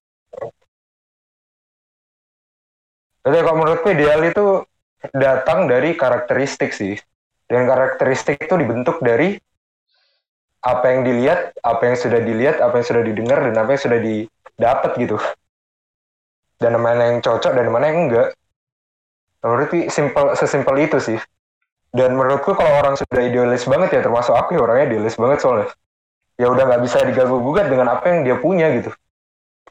Jadi 3.20 3.36
kalau 3.44 3.56
menurutku 3.60 3.92
ideal 3.92 4.24
itu 4.24 4.64
datang 5.12 5.68
dari 5.68 5.92
karakteristik 5.92 6.72
sih. 6.72 6.96
Dan 7.50 7.66
karakteristik 7.66 8.40
itu 8.40 8.54
dibentuk 8.56 9.02
dari 9.02 9.36
apa 10.62 10.86
yang 10.92 11.02
dilihat, 11.02 11.56
apa 11.60 11.82
yang 11.82 11.96
sudah 11.98 12.20
dilihat, 12.22 12.56
apa 12.62 12.78
yang 12.78 12.86
sudah 12.86 13.02
didengar, 13.02 13.42
dan 13.42 13.54
apa 13.58 13.74
yang 13.74 13.82
sudah 13.82 14.00
didapat 14.00 14.90
gitu. 14.96 15.18
Dan 16.62 16.78
mana 16.78 17.10
yang 17.10 17.18
cocok 17.20 17.52
dan 17.52 17.66
mana 17.68 17.90
yang 17.90 18.08
enggak. 18.08 18.28
Menurutku 19.40 19.88
simple, 19.88 20.36
sesimpel 20.36 20.76
itu 20.84 20.96
sih. 21.02 21.18
Dan 21.90 22.14
menurutku 22.14 22.54
kalau 22.54 22.70
orang 22.78 22.94
sudah 22.94 23.22
idealis 23.22 23.66
banget 23.66 23.98
ya, 23.98 24.00
termasuk 24.06 24.30
aku 24.30 24.54
ya 24.54 24.62
orangnya 24.62 24.94
idealis 24.94 25.18
banget 25.18 25.42
soalnya. 25.42 25.68
Ya 26.38 26.46
udah 26.46 26.64
nggak 26.70 26.82
bisa 26.86 27.02
diganggu 27.02 27.42
gugat 27.42 27.66
dengan 27.66 27.90
apa 27.90 28.06
yang 28.14 28.22
dia 28.22 28.36
punya 28.38 28.70
gitu. 28.78 28.94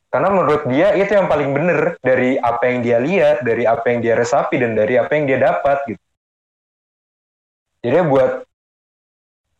Karena 0.10 0.30
menurut 0.34 0.66
dia 0.68 0.98
itu 0.98 1.12
yang 1.16 1.30
paling 1.30 1.54
bener 1.54 1.96
dari 2.02 2.36
apa 2.36 2.64
yang 2.68 2.82
dia 2.82 2.98
lihat, 3.00 3.46
dari 3.46 3.64
apa 3.64 3.86
yang 3.88 4.00
dia 4.04 4.18
resapi, 4.20 4.60
dan 4.60 4.76
dari 4.76 4.98
apa 5.00 5.12
yang 5.16 5.26
dia 5.30 5.40
dapat 5.40 5.78
gitu. 5.86 6.04
Jadi 7.80 7.98
buat, 8.12 8.32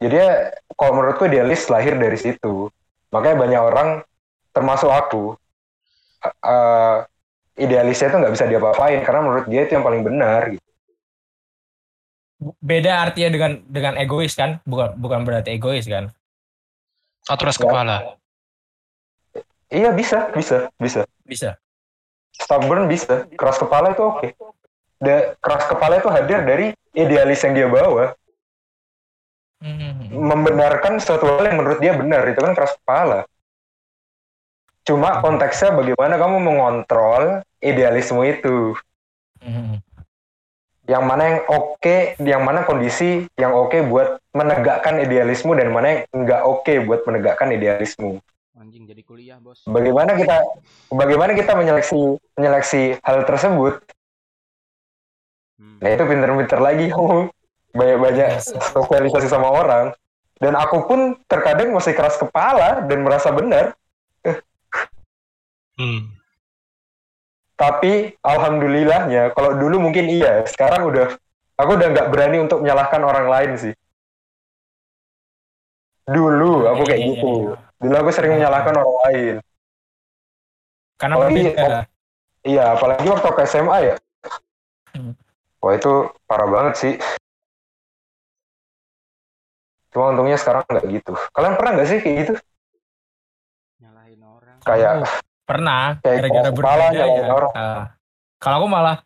jadi 0.04 0.18
kalau 0.76 0.92
menurutku 1.00 1.32
idealis 1.32 1.70
lahir 1.72 1.96
dari 1.96 2.20
situ. 2.20 2.68
Makanya 3.16 3.38
banyak 3.40 3.62
orang, 3.62 3.90
termasuk 4.52 4.92
aku, 4.92 5.40
eh, 6.26 6.98
idealisnya 7.56 8.12
itu 8.12 8.18
nggak 8.20 8.34
bisa 8.36 8.46
diapa-apain 8.52 9.00
karena 9.08 9.22
menurut 9.24 9.46
dia 9.48 9.64
itu 9.64 9.80
yang 9.80 9.86
paling 9.86 10.04
benar. 10.04 10.42
Gitu. 10.52 10.69
Beda 12.40 13.04
artinya 13.04 13.30
dengan 13.36 13.52
dengan 13.68 13.94
egois 14.00 14.32
kan? 14.34 14.64
Bukan 14.64 14.96
bukan 14.96 15.28
berarti 15.28 15.60
egois 15.60 15.84
kan? 15.84 16.12
Atur 17.28 17.52
kepala. 17.52 18.16
Iya 19.70 19.94
bisa, 19.94 20.34
bisa, 20.34 20.72
bisa. 20.82 21.06
Bisa. 21.28 21.60
Stubborn 22.34 22.88
bisa, 22.88 23.28
keras 23.36 23.60
kepala 23.60 23.94
itu 23.94 24.02
oke. 24.02 24.28
Da- 24.98 25.36
keras 25.44 25.68
kepala 25.68 26.00
itu 26.00 26.10
hadir 26.10 26.42
dari 26.42 26.72
idealis 26.96 27.44
yang 27.44 27.54
dia 27.54 27.68
bawa. 27.70 28.16
Hmm. 29.60 30.08
membenarkan 30.08 31.04
sesuatu 31.04 31.28
hal 31.28 31.52
yang 31.52 31.60
menurut 31.60 31.84
dia 31.84 31.92
benar 31.92 32.24
itu 32.32 32.40
kan 32.40 32.56
keras 32.56 32.80
kepala. 32.80 33.28
Cuma 34.88 35.20
konteksnya 35.20 35.76
bagaimana 35.76 36.16
kamu 36.16 36.38
mengontrol 36.40 37.44
idealisme 37.60 38.24
itu. 38.24 38.72
Hmm. 39.44 39.84
Yang 40.90 41.04
mana 41.06 41.24
yang 41.30 41.42
oke, 41.46 41.98
yang 42.18 42.42
mana 42.42 42.66
kondisi 42.66 43.30
yang 43.38 43.54
oke 43.54 43.78
buat 43.86 44.18
menegakkan 44.34 44.98
idealisme 44.98 45.54
dan 45.54 45.70
mana 45.70 45.88
yang 45.94 46.02
enggak 46.10 46.42
oke 46.42 46.74
buat 46.90 47.06
menegakkan 47.06 47.54
idealisme. 47.54 48.18
anjing 48.60 48.84
jadi 48.84 49.06
kuliah 49.08 49.40
bos 49.40 49.64
Bagaimana 49.64 50.20
kita 50.20 50.44
bagaimana 50.92 51.32
kita 51.32 51.56
menyeleksi 51.56 52.20
menyeleksi 52.36 53.00
hal 53.06 53.24
tersebut? 53.24 53.80
Hmm. 55.56 55.80
Nah 55.80 55.90
itu 55.94 56.04
pinter-pinter 56.04 56.60
lagi 56.60 56.86
kamu 56.94 57.32
banyak-banyak 57.72 58.42
sosialisasi 58.74 59.30
sama 59.30 59.48
orang. 59.48 59.96
Dan 60.42 60.56
aku 60.58 60.90
pun 60.90 61.00
terkadang 61.30 61.72
masih 61.72 61.94
keras 61.94 62.18
kepala 62.18 62.84
dan 62.88 63.00
merasa 63.06 63.30
benar. 63.30 63.78
Hmm. 65.80 66.19
Tapi 67.60 68.16
alhamdulillahnya, 68.24 69.36
kalau 69.36 69.60
dulu 69.60 69.84
mungkin 69.84 70.08
iya, 70.08 70.48
sekarang 70.48 70.88
udah 70.88 71.12
aku 71.60 71.72
udah 71.76 71.88
nggak 71.92 72.08
berani 72.08 72.40
untuk 72.40 72.64
menyalahkan 72.64 73.04
orang 73.04 73.28
lain 73.28 73.52
sih. 73.60 73.74
Dulu 76.08 76.72
aku 76.72 76.88
kayak 76.88 77.02
Iya, 77.04 77.06
iya, 77.06 77.16
gitu. 77.20 77.28
iya. 77.28 77.56
Dulu 77.84 77.96
aku 78.00 78.10
sering 78.16 78.32
menyalahkan 78.40 78.74
orang 78.80 78.96
lain. 79.06 79.36
Karena 80.96 81.16
Oh, 81.20 81.22
berbeda. 81.28 81.52
iya. 81.52 81.80
Iya, 82.48 82.64
apalagi 82.80 83.08
waktu 83.12 83.28
ke 83.36 83.44
SMA 83.44 83.78
ya. 83.84 83.96
Hmm. 84.96 85.14
Wah 85.60 85.76
itu 85.76 85.92
parah 86.24 86.48
banget 86.48 86.74
sih. 86.80 86.94
Cuma 89.92 90.16
untungnya 90.16 90.40
sekarang 90.40 90.64
nggak 90.64 90.86
gitu. 90.88 91.12
Kalian 91.36 91.60
pernah 91.60 91.72
nggak 91.76 91.90
sih 91.92 92.00
kayak 92.00 92.16
gitu? 92.24 92.34
nyalahin 93.84 94.22
orang 94.24 94.56
Kayak 94.64 95.04
Oh, 95.04 95.12
pernah 95.50 95.98
gara-gara 95.98 96.50
berbeda 96.54 96.94
ya. 96.94 97.26
Ah. 97.52 97.86
kalau 98.38 98.56
aku 98.62 98.68
malah 98.70 99.02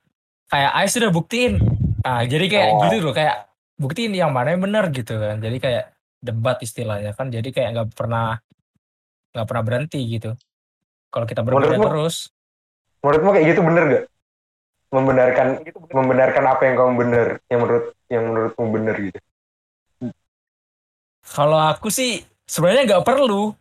kayak 0.51 0.71
Ais 0.75 0.91
sudah 0.91 1.09
buktiin. 1.09 1.63
Ah, 2.03 2.27
jadi 2.27 2.45
kayak 2.45 2.67
Oh. 2.69 2.79
gitu 2.83 2.95
loh 2.99 3.15
kayak 3.15 3.47
buktiin 3.79 4.11
yang 4.11 4.29
mana 4.29 4.51
yang 4.51 4.59
benar 4.59 4.91
gitu 4.91 5.15
kan. 5.15 5.39
Jadi 5.39 5.57
kayak 5.57 5.95
debat 6.19 6.59
istilahnya 6.59 7.15
kan. 7.15 7.31
Jadi 7.31 7.49
kayak 7.49 7.69
nggak 7.71 7.87
pernah 7.95 8.37
nggak 9.31 9.47
pernah 9.47 9.63
berhenti 9.63 10.03
gitu. 10.05 10.35
Kalau 11.07 11.23
kita 11.23 11.41
berbeda 11.41 11.73
Menurutmu- 11.73 11.87
terus, 11.89 12.15
menurutmu 12.99 13.29
kayak 13.31 13.45
gitu 13.49 13.61
bener 13.61 13.83
gak? 13.87 14.03
Membenarkan 14.93 15.47
membenarkan 15.89 16.43
apa 16.45 16.61
yang 16.65 16.75
kamu 16.75 16.91
bener, 16.95 17.27
yang 17.49 17.59
menurut 17.61 17.85
yang 18.07 18.23
menurutmu 18.29 18.65
bener 18.69 18.95
gitu. 18.99 19.19
kalau 21.23 21.55
aku 21.57 21.87
sih 21.87 22.19
sebenarnya 22.43 22.83
nggak 22.93 23.05
perlu. 23.07 23.55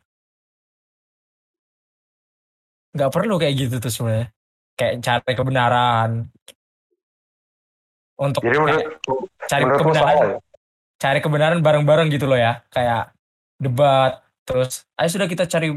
Nggak 2.93 3.11
perlu 3.12 3.34
kayak 3.40 3.55
gitu 3.57 3.76
tuh 3.80 3.93
sebenarnya. 3.93 4.28
Kayak 4.76 4.95
cari 5.05 5.32
kebenaran. 5.36 6.11
Untuk 8.20 8.40
Jadi 8.45 8.57
kayak 8.57 8.86
menurut 9.03 9.28
cari 9.51 9.62
menurutmu 9.66 9.82
kebenaran 9.90 10.16
ya? 10.16 10.38
cari 11.03 11.18
kebenaran 11.18 11.59
bareng-bareng 11.59 12.09
gitu 12.14 12.30
loh 12.30 12.38
ya 12.38 12.62
kayak 12.70 13.11
debat 13.59 14.22
terus 14.47 14.86
ayo 14.95 15.11
sudah 15.11 15.26
kita 15.26 15.51
cari 15.51 15.74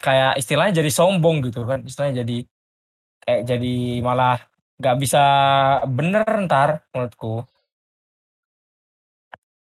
kayak 0.00 0.40
istilahnya 0.40 0.80
jadi 0.80 0.88
sombong 0.88 1.44
gitu 1.44 1.68
kan 1.68 1.84
istilahnya 1.84 2.24
jadi 2.24 2.36
kayak 3.28 3.42
jadi 3.44 3.74
malah 4.00 4.40
nggak 4.80 4.96
bisa 4.96 5.22
bener 5.84 6.24
ntar 6.48 6.84
menurutku 6.96 7.44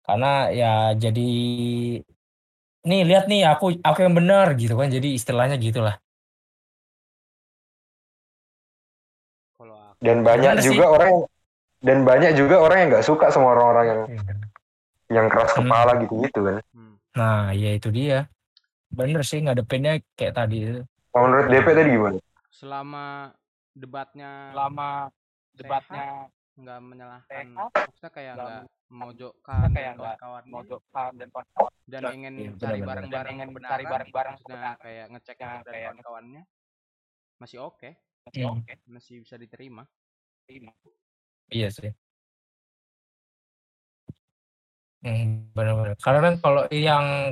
karena 0.04 0.52
ya 0.52 0.72
jadi 0.92 1.30
nih 2.86 3.00
lihat 3.08 3.24
nih 3.32 3.48
aku 3.48 3.80
aku 3.80 3.98
yang 4.04 4.12
benar 4.12 4.52
gitu 4.60 4.76
kan 4.76 4.92
jadi 4.92 5.16
istilahnya 5.16 5.56
gitulah 5.56 5.96
Dan 9.98 10.20
banyak 10.20 10.52
Gimana 10.52 10.60
sih? 10.60 10.68
juga 10.70 10.84
orang 10.90 11.10
dan 11.78 11.98
banyak 12.02 12.32
juga 12.34 12.56
orang 12.58 12.76
yang 12.78 12.88
nggak 12.90 13.06
suka 13.06 13.26
sama 13.28 13.52
orang-orang 13.52 13.84
yang 13.86 14.00
yang 15.08 15.26
keras 15.26 15.52
Hmm. 15.52 15.64
kepala 15.64 15.92
gitu-gitu 15.98 16.40
kan. 16.42 16.56
hmm. 16.68 16.94
nah 17.14 17.48
ya 17.50 17.70
itu 17.72 17.88
dia 17.88 18.26
bener 18.88 19.22
sih 19.22 19.38
ngadepinnya 19.38 19.98
kayak 20.12 20.34
tadi 20.34 20.56
itu 20.62 20.82
Kalau 21.08 21.26
menurut 21.26 21.46
DP 21.46 21.66
tadi 21.70 21.90
gimana? 21.90 22.18
selama 22.50 23.06
debatnya 23.70 24.30
lama 24.50 25.08
debatnya 25.52 26.26
nggak 26.54 26.78
menyalahkan 26.82 27.44
maksudnya 27.54 28.10
kayak 28.10 28.32
nggak 28.34 28.62
memojokkan 28.86 29.68
kayak 29.68 29.86
dan 29.86 29.96
kawan-kawannya 29.96 30.50
mojokkan 30.50 31.10
dan 31.14 31.28
kawan-kawan 31.28 31.72
dan 31.86 32.00
Iya, 32.00 32.10
ingin 32.12 32.34
iya, 32.34 32.50
cari 32.56 32.78
bareng-bareng 32.80 33.10
Dan 33.28 33.34
ingin 33.36 33.48
cari 33.62 33.84
bareng-bareng 33.84 34.34
kebenaran. 34.38 34.76
kayak 34.78 35.06
ngecek 35.08 35.36
Ya, 35.36 35.44
dan 35.46 35.60
kayak 35.62 35.84
kawan-kawannya 35.86 36.42
masih 37.36 37.58
oke 37.60 37.90
Hmm, 38.34 38.66
masih 38.90 39.22
bisa 39.22 39.38
diterima 39.38 39.86
iya 41.50 41.70
sih 41.70 41.90
Hmm, 45.04 45.52
benar-benar. 45.54 45.94
Karena 46.02 46.20
kan 46.24 46.34
kalau 46.42 46.62
yang 46.72 47.30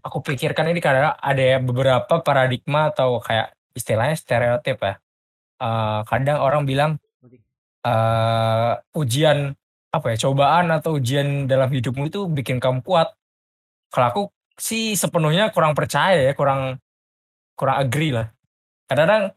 aku 0.00 0.18
pikirkan 0.24 0.72
ini 0.72 0.80
kadang 0.80 1.12
ada 1.20 1.60
beberapa 1.60 2.24
paradigma 2.24 2.88
atau 2.94 3.20
kayak 3.20 3.52
istilahnya 3.76 4.16
stereotip 4.16 4.78
ya. 4.80 4.94
Eh, 5.60 6.00
kadang 6.08 6.38
orang 6.40 6.64
bilang 6.64 6.90
eh 7.84 8.72
ujian 8.96 9.52
apa 9.92 10.06
ya 10.12 10.16
cobaan 10.24 10.72
atau 10.72 10.96
ujian 10.96 11.44
dalam 11.44 11.68
hidupmu 11.68 12.08
itu 12.08 12.24
bikin 12.32 12.56
kamu 12.62 12.80
kuat. 12.80 13.12
Kalau 13.92 14.06
aku 14.10 14.22
sih 14.56 14.96
sepenuhnya 14.96 15.52
kurang 15.52 15.76
percaya 15.76 16.18
ya, 16.18 16.32
kurang 16.32 16.80
kurang 17.58 17.76
agree 17.84 18.14
lah. 18.14 18.32
Kadang-kadang 18.88 19.34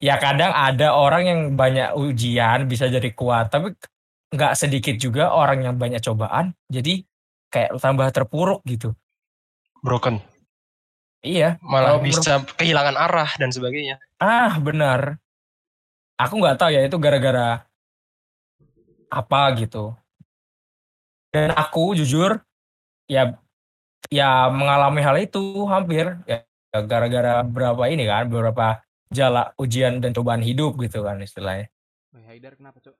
ya 0.00 0.16
kadang 0.16 0.50
ada 0.50 0.96
orang 0.96 1.22
yang 1.28 1.40
banyak 1.54 1.92
ujian 1.92 2.64
bisa 2.64 2.88
jadi 2.88 3.12
kuat, 3.12 3.52
tapi 3.52 3.76
nggak 4.32 4.56
sedikit 4.56 4.96
juga 4.96 5.30
orang 5.30 5.66
yang 5.66 5.74
banyak 5.76 6.00
cobaan 6.00 6.54
jadi 6.70 7.04
kayak 7.52 7.76
tambah 7.82 8.08
terpuruk 8.14 8.64
gitu. 8.64 8.96
broken 9.84 10.22
Iya, 11.20 11.60
malah 11.60 12.00
bisa 12.00 12.40
kehilangan 12.56 12.96
arah 12.96 13.30
dan 13.36 13.52
sebagainya 13.52 14.00
ah 14.20 14.56
benar. 14.56 15.20
Aku 16.16 16.36
nggak 16.40 16.56
tahu 16.60 16.70
ya 16.72 16.80
itu 16.84 16.96
gara-gara 17.00 17.64
apa 19.08 19.40
gitu. 19.56 19.92
Dan 21.32 21.52
aku 21.52 21.96
jujur 21.96 22.40
ya 23.08 23.36
ya 24.08 24.48
mengalami 24.48 25.00
hal 25.04 25.16
itu 25.20 25.64
hampir 25.68 26.16
ya 26.24 26.44
ya 26.70 26.78
gara-gara 26.86 27.42
berapa 27.42 27.82
ini 27.90 28.06
kan 28.06 28.30
beberapa 28.30 28.78
jala 29.10 29.50
ujian 29.58 29.98
dan 29.98 30.14
cobaan 30.14 30.42
hidup 30.42 30.78
gitu 30.78 31.02
kan 31.02 31.18
istilahnya. 31.18 31.66
Wih, 32.14 32.24
Haidar 32.26 32.54
kenapa 32.54 32.78
cok 32.78 32.94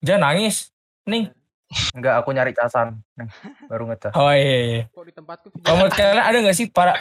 Jangan 0.00 0.32
nangis. 0.32 0.72
Nih. 1.04 1.28
Enggak, 1.92 2.24
aku 2.24 2.32
nyari 2.32 2.56
casan. 2.56 3.04
Baru 3.68 3.84
ngecas. 3.88 4.12
Oh 4.16 4.32
iya. 4.32 4.58
iya. 4.64 4.82
kok 4.88 5.04
di 5.04 5.12
tempatku 5.12 5.46
Kalau 5.60 5.76
menurut 5.76 5.94
kalian 5.94 6.24
ada 6.24 6.38
nggak 6.40 6.56
sih 6.56 6.66
para 6.72 6.92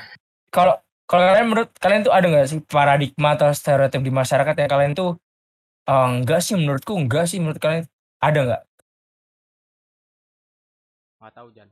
kalau 0.51 0.75
kalau 1.09 1.23
kalian 1.31 1.47
menurut 1.47 1.69
kalian 1.79 2.01
tuh 2.05 2.13
ada 2.13 2.27
nggak 2.27 2.47
sih 2.47 2.59
paradigma 2.67 3.33
atau 3.33 3.49
stereotip 3.55 4.03
di 4.03 4.11
masyarakat 4.13 4.55
yang 4.55 4.69
kalian 4.69 4.93
tuh 4.93 5.17
eh, 5.89 6.07
enggak 6.21 6.43
sih 6.43 6.53
menurutku 6.59 6.93
enggak 6.93 7.25
sih 7.25 7.39
menurut 7.41 7.57
kalian 7.57 7.87
ada 8.19 8.39
nggak? 8.45 8.61
nggak 11.19 11.33
tahu 11.35 11.47
Jan 11.51 11.69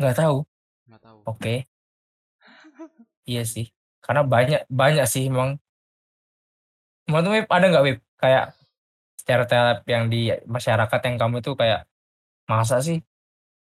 Nggak 0.00 0.16
tahu. 0.16 0.36
Nggak 1.00 1.08
tahu 1.08 1.18
Oke. 1.26 1.54
iya 3.24 3.42
sih. 3.42 3.72
Karena 4.00 4.22
banyak 4.22 4.68
banyak 4.68 5.06
sih 5.06 5.28
emang. 5.28 5.56
Menurut 7.08 7.42
Wip 7.42 7.46
ada 7.48 7.66
nggak 7.66 7.84
Wip 7.84 7.98
kayak 8.16 8.52
stereotip 9.16 9.82
yang 9.88 10.08
di 10.08 10.28
masyarakat 10.46 11.00
yang 11.08 11.16
kamu 11.16 11.36
tuh 11.40 11.56
kayak 11.56 11.88
masa 12.44 12.80
sih? 12.80 13.00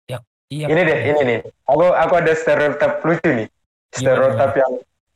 Ya 0.07 0.19
iya. 0.51 0.67
Ini 0.67 0.81
deh, 0.83 0.99
ini 1.11 1.21
nih. 1.25 1.39
Aku 1.67 1.91
aku 1.91 2.13
ada 2.19 2.33
stereotip 2.35 3.03
lucu 3.03 3.31
nih. 3.31 3.49
Stereotip 3.93 4.53
yang 4.57 4.73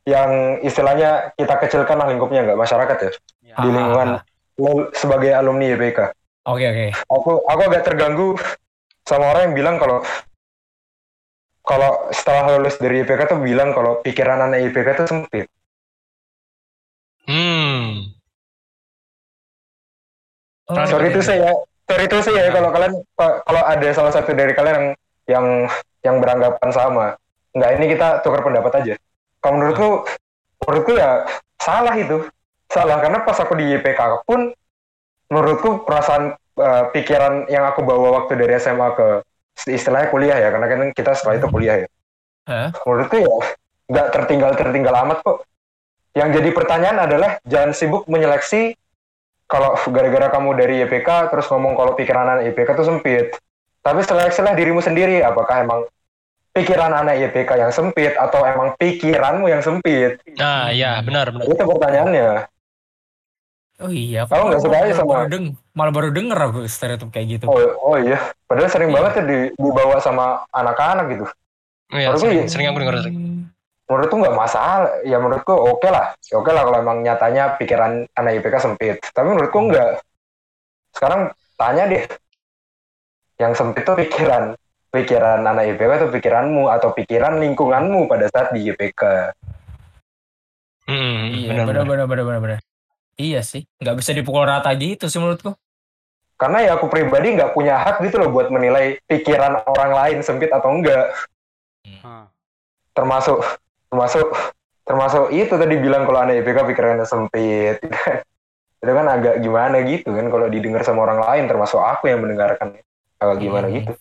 yang 0.07 0.31
istilahnya 0.63 1.35
kita 1.35 1.55
kecilkan 1.59 1.99
lah 1.99 2.07
lingkupnya 2.07 2.47
nggak 2.47 2.61
masyarakat 2.61 2.97
ya 2.97 3.11
ya, 3.43 3.55
di 3.59 3.69
Ah. 3.69 3.75
lingkungan 3.75 4.09
lo 4.57 4.71
sebagai 4.95 5.35
alumni 5.35 5.75
YPK. 5.75 6.15
Oke 6.47 6.63
oke. 6.63 6.87
Aku 7.11 7.31
aku 7.43 7.61
agak 7.67 7.83
terganggu 7.85 8.39
sama 9.03 9.35
orang 9.35 9.51
yang 9.51 9.55
bilang 9.59 9.77
kalau 9.77 10.01
kalau 11.67 12.07
setelah 12.15 12.57
lulus 12.57 12.79
dari 12.79 13.03
YPK 13.03 13.27
tuh 13.27 13.43
bilang 13.43 13.75
kalau 13.75 13.99
pikiran 14.01 14.47
anak 14.47 14.71
YPK 14.71 14.89
tuh 15.03 15.07
sempit. 15.11 15.47
hmm 17.27 18.15
Oh, 20.67 20.83
Sorry 20.83 21.15
itu 21.15 21.23
saya, 21.23 21.55
sorry 21.87 22.11
itu 22.11 22.19
saya 22.27 22.51
kalau 22.51 22.75
kalian 22.75 22.99
kalau 23.15 23.63
ada 23.63 23.89
salah 23.95 24.11
satu 24.11 24.35
dari 24.35 24.51
kalian 24.51 24.75
yang 24.75 24.87
yang 25.31 25.47
yang 26.03 26.17
beranggapan 26.19 26.71
sama. 26.75 27.07
Enggak, 27.55 27.71
ini 27.79 27.85
kita 27.95 28.09
tukar 28.27 28.43
pendapat 28.43 28.83
aja. 28.83 28.95
Kalau 29.39 29.63
menurutku, 29.63 30.11
menurutku 30.67 30.93
ya 30.99 31.23
salah 31.63 31.95
itu. 31.95 32.27
Salah 32.67 32.99
karena 32.99 33.23
pas 33.23 33.39
aku 33.39 33.55
di 33.55 33.79
YPK 33.79 34.27
pun 34.27 34.51
menurutku 35.31 35.87
perasaan 35.87 36.35
eh, 36.59 36.85
pikiran 36.91 37.47
yang 37.47 37.63
aku 37.71 37.87
bawa 37.87 38.23
waktu 38.23 38.35
dari 38.35 38.59
SMA 38.59 38.89
ke 38.99 39.23
istilahnya 39.65 40.13
kuliah 40.13 40.37
ya 40.37 40.49
karena 40.53 40.67
kan 40.69 40.81
kita 40.93 41.17
setelah 41.17 41.41
itu 41.41 41.49
kuliah 41.49 41.77
ya. 41.83 41.89
Hah? 42.47 42.69
Menurutku 42.85 43.17
ya 43.17 43.33
nggak 43.87 44.07
tertinggal 44.13 44.51
tertinggal 44.55 44.95
amat 45.07 45.19
kok. 45.25 45.47
Yang 46.13 46.41
jadi 46.41 46.49
pertanyaan 46.53 46.99
adalah 47.03 47.31
jangan 47.45 47.73
sibuk 47.73 48.05
menyeleksi 48.07 48.77
kalau 49.47 49.79
gara-gara 49.79 50.27
kamu 50.29 50.51
dari 50.57 50.75
YPK 50.83 51.31
terus 51.31 51.47
ngomong 51.49 51.77
kalau 51.77 51.93
pikiran 51.95 52.27
anak 52.27 52.51
YPK 52.51 52.69
itu 52.73 52.85
sempit. 52.85 53.27
Tapi 53.81 54.01
seleksilah 54.03 54.53
dirimu 54.53 54.83
sendiri 54.83 55.23
apakah 55.23 55.63
emang 55.63 55.81
pikiran 56.51 56.91
anak 56.91 57.21
YPK 57.21 57.51
yang 57.55 57.71
sempit 57.71 58.17
atau 58.17 58.43
emang 58.43 58.73
pikiranmu 58.75 59.47
yang 59.47 59.61
sempit? 59.61 60.19
nah 60.35 60.73
ya 60.73 60.99
benar 61.01 61.31
benar 61.31 61.47
Itu 61.47 61.63
pertanyaannya. 61.63 62.49
Oh 63.77 63.93
iya, 63.93 64.25
Kamu 64.25 64.49
nggak 64.49 64.63
suka 64.65 64.77
aja 64.81 64.95
sama- 64.97 65.29
malah 65.77 65.93
baru 65.93 66.09
denger 66.09 66.39
aku 66.41 66.65
stereotip 66.67 67.13
kayak 67.13 67.27
gitu. 67.37 67.45
Oh, 67.47 67.61
oh 67.85 67.97
iya, 68.01 68.17
padahal 68.45 68.73
sering 68.73 68.89
Iya. 68.89 68.97
banget 68.97 69.13
ya 69.13 69.23
di- 69.23 69.51
dibawa 69.55 69.97
sama 70.01 70.25
anak-anak 70.51 71.07
gitu. 71.13 71.25
Iya, 71.93 72.11
Menurutku 72.11 72.25
sering, 72.25 72.39
ya- 72.41 72.49
sering 72.49 72.67
aku 72.67 72.79
dengar 72.81 72.97
sering. 72.99 73.15
Hmm. 73.15 73.43
Menurutku 73.87 74.17
nggak 74.19 74.35
masalah, 74.35 74.75
ya 75.05 75.17
menurutku 75.17 75.53
oke 75.53 75.87
lah, 75.87 76.17
ya 76.19 76.35
oke 76.35 76.51
lah 76.51 76.63
kalau 76.65 76.79
emang 76.81 76.99
nyatanya 77.01 77.55
pikiran 77.55 77.93
anak 78.11 78.33
IPK 78.35 78.57
sempit. 78.59 78.99
Tapi 79.07 79.27
menurutku 79.29 79.61
enggak. 79.61 80.01
Sekarang 80.91 81.31
tanya 81.55 81.85
deh, 81.87 82.03
yang 83.37 83.53
sempit 83.53 83.85
tuh 83.85 83.95
pikiran, 83.95 84.57
pikiran 84.89 85.45
anak 85.45 85.71
IPK 85.71 85.93
itu 85.95 86.09
pikiranmu 86.11 86.67
atau 86.67 86.91
pikiran 86.91 87.37
lingkunganmu 87.37 88.09
pada 88.09 88.27
saat 88.27 88.51
di 88.51 88.65
IPK. 88.67 89.31
Hmm, 90.87 91.31
Iya, 91.31 91.51
benar 91.53 91.65
benar 91.67 91.85
benar. 91.85 91.85
benar 91.85 92.07
benar 92.09 92.25
benar 92.25 92.41
benar. 92.41 92.61
Iya 93.17 93.41
sih, 93.41 93.65
nggak 93.77 93.97
bisa 93.97 94.11
dipukul 94.13 94.45
rata 94.45 94.69
gitu 94.73 95.07
sih 95.07 95.17
menurutku. 95.17 95.55
Karena 96.37 96.59
ya 96.61 96.71
aku 96.77 96.93
pribadi 96.93 97.33
nggak 97.33 97.57
punya 97.57 97.81
hak 97.81 98.05
gitu 98.05 98.21
loh 98.21 98.29
buat 98.29 98.53
menilai 98.53 99.01
pikiran 99.09 99.65
orang 99.65 99.93
lain 99.97 100.19
sempit 100.21 100.53
atau 100.53 100.69
enggak. 100.69 101.17
Hah. 102.05 102.29
Termasuk 102.93 103.41
termasuk 103.89 104.27
termasuk 104.85 105.33
itu 105.33 105.55
tadi 105.57 105.75
bilang 105.81 106.05
kalau 106.05 106.21
anak 106.29 106.45
IPK 106.45 106.59
pikirannya 106.69 107.09
sempit. 107.09 107.81
itu 108.85 108.93
kan 108.93 109.07
agak 109.09 109.41
gimana 109.41 109.81
gitu 109.89 110.13
kan 110.13 110.29
kalau 110.29 110.47
didengar 110.53 110.85
sama 110.85 111.09
orang 111.09 111.25
lain 111.25 111.45
termasuk 111.49 111.81
aku 111.81 112.13
yang 112.13 112.21
mendengarkan 112.21 112.77
agak 113.17 113.37
gimana 113.41 113.67
Hmm. 113.73 113.77
gitu. 113.81 113.93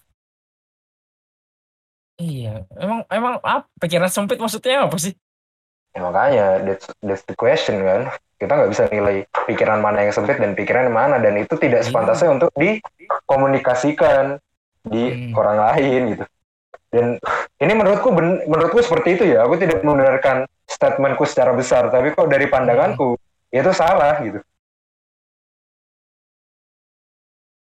Iya, 2.15 2.63
emang 2.79 3.03
emang 3.11 3.35
apa 3.43 3.67
pikiran 3.79 4.07
sempit 4.07 4.39
maksudnya 4.39 4.87
apa 4.87 4.95
sih? 4.95 5.11
Ya, 5.95 5.99
makanya 6.03 6.47
that's, 6.63 6.87
that's 7.03 7.23
the 7.27 7.35
question 7.35 7.83
kan. 7.83 8.11
Kita 8.35 8.51
nggak 8.51 8.71
bisa 8.71 8.83
nilai 8.91 9.23
pikiran 9.47 9.79
mana 9.79 10.03
yang 10.03 10.11
sempit 10.11 10.35
dan 10.37 10.51
pikiran 10.53 10.91
yang 10.91 10.97
mana 10.97 11.15
dan 11.23 11.39
itu 11.39 11.55
tidak 11.55 11.83
Iya. 11.83 11.87
sepantasnya 11.87 12.29
untuk 12.35 12.51
dikomunikasikan 12.59 14.37
di 14.85 15.03
Hmm. 15.09 15.31
orang 15.39 15.57
lain 15.71 16.01
gitu. 16.13 16.25
Dan 16.91 17.05
ini 17.59 17.73
menurutku 17.75 18.11
ben- 18.11 18.43
menurutku 18.45 18.83
seperti 18.83 19.19
itu 19.19 19.23
ya. 19.35 19.47
Aku 19.47 19.55
tidak 19.55 19.83
membenarkan 19.83 20.47
statementku 20.67 21.23
secara 21.23 21.55
besar, 21.55 21.87
tapi 21.91 22.11
kok 22.11 22.27
dari 22.27 22.47
pandanganku 22.47 23.15
itu 23.51 23.71
salah 23.71 24.19
gitu. 24.19 24.39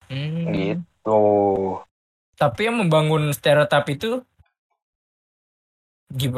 Hmm. 0.09 0.53
Gitu. 0.53 1.23
Tapi 2.35 2.61
yang 2.67 2.77
membangun 2.81 3.33
stereotip 3.33 3.85
itu 3.89 4.11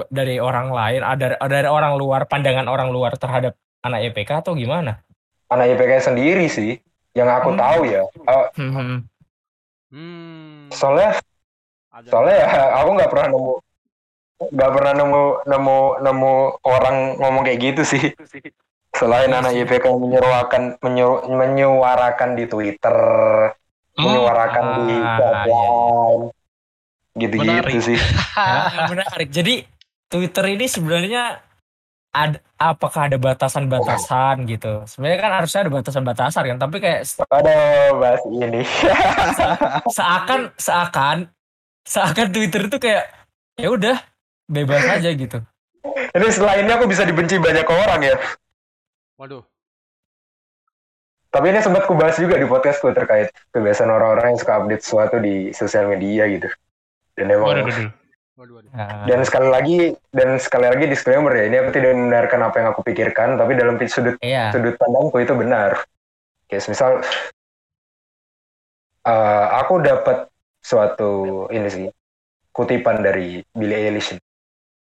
dari 0.08 0.40
orang 0.40 0.72
lain, 0.72 1.02
ada 1.02 1.36
dari 1.36 1.68
orang 1.68 1.98
luar, 1.98 2.24
pandangan 2.24 2.64
orang 2.70 2.88
luar 2.88 3.18
terhadap 3.18 3.58
anak 3.86 4.10
EPK 4.10 4.42
atau 4.42 4.52
gimana? 4.52 5.00
Anak 5.46 5.66
IPK 5.72 6.02
sendiri 6.02 6.46
sih 6.46 6.76
yang 7.14 7.30
aku 7.30 7.54
Hmm. 7.54 7.60
tahu 7.60 7.80
ya. 7.86 8.02
Eh, 8.02 8.46
Hmm. 9.86 10.66
Soalnya 10.68 11.16
soalnya 12.04 12.36
ya 12.36 12.48
aku 12.82 12.90
nggak 12.92 13.10
pernah 13.10 13.28
nemu 13.30 13.52
nggak 14.36 14.72
pernah 14.76 14.92
nemu 14.92 15.22
nemu 15.48 15.78
nemu 16.04 16.32
orang 16.60 16.96
ngomong 17.16 17.40
kayak 17.40 17.60
gitu 17.72 17.82
sih 17.88 18.04
selain 18.92 19.32
Iya 19.32 19.40
anak 19.40 19.52
yang 19.56 19.96
menyuarakan 19.96 20.62
menyu- 20.84 21.24
menyuarakan 21.24 22.30
di 22.36 22.44
Twitter 22.44 22.96
Hmm, 23.96 24.04
menyuarakan 24.04 24.64
di 24.76 24.92
ah, 24.92 25.16
chat 25.16 25.32
iya, 25.32 25.40
iya. 25.40 25.56
lain 25.56 26.20
gitu-gitu 27.16 27.78
sih 27.80 27.96
menarik. 28.92 29.28
Jadi 29.32 29.64
Twitter 30.06 30.44
ini 30.52 30.68
sebenarnya 30.68 31.40
ada 32.16 32.38
apakah 32.56 33.12
ada 33.12 33.20
batasan-batasan 33.20 34.48
gitu. 34.48 34.88
Sebenarnya 34.88 35.18
kan 35.20 35.32
harusnya 35.36 35.60
ada 35.68 35.72
batasan-batasan 35.76 36.42
kan, 36.48 36.56
tapi 36.56 36.76
kayak 36.80 37.04
Aduh, 37.28 38.00
bahas 38.00 38.22
ini. 38.32 38.64
seakan 39.96 40.40
seakan 40.56 41.16
seakan 41.84 42.26
Twitter 42.32 42.72
itu 42.72 42.78
kayak 42.80 43.04
ya 43.60 43.68
udah 43.68 43.96
bebas 44.48 44.80
aja 44.88 45.12
gitu. 45.12 45.38
ini 46.16 46.26
ini 46.64 46.70
aku 46.72 46.88
bisa 46.88 47.04
dibenci 47.04 47.36
banyak 47.36 47.68
orang 47.68 48.00
ya. 48.00 48.16
Waduh. 49.20 49.44
Tapi 51.28 51.52
ini 51.52 51.60
sempat 51.60 51.84
kubahas 51.84 52.16
juga 52.16 52.40
di 52.40 52.48
podcastku 52.48 52.88
terkait 52.96 53.28
kebiasaan 53.52 53.92
orang-orang 53.92 54.32
yang 54.32 54.40
suka 54.40 54.56
update 54.56 54.82
sesuatu 54.82 55.16
di 55.20 55.52
sosial 55.52 55.92
media 55.92 56.24
gitu. 56.32 56.48
Dan 57.12 57.28
emang 57.28 57.52
Waduh, 57.52 57.64
waduh. 57.68 58.05
Waduh, 58.36 58.60
waduh. 58.60 58.70
Nah, 58.76 59.08
dan 59.08 59.24
sekali 59.24 59.48
lagi 59.48 59.78
dan 60.12 60.36
sekali 60.36 60.68
lagi 60.68 60.84
disclaimer 60.92 61.32
ya 61.32 61.48
ini 61.48 61.56
aku 61.56 61.72
tidak 61.72 61.96
membenarkan 61.96 62.40
apa 62.44 62.56
yang 62.60 62.68
aku 62.76 62.84
pikirkan 62.84 63.40
tapi 63.40 63.56
dalam 63.56 63.80
sudut 63.88 64.20
iya. 64.20 64.52
sudut 64.52 64.76
pandangku 64.76 65.16
itu 65.24 65.32
benar. 65.32 65.88
Kayak 66.44 66.68
misal 66.68 67.00
eh, 69.08 69.46
aku 69.56 69.74
dapat 69.80 70.28
suatu 70.60 71.48
ini 71.48 71.68
sih 71.72 71.88
kutipan 72.52 73.00
dari 73.00 73.40
Billie 73.56 73.88
Eilish. 73.88 74.20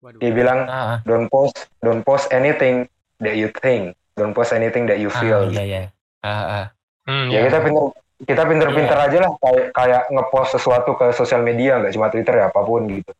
Waduh. 0.02 0.18
Dia 0.18 0.30
bilang 0.34 0.66
Ah, 0.66 0.98
don't 1.06 1.30
post 1.30 1.70
don't 1.78 2.02
post 2.02 2.26
anything 2.34 2.90
that 3.22 3.38
you 3.38 3.54
think, 3.62 3.94
don't 4.18 4.34
post 4.34 4.50
anything 4.50 4.90
that 4.90 4.98
you 4.98 5.14
ah, 5.14 5.18
feel. 5.22 5.46
iya 5.54 5.62
iya. 5.62 5.82
Ah, 6.26 6.42
ah. 6.42 6.64
Hmm, 7.06 7.30
Ya 7.30 7.38
iya. 7.38 7.46
kita 7.46 7.62
pinter 7.62 7.86
kita 8.26 8.42
pinter-pinter 8.50 8.98
aja 8.98 9.18
lah 9.22 9.30
kayak 9.38 9.64
kayak 9.78 10.02
ngepost 10.10 10.58
sesuatu 10.58 10.98
ke 10.98 11.14
sosial 11.14 11.46
media 11.46 11.78
nggak 11.78 11.94
cuma 11.94 12.10
Twitter 12.10 12.34
ya 12.34 12.50
apa 12.50 12.58
pun 12.66 12.90
gitu. 12.90 13.14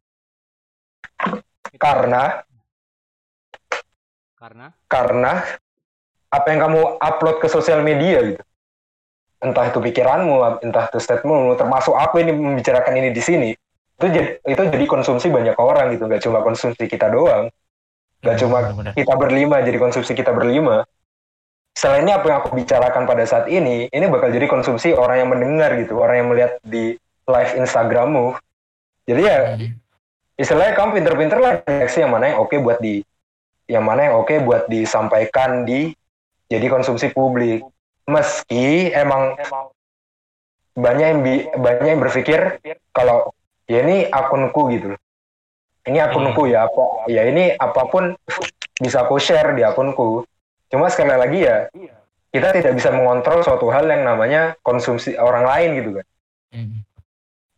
Karena? 1.78 2.42
Karena? 4.38 4.66
Karena 4.86 5.32
apa 6.28 6.46
yang 6.50 6.60
kamu 6.66 6.80
upload 6.98 7.36
ke 7.40 7.48
sosial 7.48 7.80
media 7.80 8.20
gitu. 8.24 8.42
Entah 9.44 9.68
itu 9.68 9.78
pikiranmu 9.78 10.64
entah 10.64 10.88
itu 10.88 10.98
statementmu 10.98 11.54
termasuk 11.54 11.92
aku 11.94 12.20
ini 12.24 12.32
membicarakan 12.32 12.96
ini 12.98 13.10
di 13.12 13.22
sini. 13.22 13.50
Itu 13.94 14.10
jadi 14.10 14.40
itu 14.42 14.62
jadi 14.72 14.84
konsumsi 14.88 15.30
banyak 15.30 15.54
orang 15.60 15.94
gitu. 15.94 16.08
Nggak 16.10 16.22
cuma 16.24 16.40
konsumsi 16.42 16.84
kita 16.88 17.12
doang. 17.12 17.52
Nggak 18.24 18.36
cuma 18.40 18.58
Benar-benar. 18.72 18.92
kita 18.96 19.14
berlima 19.14 19.56
jadi 19.62 19.78
konsumsi 19.78 20.12
kita 20.16 20.32
berlima. 20.32 20.82
Selain 21.74 22.06
ini 22.06 22.14
apa 22.14 22.24
yang 22.30 22.38
aku 22.40 22.54
bicarakan 22.54 23.02
pada 23.04 23.26
saat 23.26 23.46
ini 23.50 23.90
ini 23.90 24.04
bakal 24.08 24.30
jadi 24.30 24.46
konsumsi 24.46 24.94
orang 24.94 25.26
yang 25.26 25.30
mendengar 25.30 25.76
gitu. 25.78 25.98
Orang 26.00 26.16
yang 26.18 26.28
melihat 26.32 26.56
di 26.64 26.96
live 27.28 27.52
Instagrammu. 27.60 28.34
Jadi 29.04 29.20
ya 29.22 29.38
Hmm. 29.54 29.76
Istilahnya 30.34 30.74
kamu 30.74 30.90
pinter-pinter 30.98 31.38
lah 31.38 31.52
reaksi 31.62 32.02
yang 32.02 32.10
mana 32.10 32.32
yang 32.32 32.38
oke 32.40 32.56
buat 32.58 32.78
di 32.78 33.00
yang 33.66 33.84
mana 33.86 34.10
yang 34.10 34.14
oke 34.18 34.34
buat 34.42 34.66
disampaikan 34.66 35.62
di 35.62 35.94
jadi 36.50 36.66
konsumsi 36.68 37.08
publik 37.10 37.62
meski 38.04 38.90
emang 38.90 39.38
banyak 40.74 41.06
yang 41.06 41.20
bi- 41.22 41.46
banyak 41.54 41.86
yang 41.86 42.00
berpikir 42.02 42.40
kalau 42.90 43.30
ya 43.64 43.80
ini 43.80 44.04
akunku 44.04 44.68
gitu 44.74 44.86
loh. 44.92 45.00
ini 45.86 45.98
akunku 46.02 46.44
ya 46.44 46.66
apa 46.66 46.82
ya 47.06 47.22
ini 47.24 47.54
apa 47.54 47.86
pun 47.86 48.12
bisa 48.76 49.06
aku 49.06 49.16
share 49.16 49.54
di 49.54 49.62
akunku 49.62 50.26
cuma 50.68 50.90
sekali 50.90 51.14
lagi 51.14 51.38
ya 51.46 51.70
kita 52.28 52.50
tidak 52.50 52.72
bisa 52.74 52.90
mengontrol 52.90 53.40
suatu 53.40 53.70
hal 53.70 53.86
yang 53.86 54.02
namanya 54.02 54.58
konsumsi 54.60 55.14
orang 55.14 55.46
lain 55.46 55.70
gitu 55.78 55.90
kan 55.96 56.06
Hmm. 56.54 56.86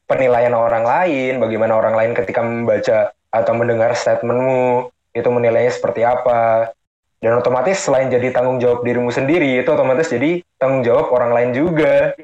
Penilaian 0.07 0.54
orang 0.54 0.86
lain, 0.86 1.42
bagaimana 1.42 1.74
orang 1.76 1.94
lain 1.98 2.12
ketika 2.14 2.40
membaca 2.42 2.98
atau 3.30 3.52
mendengar 3.59 3.92
statementmu, 3.92 4.90
itu 5.12 5.28
menilainya 5.28 5.74
seperti 5.74 6.07
apa. 6.07 6.70
Dan 7.18 7.36
otomatis 7.42 7.82
selain 7.82 8.07
jadi 8.07 8.30
tanggung 8.30 8.62
jawab 8.62 8.86
dirimu 8.86 9.11
sendiri, 9.11 9.59
itu 9.59 9.66
otomatis 9.66 10.07
jadi 10.09 10.40
tanggung 10.57 10.86
jawab 10.86 11.11
orang 11.11 11.34
lain 11.34 11.50
juga. 11.52 12.14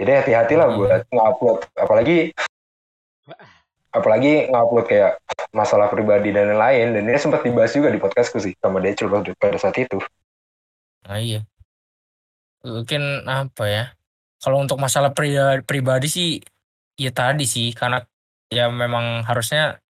Jadi 0.00 0.10
hati-hatilah 0.16 0.68
Iya. 0.72 0.76
buat 0.76 1.02
ngupload, 1.12 1.58
apalagi 1.76 2.18
apalagi 3.92 4.48
ngupload 4.48 4.86
kayak 4.88 5.20
masalah 5.52 5.92
pribadi 5.92 6.32
dan 6.32 6.56
lain-lain. 6.56 6.96
Dan 6.96 7.04
ini 7.06 7.18
sempat 7.20 7.44
dibahas 7.44 7.76
juga 7.76 7.92
di 7.92 8.00
podcastku 8.00 8.40
sih 8.40 8.56
sama 8.58 8.80
Decul 8.80 9.12
pada- 9.12 9.36
pada 9.36 9.58
saat 9.60 9.76
itu. 9.76 10.00
Nah, 11.04 11.20
iya. 11.20 11.44
Mungkin 12.64 13.28
apa 13.28 13.64
ya? 13.68 13.84
Kalau 14.40 14.56
untuk 14.64 14.80
masalah 14.80 15.12
pri- 15.12 15.60
pribadi 15.68 16.08
sih, 16.08 16.40
ya 17.00 17.10
tadi 17.10 17.48
sih 17.48 17.72
karena 17.72 18.04
ya 18.52 18.68
memang 18.68 19.24
harusnya 19.24 19.80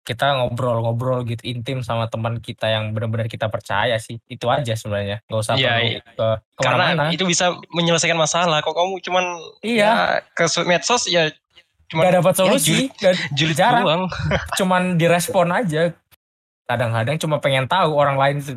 kita 0.00 0.40
ngobrol-ngobrol 0.40 1.20
gitu 1.28 1.44
intim 1.44 1.84
sama 1.84 2.08
teman 2.08 2.40
kita 2.40 2.64
yang 2.72 2.96
benar-benar 2.96 3.28
kita 3.28 3.52
percaya 3.52 4.00
sih. 4.00 4.16
Itu 4.24 4.48
aja 4.48 4.72
sebenarnya. 4.72 5.20
Gak 5.28 5.36
usah 5.44 5.52
perlu 5.60 5.68
iya. 5.68 6.00
ke 6.00 6.28
Karena 6.56 7.12
itu 7.12 7.28
bisa 7.28 7.52
menyelesaikan 7.68 8.16
masalah. 8.16 8.64
Kok 8.64 8.72
kamu 8.72 9.04
cuman 9.04 9.24
Iya. 9.60 9.84
ya, 9.84 9.92
ke 10.32 10.48
so- 10.48 10.64
medsos 10.64 11.04
ya 11.12 11.28
cuman 11.92 12.08
Gak 12.08 12.14
dapat 12.24 12.32
ya, 12.32 12.38
solusi. 12.40 12.64
julid, 12.72 12.90
Gak- 12.96 13.20
julid 13.36 13.56
jarang. 13.60 13.84
doang. 13.84 14.02
cuman 14.58 14.82
direspon 14.96 15.52
aja. 15.52 15.92
Kadang-kadang 16.64 17.20
cuma 17.20 17.36
pengen 17.36 17.68
tahu 17.68 17.92
orang 17.92 18.16
lain 18.16 18.36
itu. 18.40 18.54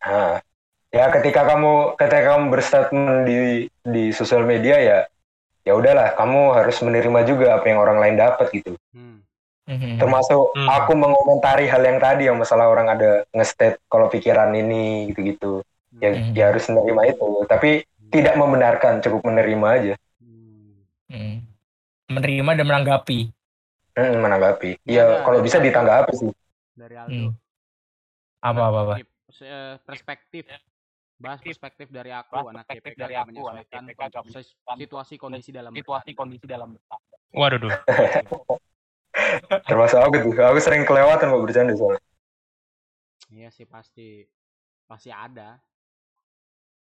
Nah, 0.00 0.40
ya 0.88 1.04
ketika 1.12 1.44
kamu 1.46 2.00
ketika 2.00 2.32
kamu 2.32 2.44
berstatement 2.48 3.28
di 3.28 3.36
di 3.84 4.04
sosial 4.10 4.48
media 4.48 4.76
ya 4.80 4.98
ya 5.62 5.72
udahlah 5.72 6.14
kamu 6.14 6.54
harus 6.54 6.76
menerima 6.82 7.20
juga 7.22 7.46
apa 7.54 7.66
yang 7.66 7.78
orang 7.78 7.98
lain 8.02 8.16
dapat 8.18 8.46
gitu 8.50 8.74
hmm. 8.92 9.18
Mhm. 9.62 10.02
termasuk 10.02 10.52
Hmm. 10.52 10.66
aku 10.68 10.92
mengomentari 10.92 11.70
hal 11.70 11.80
yang 11.80 11.98
tadi 11.98 12.26
yang 12.26 12.34
masalah 12.36 12.66
orang 12.66 12.90
ada 12.90 13.22
nge-state 13.30 13.78
kalau 13.86 14.10
pikiran 14.10 14.50
ini 14.52 15.06
gitu-gitu 15.08 15.62
ya, 15.96 16.10
Hmm. 16.10 16.34
ya 16.34 16.44
harus 16.50 16.66
menerima 16.66 17.14
itu 17.14 17.28
tapi 17.46 17.86
tidak 18.10 18.34
membenarkan 18.34 18.98
cukup 19.00 19.22
menerima 19.24 19.66
aja 19.70 19.94
Hmm. 20.18 20.82
Mhm. 21.08 21.34
Menerima 22.12 22.50
dan 22.52 22.66
menanggapi. 22.66 23.18
Hmm, 23.92 24.20
menanggapi 24.20 24.80
Iya, 24.82 24.92
ya 24.92 25.02
ada- 25.06 25.20
kalau 25.22 25.38
bisa 25.40 25.56
ditanggapi 25.56 26.12
sih 26.12 26.32
dari 26.74 26.96
Aldo. 26.96 27.12
Hmm. 27.28 27.32
Apa-apa. 28.40 28.98
Perspektif- 28.98 29.46
eh, 29.46 29.74
perspektif 29.86 30.42
bahas 31.22 31.38
perspektif 31.38 31.86
dari 31.88 32.10
aku 32.10 32.34
Bahas 32.34 32.50
anak 32.50 32.66
perspektif 32.66 32.92
YPK 32.92 32.98
dari 32.98 33.14
aku, 33.14 33.22
anak 33.22 33.30
menyesuaikan 33.30 33.82
YPK 33.86 34.02
sis- 34.02 34.18
menyesuaikan 34.26 34.76
situasi 34.82 35.14
kondisi 35.14 35.50
dalam 35.54 35.70
situasi 35.72 36.10
kondisi 36.18 36.44
dalam 36.50 36.68
Waduh, 37.32 37.58
duh. 37.62 37.72
termasuk 39.70 39.98
aku 40.02 40.14
tuh 40.18 40.32
aku 40.34 40.58
sering 40.58 40.82
kelewatan 40.82 41.30
kok 41.30 41.42
bercanda 41.44 41.72
soalnya 41.78 42.02
Iya 43.32 43.48
sih 43.48 43.64
pasti 43.64 44.28
pasti 44.84 45.08
ada. 45.08 45.56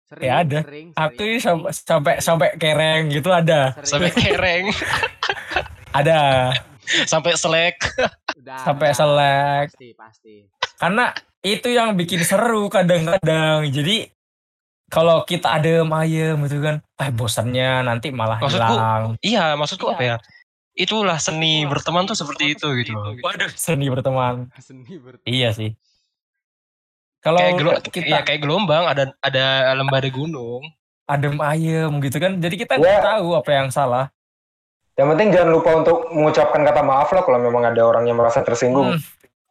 Sering, 0.07 0.27
Ya 0.31 0.39
ada. 0.39 0.59
Sering, 0.63 0.87
Aku 0.95 1.11
sering, 1.19 1.27
ini 1.27 1.39
sampai 1.43 1.71
sampai 1.75 2.13
sampai 2.23 2.49
kereng 2.55 3.11
gitu 3.11 3.27
ada. 3.35 3.75
sering. 3.75 3.91
Sampai 3.91 4.11
kereng, 4.31 4.65
Ada. 5.99 6.19
sampai 7.03 7.35
selek. 7.35 7.75
Udah, 8.39 8.63
sampai 8.63 8.89
selek. 8.95 9.65
Pasti 9.75 9.89
pasti. 9.91 10.35
Karena 10.79 11.11
itu 11.43 11.67
yang 11.67 11.99
bikin 11.99 12.23
seru 12.23 12.71
kadang-kadang. 12.71 13.67
Jadi 13.67 14.07
kalau 14.87 15.23
kita 15.23 15.51
adem 15.51 15.87
ayem 15.91 16.39
gitu 16.43 16.59
kan, 16.59 16.79
eh 16.95 17.09
bosannya 17.09 17.83
nanti 17.83 18.07
malah 18.09 18.39
Maksudku, 18.39 18.71
hilang. 18.71 19.03
Iya, 19.19 19.53
maksudku 19.53 19.85
apa 19.87 20.03
ya? 20.03 20.15
Itulah 20.73 21.17
seni 21.17 21.65
berteman 21.65 22.05
tuh 22.05 22.13
seperti 22.13 22.53
itu 22.53 22.67
gitu. 22.77 22.93
loh. 22.93 23.11
Waduh, 23.19 23.49
seni 23.51 23.87
berteman. 23.87 24.47
Seni 24.57 24.95
bertani. 24.95 25.25
Iya 25.25 25.49
sih. 25.51 25.73
Kalau 27.17 27.41
Kayak, 27.41 27.53
gelo- 27.57 27.81
kita 27.83 28.05
iya, 28.07 28.19
kayak 28.21 28.39
gelombang 28.39 28.83
ada 28.85 29.11
ada 29.19 29.45
lembah 29.73 29.99
di 29.99 30.11
gunung. 30.11 30.63
adem 31.05 31.39
ayem 31.39 31.87
gitu 31.99 32.19
kan, 32.19 32.35
jadi 32.35 32.55
kita 32.57 32.75
Ya. 32.75 32.99
nggak 32.99 33.07
tahu 33.15 33.27
apa 33.33 33.51
yang 33.53 33.71
salah. 33.71 34.11
yang 34.93 35.13
penting 35.13 35.29
jangan 35.29 35.53
lupa 35.53 35.71
untuk 35.77 36.09
mengucapkan 36.09 36.65
kata 36.65 36.81
maaf 36.81 37.13
lah 37.13 37.21
kalau 37.21 37.37
memang 37.37 37.63
ada 37.63 37.79
orang 37.79 38.09
yang 38.09 38.17
merasa 38.17 38.41
tersinggung 38.41 38.91
Hmm, 38.91 39.01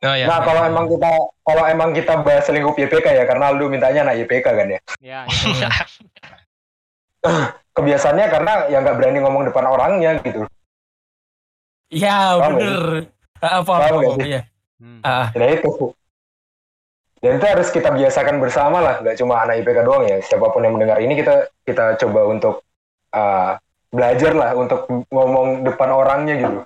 Oh, 0.07 0.15
ya. 0.15 0.27
Nah, 0.31 0.39
kalau 0.47 0.63
emang 0.63 0.87
kita 0.87 1.11
kalau 1.43 1.65
emang 1.67 1.91
kita 1.91 2.15
bahas 2.23 2.47
lingkup 2.47 2.79
YPK 2.79 3.07
ya, 3.11 3.25
karena 3.27 3.51
Aldo 3.51 3.67
mintanya 3.67 4.07
anak 4.07 4.23
YPK 4.23 4.47
kan 4.47 4.69
ya. 4.71 4.81
Ya, 5.03 5.21
ya. 5.27 5.71
hmm. 7.27 7.47
Kebiasaannya 7.75 8.27
karena 8.31 8.53
ya 8.71 8.79
nggak 8.81 8.97
berani 8.97 9.19
ngomong 9.21 9.51
depan 9.51 9.67
orangnya 9.67 10.23
gitu. 10.23 10.47
Iya 11.91 12.39
bener. 12.39 13.11
Apa 13.43 13.73
Paham 13.83 14.01
apa 14.01 14.25
iya. 14.25 14.43
Hmm. 14.79 15.01
Ah, 15.03 15.29
Nah 15.35 15.49
itu. 15.51 15.93
Dan 17.21 17.43
itu 17.43 17.47
harus 17.49 17.69
kita 17.73 17.91
biasakan 17.91 18.39
bersama 18.39 18.79
lah, 18.79 19.01
nggak 19.03 19.17
cuma 19.19 19.43
anak 19.43 19.59
IPK 19.65 19.79
doang 19.83 20.07
ya. 20.07 20.23
Siapa 20.23 20.47
pun 20.53 20.63
yang 20.63 20.79
mendengar 20.79 21.03
ini 21.03 21.19
kita 21.19 21.51
kita 21.67 21.99
coba 21.99 22.21
untuk 22.31 22.63
uh, 23.17 23.59
belajar 23.91 24.33
lah 24.37 24.51
untuk 24.55 24.87
ngomong 25.11 25.65
depan 25.67 25.91
orangnya 25.91 26.35
gitu. 26.39 26.61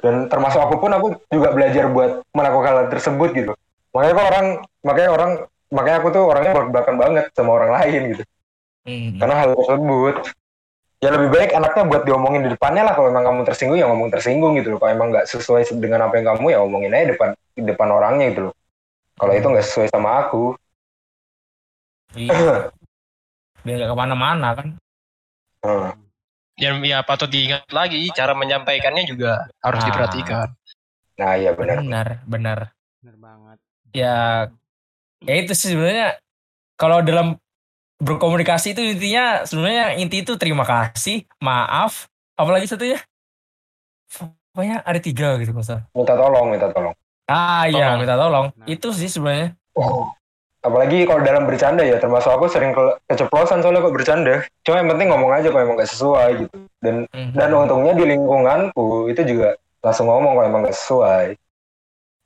Dan 0.00 0.32
termasuk 0.32 0.60
aku 0.64 0.80
pun 0.80 0.90
aku 0.96 1.06
juga 1.28 1.52
belajar 1.52 1.88
buat 1.92 2.24
melakukan 2.32 2.72
hal 2.72 2.86
tersebut 2.88 3.30
gitu. 3.36 3.52
Makanya 3.92 4.12
kok 4.16 4.26
orang 4.32 4.46
makanya 4.80 5.10
orang 5.12 5.30
makanya 5.70 5.96
aku 6.02 6.08
tuh 6.10 6.24
orangnya 6.26 6.52
belak-belakan 6.56 6.96
banget 6.98 7.24
sama 7.32 7.50
orang 7.54 7.70
lain 7.78 8.00
gitu. 8.16 8.24
hmm. 8.90 9.22
karena 9.22 9.34
hal 9.38 9.50
tersebut 9.54 10.16
ya 10.98 11.08
lebih 11.14 11.30
baik 11.30 11.50
anaknya 11.54 11.82
buat 11.86 12.02
diomongin 12.02 12.42
di 12.42 12.50
depannya 12.50 12.82
lah 12.90 12.94
kalau 12.98 13.08
emang 13.08 13.22
kamu 13.22 13.40
tersinggung 13.46 13.78
ya 13.78 13.86
ngomong 13.86 14.10
tersinggung 14.10 14.58
gitu 14.58 14.74
loh 14.74 14.78
kalau 14.82 14.92
emang 14.92 15.14
nggak 15.14 15.30
sesuai 15.30 15.62
dengan 15.78 16.10
apa 16.10 16.18
yang 16.18 16.26
kamu 16.34 16.46
ya 16.50 16.58
omongin 16.60 16.90
aja 16.90 17.14
depan 17.14 17.28
di 17.54 17.62
depan 17.62 17.88
orangnya 17.88 18.24
gitu 18.34 18.40
loh 18.50 18.54
kalau 19.14 19.32
itu 19.32 19.46
nggak 19.46 19.66
sesuai 19.68 19.88
sama 19.94 20.10
aku 20.26 20.58
Iya. 22.18 22.74
Biar 23.62 23.74
nggak 23.78 23.90
ke 23.92 23.96
mana-mana 23.96 24.48
kan. 24.58 24.68
Hmm. 25.62 26.09
Dan 26.60 26.84
ya 26.84 27.00
patut 27.00 27.26
diingat 27.26 27.64
lagi 27.72 28.04
cara 28.12 28.36
menyampaikannya 28.36 29.08
juga 29.08 29.48
harus 29.64 29.80
Ah. 29.80 29.86
diperhatikan. 29.88 30.48
nah 31.16 31.36
iya 31.36 31.52
benar 31.52 31.80
Benar, 31.84 32.08
benar. 32.24 32.58
Bener 33.00 33.16
banget. 33.16 33.58
Ya, 33.92 34.48
ya 35.20 35.34
itu 35.36 35.52
sih 35.52 35.72
sebenarnya 35.72 36.16
kalau 36.76 37.00
dalam 37.00 37.36
berkomunikasi 38.00 38.72
itu 38.72 38.80
intinya 38.80 39.44
sebenarnya 39.44 40.00
inti 40.00 40.24
itu 40.24 40.36
terima 40.40 40.64
kasih, 40.64 41.28
maaf, 41.40 42.08
apalagi 42.36 42.64
satunya. 42.64 42.96
Pokoknya 44.50 44.80
ada 44.80 44.96
tiga 44.98 45.36
gitu 45.36 45.52
masa. 45.52 45.84
minta 45.92 46.16
tolong 46.16 46.50
minta 46.50 46.66
tolong 46.72 46.96
Ah 47.28 47.68
iya, 47.70 47.94
minta 47.94 48.18
tolong. 48.18 48.50
Nah. 48.56 48.66
Itu 48.66 48.90
sih 48.90 49.06
sebenarnya. 49.06 49.54
Apalagi 50.60 51.08
kalau 51.08 51.20
dalam 51.20 51.44
bercanda 51.44 51.80
ya 51.80 51.96
termasuk 51.96 52.28
aku 52.30 52.44
sering 52.46 52.70
ke- 52.70 52.96
keceplosan 53.06 53.60
soalnya 53.60 53.80
kok 53.80 53.96
bercanda 53.96 54.34
cuma 54.60 54.76
yang 54.76 54.90
penting 54.92 55.08
ngomong 55.08 55.32
aja 55.32 55.48
kalau 55.48 55.64
emang 55.64 55.76
nggak 55.80 55.88
sesuai 55.88 56.28
gitu 56.38 56.56
dan 56.78 56.94
Mhm. 57.08 57.32
dan 57.32 57.50
untungnya 57.50 57.92
di 57.92 58.04
lingkunganku 58.06 58.86
itu 59.08 59.22
juga 59.24 59.56
langsung 59.80 60.06
ngomong 60.06 60.32
kalau 60.34 60.46
emang 60.46 60.60
nggak 60.64 60.76
sesuai 60.76 61.26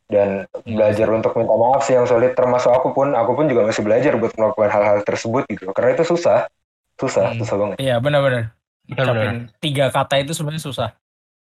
dan 0.04 0.28
Iya. 0.62 0.74
belajar 0.76 1.08
untuk 1.10 1.32
minta 1.34 1.54
maaf 1.54 1.82
sih 1.82 1.94
yang 1.94 2.04
sulit 2.04 2.34
termasuk 2.34 2.68
aku 2.68 2.92
pun 2.92 3.14
aku 3.14 3.32
pun 3.32 3.46
juga 3.46 3.64
masih 3.64 3.80
belajar 3.80 4.12
buat 4.14 4.34
melakukan 4.34 4.68
hal-hal 4.68 4.98
tersebut 5.00 5.46
gitu 5.46 5.70
karena 5.70 5.94
itu 5.94 6.04
susah 6.04 6.50
susah 6.94 7.32
Hmm. 7.32 7.38
susah 7.38 7.56
banget 7.56 7.76
Iya 7.78 7.96
benar-benar. 7.98 8.52
Tiga 9.58 9.88
kata 9.88 10.20
itu 10.20 10.36
sebenarnya 10.36 10.60
susah. 10.60 10.90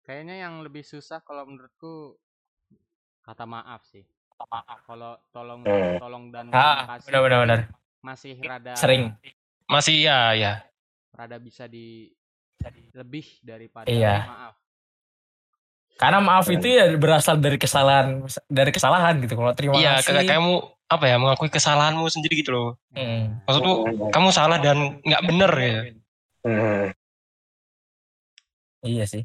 Kayaknya 0.06 0.46
yang 0.46 0.62
lebih 0.62 0.86
susah 0.86 1.18
kalau 1.20 1.42
menurutku 1.42 2.14
kata 3.20 3.42
maaf 3.42 3.82
sih. 3.82 4.06
Maaf. 4.44 4.78
Kalau 4.82 5.12
tolong 5.28 5.60
Hmm. 5.62 5.96
tolong 5.96 6.24
dan 6.28 6.44
Ah, 6.48 6.58
terima 6.82 6.86
kasih 6.88 7.06
benar-benar 7.06 7.40
benar. 7.40 7.60
masih 8.00 8.32
rada 8.40 8.72
Sering. 8.74 9.02
Masih 9.64 9.96
ya 10.00 10.18
ya. 10.32 10.52
rada 11.12 11.36
bisa 11.36 11.64
di 11.66 12.08
lebih 12.92 13.26
daripada 13.40 13.86
Iya. 13.86 14.24
maaf. 14.24 14.54
Karena 15.94 16.18
maaf 16.18 16.46
itu 16.48 16.64
ya 16.64 16.88
berasal 16.96 17.36
dari 17.36 17.54
kesalahan 17.56 18.22
dari 18.48 18.70
kesalahan 18.70 19.20
gitu. 19.20 19.36
Kalau 19.36 19.52
terima 19.52 19.76
Iya, 19.76 20.00
kasih. 20.00 20.18
kayak 20.18 20.30
kamu 20.32 20.54
apa 20.88 21.04
ya 21.04 21.16
mengakui 21.16 21.48
kesalahanmu 21.48 22.04
sendiri 22.06 22.40
gitu 22.40 22.50
loh. 22.50 22.70
Hmm. 22.90 23.38
Maksudku 23.44 23.72
kamu 24.08 24.28
salah 24.30 24.58
dan 24.58 24.98
nggak 24.98 25.22
bener 25.22 25.52
ya. 25.54 25.78
Hmm. 26.42 26.86
Iya 28.82 29.04
sih. 29.06 29.22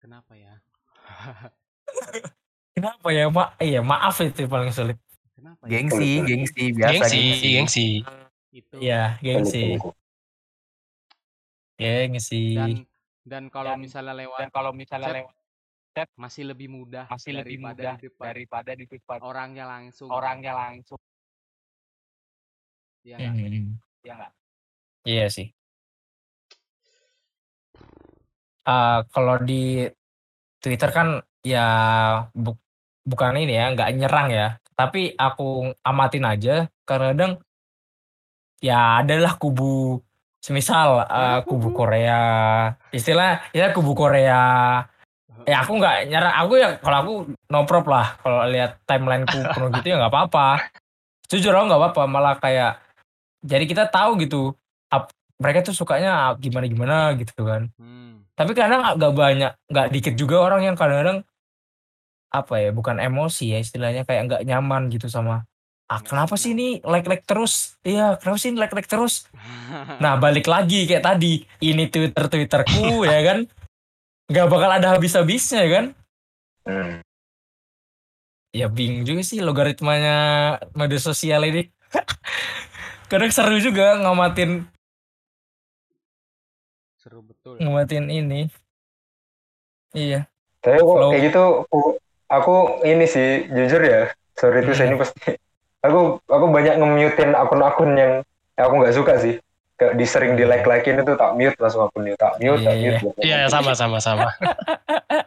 Kenapa 0.00 0.34
ya? 0.34 0.58
Kenapa 2.80 3.12
ya, 3.12 3.28
Ma 3.28 3.52
iya, 3.60 3.84
maaf 3.84 4.16
itu 4.24 4.48
paling 4.48 4.72
sulit. 4.72 4.96
Kenapa 5.36 5.68
ya? 5.68 5.84
Gengsi, 5.84 6.08
gengsi 6.24 6.62
biasa 6.72 7.04
Gengsi, 7.12 7.20
gengsi. 7.20 7.44
gengsi. 7.52 7.88
Itu 8.56 8.76
Iya, 8.80 9.20
gengsi. 9.20 9.64
Gengsi. 11.76 12.44
dan 12.56 12.72
dan 13.28 13.44
kalau 13.52 13.76
misalnya 13.76 14.16
lewat 14.16 14.48
kalau 14.48 14.72
misalnya 14.72 15.12
chat, 15.12 15.16
lewat 15.20 16.08
masih 16.16 16.42
lebih 16.48 16.72
mudah 16.72 17.04
masih 17.12 17.36
lebih 17.36 17.60
daripada 17.60 18.00
mudah 18.00 18.24
daripada 18.32 18.70
di 18.72 18.84
depan 18.88 19.18
orangnya 19.20 19.64
langsung. 19.68 20.08
orangnya 20.08 20.52
langsung. 20.56 20.96
Ya 23.04 23.20
nggak? 23.20 23.36
Hmm. 23.36 23.76
Iya 24.00 24.12
nggak? 24.16 24.32
Iya 25.04 25.26
sih. 25.28 25.46
Ah, 28.64 29.04
kalau 29.12 29.36
di 29.36 29.84
Twitter 30.64 30.88
kan 30.88 31.20
ya 31.44 31.64
bu- 32.32 32.56
bukan 33.06 33.36
ini 33.38 33.56
ya, 33.56 33.72
nggak 33.72 33.90
nyerang 33.96 34.28
ya. 34.30 34.48
Tapi 34.74 35.12
aku 35.14 35.76
amatin 35.84 36.24
aja 36.24 36.54
kadang 36.88 37.40
ya 38.60 39.00
adalah 39.04 39.36
kubu 39.36 40.00
semisal 40.40 41.04
eh, 41.04 41.40
kubu 41.44 41.72
Korea. 41.72 42.20
Istilah 42.90 43.52
ya 43.52 43.72
kubu 43.72 43.92
Korea. 43.92 44.40
Ya 45.48 45.64
aku 45.64 45.80
nggak 45.80 46.08
nyerang 46.08 46.34
aku 46.36 46.52
ya 46.60 46.68
kalau 46.80 46.96
aku 47.00 47.12
no 47.48 47.64
prop 47.64 47.86
lah. 47.88 48.16
Kalau 48.20 48.44
lihat 48.48 48.80
timelineku 48.84 49.40
penuh 49.52 49.70
gitu 49.80 49.86
ya 49.92 49.96
nggak 50.00 50.12
apa-apa. 50.12 50.48
Jujur 51.28 51.52
aku 51.52 51.64
nggak 51.68 51.80
apa-apa 51.80 52.02
malah 52.08 52.36
kayak 52.36 52.80
jadi 53.40 53.64
kita 53.64 53.84
tahu 53.88 54.20
gitu 54.20 54.52
ap- 54.92 55.12
mereka 55.40 55.64
tuh 55.64 55.72
sukanya 55.72 56.36
gimana 56.36 56.66
gimana 56.68 56.96
gitu 57.16 57.44
kan. 57.44 57.72
Hmm. 57.80 58.24
tapi 58.36 58.56
kadang 58.56 58.80
nggak 58.96 59.12
banyak 59.12 59.52
nggak 59.68 59.88
dikit 59.92 60.14
juga 60.16 60.40
orang 60.40 60.64
yang 60.64 60.76
kadang-kadang 60.76 61.28
apa 62.30 62.62
ya 62.62 62.70
bukan 62.70 63.02
emosi 63.02 63.54
ya 63.54 63.58
istilahnya 63.58 64.06
kayak 64.06 64.22
nggak 64.30 64.42
nyaman 64.46 64.86
gitu 64.88 65.10
sama 65.10 65.42
ah 65.90 65.98
kenapa 65.98 66.38
sih 66.38 66.54
ini 66.54 66.78
like 66.86 67.10
like 67.10 67.26
terus? 67.26 67.74
Iya 67.82 68.14
kenapa 68.14 68.38
sih 68.38 68.54
ini 68.54 68.62
like 68.62 68.70
like 68.70 68.86
terus? 68.86 69.26
Nah 70.02 70.14
balik 70.22 70.46
lagi 70.46 70.86
kayak 70.86 71.02
tadi 71.02 71.42
ini 71.58 71.90
twitter 71.90 72.30
twitterku 72.30 73.02
ya 73.10 73.18
kan 73.26 73.38
nggak 74.30 74.46
bakal 74.46 74.70
ada 74.70 74.94
habis-habisnya 74.94 75.66
kan? 75.66 75.84
Hmm. 76.60 77.02
ya 78.50 78.66
bingung 78.66 79.06
juga 79.06 79.22
sih 79.26 79.42
logaritmanya 79.42 80.16
media 80.78 81.00
sosial 81.02 81.42
ini. 81.46 81.66
Kadang 83.10 83.34
seru 83.34 83.58
juga 83.58 83.98
ngamatin 83.98 84.70
Seru 87.00 87.26
betul. 87.26 87.58
ngamatin 87.58 88.06
ini. 88.06 88.46
Iya. 89.96 90.30
Tapi 90.62 90.78
kok 90.78 90.98
kayak 91.10 91.22
gitu 91.32 91.44
aku, 92.30 92.78
aku 92.80 92.86
ini 92.86 93.04
sih 93.10 93.50
jujur 93.50 93.82
ya 93.82 94.08
sorry 94.40 94.64
itu 94.64 94.72
saya 94.72 94.88
ini 94.88 94.96
pasti. 94.96 95.36
Aku 95.84 96.20
aku 96.24 96.46
banyak 96.48 96.80
nge-mutein 96.80 97.32
akun-akun 97.36 97.90
yang, 97.96 98.12
aku 98.56 98.74
nggak 98.80 98.96
suka 98.96 99.14
sih. 99.20 99.36
Kayak 99.76 99.96
di 99.96 100.04
sering 100.04 100.32
di 100.36 100.44
like 100.44 100.68
likein 100.68 101.00
itu 101.00 101.16
tak 101.16 101.32
mute 101.40 101.56
langsung 101.56 101.88
akunnya 101.88 102.12
tak 102.20 102.36
mute 102.36 102.60
tak 102.60 102.76
Iya, 102.76 103.00
mute 103.00 103.20
Iya, 103.24 103.36
ya, 103.44 103.48
sama 103.48 103.72
sama 103.72 103.96
sama. 103.96 104.28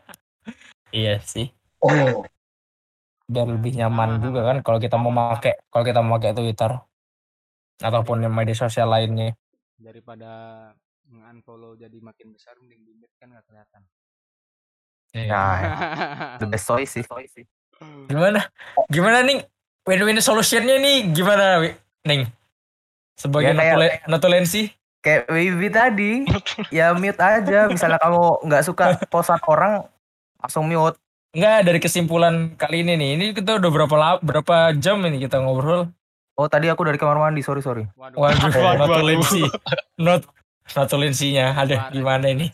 iya 0.93 1.17
sih. 1.25 1.49
Biar 3.25 3.47
lebih 3.49 3.73
nyaman 3.81 4.21
juga 4.21 4.45
kan 4.45 4.57
kalau 4.61 4.77
kita 4.77 4.93
mau 4.93 5.09
pakai 5.09 5.57
kalau 5.73 5.81
kita 5.81 6.05
mau 6.05 6.21
pakai 6.21 6.37
Twitter 6.37 6.69
ataupun 7.81 8.21
yang 8.21 8.33
media 8.33 8.53
sosial 8.53 8.93
lainnya. 8.93 9.33
Daripada 9.81 10.29
nge-unfollow 11.09 11.73
jadi 11.73 11.97
makin 11.97 12.29
besar 12.29 12.53
mending 12.61 12.85
di 12.85 12.93
mute 12.93 13.13
kan 13.17 13.33
nggak 13.33 13.49
kelihatan. 13.49 13.81
Nah, 15.13 15.57
the 16.41 16.47
best 16.47 16.65
choice 16.65 16.91
sih. 16.91 17.05
gimana 18.07 18.47
gimana 18.87 19.21
nih 19.21 19.43
win-win 19.83 20.17
solutionnya 20.17 20.77
nih 20.77 21.11
gimana? 21.11 21.61
Ning 22.01 22.25
sebagai 23.13 23.51
Ya, 23.51 23.55
kayak- 23.55 23.75
notule- 23.75 23.99
notulensi 24.07 24.63
Kayak 24.97 25.27
Wibi 25.27 25.67
tadi, 25.67 26.11
ya 26.71 26.95
mute 26.95 27.19
aja. 27.19 27.67
Misalnya 27.67 27.99
kamu 27.99 28.23
nggak 28.41 28.63
suka 28.63 28.85
posan 29.11 29.35
orang, 29.43 29.83
langsung 30.39 30.63
mute. 30.63 30.95
Enggak 31.29 31.67
dari 31.67 31.77
kesimpulan 31.77 32.55
kali 32.55 32.81
ini 32.81 32.95
nih 32.95 33.09
ini 33.11 33.25
kita 33.33 33.59
udah 33.59 33.67
berapa 33.69 33.95
la- 33.95 34.21
berapa 34.21 34.55
jam 34.73 35.03
ini 35.03 35.19
kita 35.19 35.37
ngobrol 35.37 35.91
Oh 36.33 36.47
tadi 36.47 36.65
aku 36.65 36.81
dari 36.81 36.95
kamar 36.95 37.19
mandi, 37.19 37.43
sorry 37.43 37.59
sorry. 37.59 37.83
Waduh. 37.93 38.15
waduh 38.15 38.47
Waduh. 38.55 38.79
notulensi 38.79 39.43
not 39.99 40.23
notulensinya 40.71 41.51
ada 41.53 41.91
gimana 41.91 42.31
ini. 42.31 42.47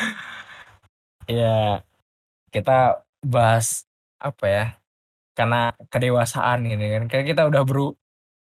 ya 1.40 1.84
kita 2.50 3.02
bahas 3.22 3.86
apa 4.18 4.44
ya 4.46 4.64
karena 5.32 5.72
kedewasaan 5.88 6.66
ini 6.66 6.86
kan 6.98 7.02
kayak 7.06 7.26
kita 7.32 7.42
udah 7.48 7.62
beru 7.64 7.94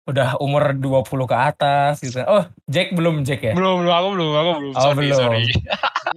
udah 0.09 0.41
umur 0.41 0.73
20 0.73 1.05
ke 1.29 1.37
atas 1.37 2.01
gitu 2.01 2.19
oh 2.25 2.43
Jack 2.65 2.91
belum 2.97 3.21
Jack 3.21 3.45
ya 3.45 3.53
Belum, 3.53 3.85
belum, 3.85 3.93
aku 3.93 4.07
belum, 4.17 4.31
aku 4.33 4.51
belum. 4.57 4.73
Oh, 4.73 4.81
sorry, 4.81 5.05
belum. 5.05 5.19
sorry. 5.21 5.43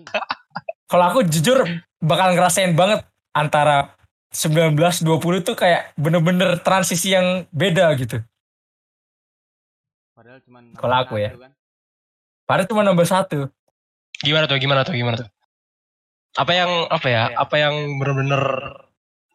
kalau 0.91 1.05
aku 1.13 1.21
jujur 1.29 1.61
bakal 2.01 2.33
ngerasain 2.33 2.73
banget 2.73 3.05
antara 3.37 3.93
19 4.33 4.73
20 4.77 5.45
tuh 5.45 5.53
kayak 5.53 5.93
bener-bener 6.01 6.57
transisi 6.65 7.13
yang 7.13 7.45
beda 7.53 7.93
gitu 8.01 8.25
Padahal 10.17 10.41
cuma 10.41 10.59
Kalau 10.73 10.97
aku 11.05 11.15
ya. 11.21 11.31
padahal 12.49 12.69
cuma 12.69 12.81
nambah 12.83 13.05
satu 13.05 13.53
Gimana 14.23 14.47
tuh, 14.47 14.57
gimana 14.57 14.81
tuh, 14.83 14.95
gimana 14.95 15.17
tuh? 15.19 15.29
Apa 16.33 16.53
yang, 16.55 16.71
apa 16.89 17.07
ya, 17.07 17.23
apa 17.35 17.55
yang 17.59 17.75
bener-bener 17.99 18.43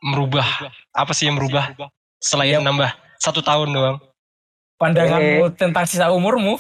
merubah? 0.02 0.48
Apa 0.92 1.12
sih 1.14 1.28
yang 1.28 1.38
merubah 1.38 1.70
selain 2.18 2.58
Iya. 2.58 2.66
nambah 2.66 2.90
satu 3.18 3.42
tahun 3.42 3.72
doang? 3.72 3.98
pandanganmu 4.78 5.58
tentang 5.58 5.90
sisa 5.90 6.14
umurmu 6.14 6.54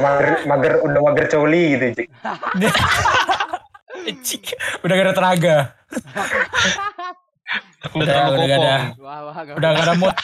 mager 0.00 0.40
mager 0.48 0.80
udah 0.80 1.00
mager 1.04 1.28
coli 1.28 1.76
gitu 1.76 1.84
Cik. 1.92 2.08
Cik, 4.24 4.44
udah 4.80 4.94
gak 4.96 5.04
ada 5.04 5.12
tenaga 5.12 5.56
Udah 7.92 8.08
Udah, 8.08 8.20
udah 8.32 8.46
gak 8.48 8.56
ada. 8.56 8.76
udah 9.52 9.68
gak 9.68 9.84
ada 9.84 9.94
mood 10.00 10.16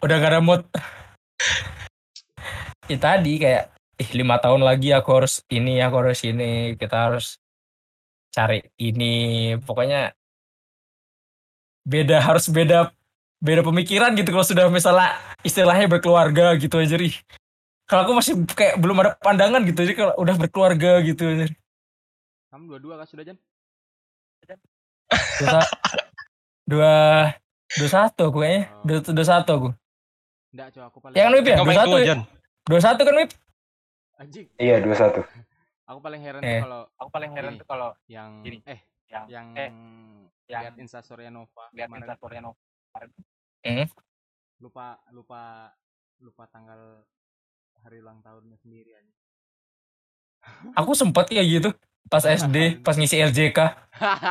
udah 0.00 0.16
gak 0.22 0.30
ada 0.30 0.38
mood 0.38 0.62
ya 2.94 2.96
tadi 2.96 3.32
kayak 3.42 3.74
ih 4.00 4.10
lima 4.16 4.40
tahun 4.40 4.64
lagi 4.64 4.96
aku 4.96 5.10
harus 5.12 5.44
ini 5.52 5.76
aku 5.84 5.94
harus 6.00 6.24
ini 6.24 6.72
kita 6.80 6.96
harus 7.12 7.36
cari 8.32 8.64
ini 8.80 9.54
pokoknya 9.60 10.16
beda 11.84 12.24
harus 12.24 12.48
beda 12.48 12.96
beda 13.44 13.60
pemikiran 13.60 14.16
gitu 14.16 14.32
kalau 14.32 14.46
sudah 14.46 14.72
misalnya 14.72 15.16
istilahnya 15.44 15.88
berkeluarga 15.88 16.56
gitu 16.56 16.80
aja 16.80 16.96
nih. 16.96 17.12
Kalau 17.88 18.06
aku 18.06 18.12
masih 18.16 18.34
kayak 18.54 18.78
belum 18.78 19.02
ada 19.02 19.18
pandangan 19.18 19.66
gitu 19.66 19.82
jadi 19.84 19.96
kalau 19.98 20.14
udah 20.16 20.36
berkeluarga 20.38 21.00
gitu 21.04 21.26
aja. 21.26 21.50
Kamu 22.52 22.64
dua-dua 22.70 22.94
kan 23.02 23.06
sudah 23.08 23.24
Jan? 23.26 23.36
Dua, 25.40 25.60
dua, 26.70 26.94
dua 27.76 27.88
satu 27.90 28.30
aku 28.30 28.38
kayaknya. 28.46 28.62
Dua, 28.86 28.98
dua 29.02 29.26
satu 29.26 29.50
aku. 29.56 29.68
Enggak, 30.54 30.68
coba 30.74 30.84
aku 30.86 30.98
paling 31.02 31.14
Ya 31.18 31.22
kan 31.26 31.32
Wip 31.34 31.46
ya? 31.46 31.56
Dua 31.58 31.74
satu 31.74 31.96
ya? 31.98 32.14
Dua 32.66 32.80
satu 32.80 33.00
kan 33.02 33.14
Wip? 33.18 33.30
Anjing. 34.20 34.46
Iya 34.54 34.76
dua 34.78 34.94
satu. 34.94 35.20
Aku 35.88 35.98
paling 35.98 36.20
heran 36.20 36.44
Eh. 36.44 36.60
kalau 36.60 36.86
Aku 36.94 37.08
paling 37.08 37.30
heran 37.32 37.56
Ini. 37.56 37.60
tuh 37.64 37.66
kalau 37.66 37.90
yang 38.06 38.44
Gini, 38.44 38.60
eh 38.62 38.80
yang 39.10 39.24
yang 39.26 39.46
eh, 39.56 39.70
yang 40.46 40.60
lihat 40.62 40.74
instastory 40.78 41.26
Nova 41.26 41.66
lihat 41.72 41.88
instastory 41.90 42.38
Nova. 42.38 42.60
lupa 44.60 45.00
lupa 45.10 45.72
lupa 46.20 46.44
tanggal 46.46 47.00
hari 47.80 47.98
ulang 47.98 48.20
tahunnya 48.20 48.60
sendiri 48.60 48.92
aja. 48.92 49.14
Aku 50.76 50.92
sempet 50.92 51.32
ya 51.32 51.40
gitu. 51.40 51.72
Pas 52.06 52.20
SD, 52.20 52.56
pas 52.86 52.92
ngisi 52.94 53.16
LJK. 53.18 53.58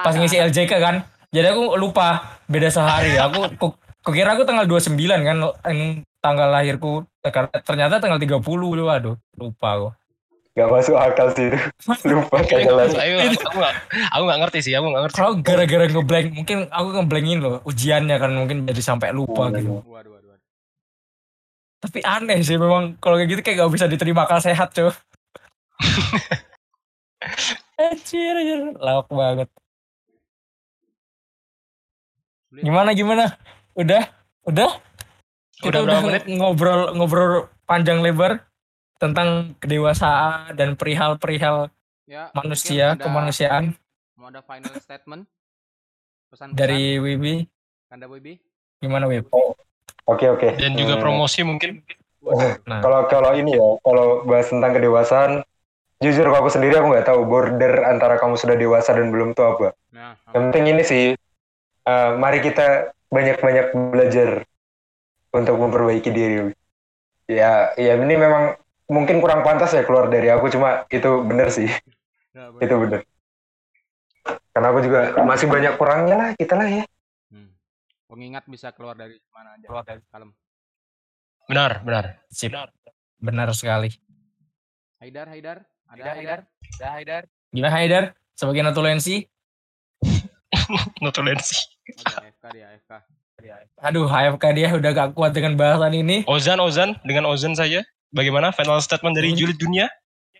Pas 0.06 0.14
ngisi 0.14 0.38
LJK 0.38 0.72
kan. 0.78 0.96
Jadi 1.30 1.48
aku 1.50 1.78
lupa 1.78 2.38
beda 2.46 2.70
sehari. 2.70 3.18
Aku 3.18 3.46
ku, 3.58 3.68
kukira 4.04 4.36
aku 4.36 4.43
tanggal 4.47 4.66
29 4.66 4.95
kan 5.00 5.38
yang 5.68 5.82
tanggal 6.20 6.47
lahirku 6.52 7.08
ternyata 7.64 8.00
tanggal 8.00 8.20
30 8.20 8.39
waduh 8.84 9.16
lupa 9.36 9.70
aku. 9.76 9.89
Gak 10.58 10.68
masuk 10.68 10.97
akal 11.00 11.32
sih 11.38 11.47
itu. 11.47 11.56
Lupa 12.12 12.43
Kayaknya 12.43 12.91
kagak 12.91 12.91
aku, 12.91 13.47
aku, 13.47 13.58
gak, 13.64 13.76
aku 14.12 14.24
gak 14.28 14.39
ngerti 14.43 14.60
sih, 14.60 14.74
aku 14.76 14.91
gak 14.91 15.04
ngerti. 15.08 15.16
Kalau 15.16 15.34
gara-gara 15.39 15.86
ngeblank 15.88 16.28
mungkin 16.36 16.58
aku 16.68 16.88
ngeblankin 17.00 17.39
loh 17.39 17.56
ujiannya 17.64 18.16
kan 18.20 18.32
mungkin 18.36 18.58
jadi 18.68 18.82
sampai 18.84 19.16
lupa 19.16 19.56
gitu. 19.56 19.80
Waduh 19.88 19.88
waduh 19.88 20.12
waduh. 20.20 20.36
Tapi 21.80 22.00
aneh 22.04 22.43
sih 22.43 22.60
memang 22.60 23.00
kalau 23.00 23.16
kayak 23.16 23.30
gitu 23.32 23.41
kayak 23.45 23.64
gak 23.64 23.72
bisa 23.72 23.88
diterima 23.88 24.28
akal 24.28 24.43
sehat 24.43 24.76
cuy. 24.76 24.91
Anjir, 27.80 28.36
anjir. 28.36 28.60
Lawak 28.76 29.08
banget. 29.08 29.47
Gimana 32.60 32.91
gimana? 32.91 33.39
Udah? 33.80 34.04
Udah? 34.44 34.76
Kita 35.56 35.80
Udah 35.80 35.82
berapa 35.88 36.04
menit? 36.04 36.24
ngobrol 36.28 36.82
ngobrol 36.96 37.32
panjang 37.64 38.04
lebar 38.04 38.44
tentang 39.00 39.56
kedewasaan 39.56 40.52
dan 40.52 40.76
perihal-perihal 40.76 41.72
Ya, 42.04 42.28
manusia, 42.34 42.92
ada- 42.92 43.00
kemanusiaan 43.00 43.72
Mau 44.20 44.28
ada 44.28 44.44
final 44.44 44.76
statement? 44.76 45.24
Pesan 46.28 46.52
dari 46.52 47.00
Wibi. 47.00 47.48
Kanda 47.88 48.06
Boybi? 48.06 48.36
Gimana 48.80 49.08
Wib? 49.08 49.32
Oke 50.04 50.28
oke. 50.28 50.60
Dan 50.60 50.76
juga 50.76 51.00
Hmm, 51.00 51.02
promosi 51.02 51.40
mungkin. 51.42 51.80
Nah, 52.68 52.84
Kalau 52.84 53.08
kalau 53.08 53.32
ini 53.32 53.56
ya, 53.56 53.80
kalau 53.80 54.28
bahas 54.28 54.52
tentang 54.52 54.76
kedewasaan, 54.76 55.32
jujur 55.98 56.28
kalau 56.28 56.44
aku 56.44 56.52
sendiri 56.52 56.76
aku 56.76 56.92
nggak 56.92 57.08
tahu 57.08 57.24
border 57.24 57.88
antara 57.88 58.20
kamu 58.20 58.36
sudah 58.36 58.60
dewasa 58.60 58.92
dan 58.92 59.08
belum 59.08 59.32
tuh 59.32 59.56
apa. 59.56 59.68
Nah, 59.96 60.20
Yang 60.36 60.44
penting 60.52 60.66
ini 60.68 60.84
sih, 60.84 61.06
eh, 61.86 62.10
mari 62.14 62.44
kita 62.44 62.92
banyak-banyak 63.10 63.74
belajar 63.93 64.30
untuk 65.34 65.55
memperbaiki 65.57 66.10
diri. 66.10 66.53
Ya, 67.30 67.74
ya 67.78 67.93
ini 67.97 68.16
memang 68.18 68.57
mungkin 68.89 69.22
kurang 69.22 69.45
pantas 69.45 69.74
ya 69.74 69.86
keluar 69.86 70.10
dari 70.10 70.34
aku, 70.34 70.49
cuma 70.49 70.86
itu 70.89 71.22
bener 71.22 71.53
sih, 71.53 71.70
nah, 72.34 72.49
itu 72.66 72.74
bener. 72.74 73.05
Karena 74.49 74.68
aku 74.74 74.80
juga 74.82 75.14
masih 75.22 75.45
banyak 75.45 75.78
kurangnya 75.78 76.16
lah, 76.18 76.30
kita 76.34 76.57
lah 76.57 76.66
ya. 76.66 76.84
Hmm. 77.30 77.53
Pengingat 78.10 78.49
bisa 78.49 78.74
keluar 78.74 78.97
dari 78.97 79.22
mana 79.30 79.53
aja. 79.53 79.66
Keluar 79.70 79.86
dari- 79.86 80.01
Kalem. 80.10 80.34
Benar, 81.45 81.72
benar. 81.86 82.05
sip. 82.30 82.53
Benar 83.22 83.49
sekali. 83.53 83.93
Haidar, 85.01 85.30
Haidar. 85.30 85.57
Ada 85.89 85.93
Haidar, 85.93 86.16
Haidar? 86.18 86.39
Dah 86.78 86.91
Haidar. 86.97 87.24
Gimana 87.49 87.74
Haidar? 87.78 88.03
Sebagai 88.38 88.62
natulensi? 88.62 89.26
Notulensi. 91.01 91.57
Oh, 91.96 92.50
dia 92.54 92.66
AFK 92.76 92.92
dia, 93.40 93.54
AFK. 93.56 93.78
Aduh, 93.86 94.08
AFK 94.08 94.44
dia 94.52 94.68
udah 94.76 94.92
gak 94.92 95.10
kuat 95.16 95.32
dengan 95.32 95.56
bahasan 95.56 95.96
ini. 95.96 96.28
Ozan, 96.28 96.60
Ozan, 96.60 97.00
dengan 97.08 97.30
Ozan 97.32 97.56
saja. 97.56 97.82
Bagaimana 98.12 98.52
final 98.52 98.82
statement 98.82 99.16
dari 99.16 99.32
julid 99.38 99.56
dunia? 99.56 99.88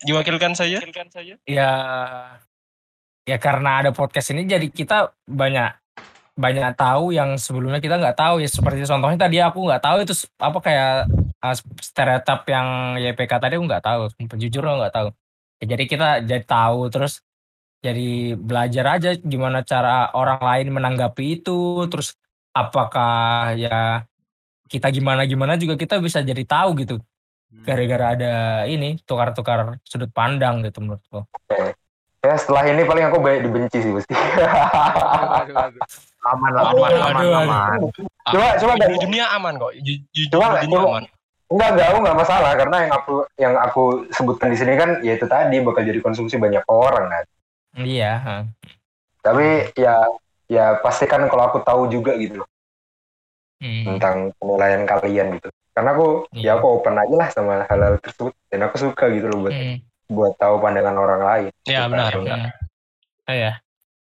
Diwakilkan 0.04 0.58
saja. 0.58 0.82
Ya, 1.46 1.72
ya 3.28 3.38
karena 3.38 3.84
ada 3.86 3.92
podcast 3.94 4.34
ini 4.34 4.48
jadi 4.50 4.68
kita 4.72 5.14
banyak 5.28 5.70
banyak 6.40 6.72
tahu 6.80 7.12
yang 7.12 7.36
sebelumnya 7.36 7.84
kita 7.84 8.00
nggak 8.00 8.16
tahu 8.16 8.40
ya 8.40 8.48
seperti 8.48 8.88
contohnya 8.88 9.20
tadi 9.20 9.44
aku 9.44 9.60
nggak 9.60 9.84
tahu 9.84 9.98
itu 10.08 10.16
apa 10.40 10.60
kayak 10.64 10.92
uh, 11.44 11.56
stereotip 11.84 12.48
yang 12.48 12.96
YPK 12.96 13.44
tadi 13.44 13.60
aku 13.60 13.68
nggak 13.68 13.84
tahu 13.84 14.08
jujur 14.40 14.64
nggak 14.64 14.96
tahu 14.96 15.12
Ya, 15.60 15.76
jadi 15.76 15.84
kita 15.92 16.10
jadi 16.24 16.44
tahu 16.48 16.88
terus 16.88 17.20
jadi 17.80 18.10
belajar 18.34 18.86
aja 18.94 19.10
gimana 19.16 19.62
cara 19.62 20.12
orang 20.12 20.40
lain 20.40 20.68
menanggapi 20.72 21.40
itu 21.40 21.60
terus 21.88 22.16
apakah 22.52 23.56
ya 23.56 24.04
kita 24.66 24.88
gimana 24.90 25.24
gimana 25.24 25.56
juga 25.56 25.74
kita 25.74 25.98
bisa 25.98 26.20
jadi 26.20 26.44
tahu 26.44 26.76
gitu 26.78 26.98
Hmm. 27.50 27.66
gara-gara 27.66 28.14
ada 28.14 28.34
ini 28.64 29.02
tukar-tukar 29.02 29.82
sudut 29.82 30.14
pandang 30.14 30.62
gitu 30.62 30.86
menurutku 30.86 31.26
Ya 32.20 32.36
setelah 32.36 32.62
ini 32.64 32.84
paling 32.84 33.08
aku 33.08 33.18
banyak 33.18 33.42
dibenci 33.42 33.80
sih 33.80 33.90
pasti. 33.90 34.12
Aman 36.22 36.52
lah, 36.52 36.68
aman, 36.68 36.92
aman, 36.92 37.16
waduh. 37.16 37.42
aman. 37.42 37.80
Coba, 38.28 38.48
coba 38.54 38.74
julid 38.76 38.82
dari- 38.86 39.00
dunia 39.02 39.26
aman 39.32 39.54
kok. 39.56 39.72
Coba, 40.30 40.46
dunia 40.60 40.68
coba. 40.70 40.88
aman. 40.92 41.04
Enggak, 41.50 41.70
enggak, 41.74 41.88
aku 41.88 41.98
enggak 41.98 42.18
masalah 42.20 42.52
karena 42.54 42.78
yang 42.78 42.94
aku 42.94 43.14
yang 43.36 43.54
aku 43.58 43.84
sebutkan 44.12 44.48
di 44.52 44.58
sini 44.60 44.74
kan 44.76 44.90
ya 45.00 45.16
itu 45.16 45.26
tadi 45.26 45.58
bakal 45.60 45.82
jadi 45.82 45.98
konsumsi 45.98 46.36
banyak 46.36 46.62
orang 46.68 47.08
kan. 47.10 47.26
Iya. 47.78 48.46
Tapi 49.20 49.70
ya 49.76 49.96
ya 50.46 50.80
pastikan 50.80 51.28
kalau 51.28 51.44
aku 51.46 51.60
tahu 51.62 51.86
juga 51.88 52.16
gitu 52.16 52.42
loh 52.42 52.50
Hmm. 53.60 53.84
tentang 53.84 54.32
penilaian 54.40 54.88
kalian 54.88 55.36
gitu. 55.36 55.52
Karena 55.76 55.92
aku 55.92 56.24
Iya. 56.32 56.56
ya 56.56 56.58
aku 56.58 56.80
open 56.80 56.96
aja 56.96 57.12
lah 57.14 57.30
sama 57.30 57.54
hal-hal 57.68 58.00
tersebut 58.00 58.32
dan 58.48 58.64
aku 58.64 58.76
suka 58.80 59.12
gitu 59.12 59.28
loh 59.28 59.44
buat 59.44 59.52
Hmm. 59.54 59.78
buat 60.08 60.34
tahu 60.36 60.56
pandangan 60.58 60.96
orang 60.96 61.22
lain. 61.22 61.52
Ya, 61.64 61.86
benar. 61.86 62.10
Hmm. 62.10 62.50
Oh, 63.28 63.36
ya. 63.36 63.60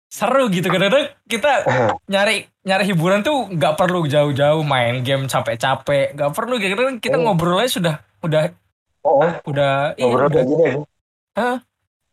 Seru 0.08 0.46
gitu 0.48 0.68
kadang-kadang 0.68 1.10
kita 1.26 1.66
nyari 2.14 2.44
nyari 2.62 2.84
hiburan 2.86 3.20
tuh 3.22 3.50
nggak 3.50 3.76
perlu 3.76 4.06
jauh-jauh 4.06 4.62
main 4.62 5.02
game 5.02 5.26
capek-capek, 5.26 6.14
nggak 6.14 6.32
perlu 6.32 6.56
gitu 6.56 6.74
kadang 6.74 7.00
kita 7.00 7.18
Oh. 7.18 7.22
ngobrol 7.26 7.58
aja 7.58 7.72
sudah 7.72 7.96
udah 8.22 8.54
Oh, 9.02 9.26
udah 9.50 9.98
iya, 9.98 10.06
ngobrol 10.06 10.30
udah 10.30 10.36
kayak 10.38 10.46
gini 10.46 10.64
aja. 10.64 10.80
Hah? 11.34 11.58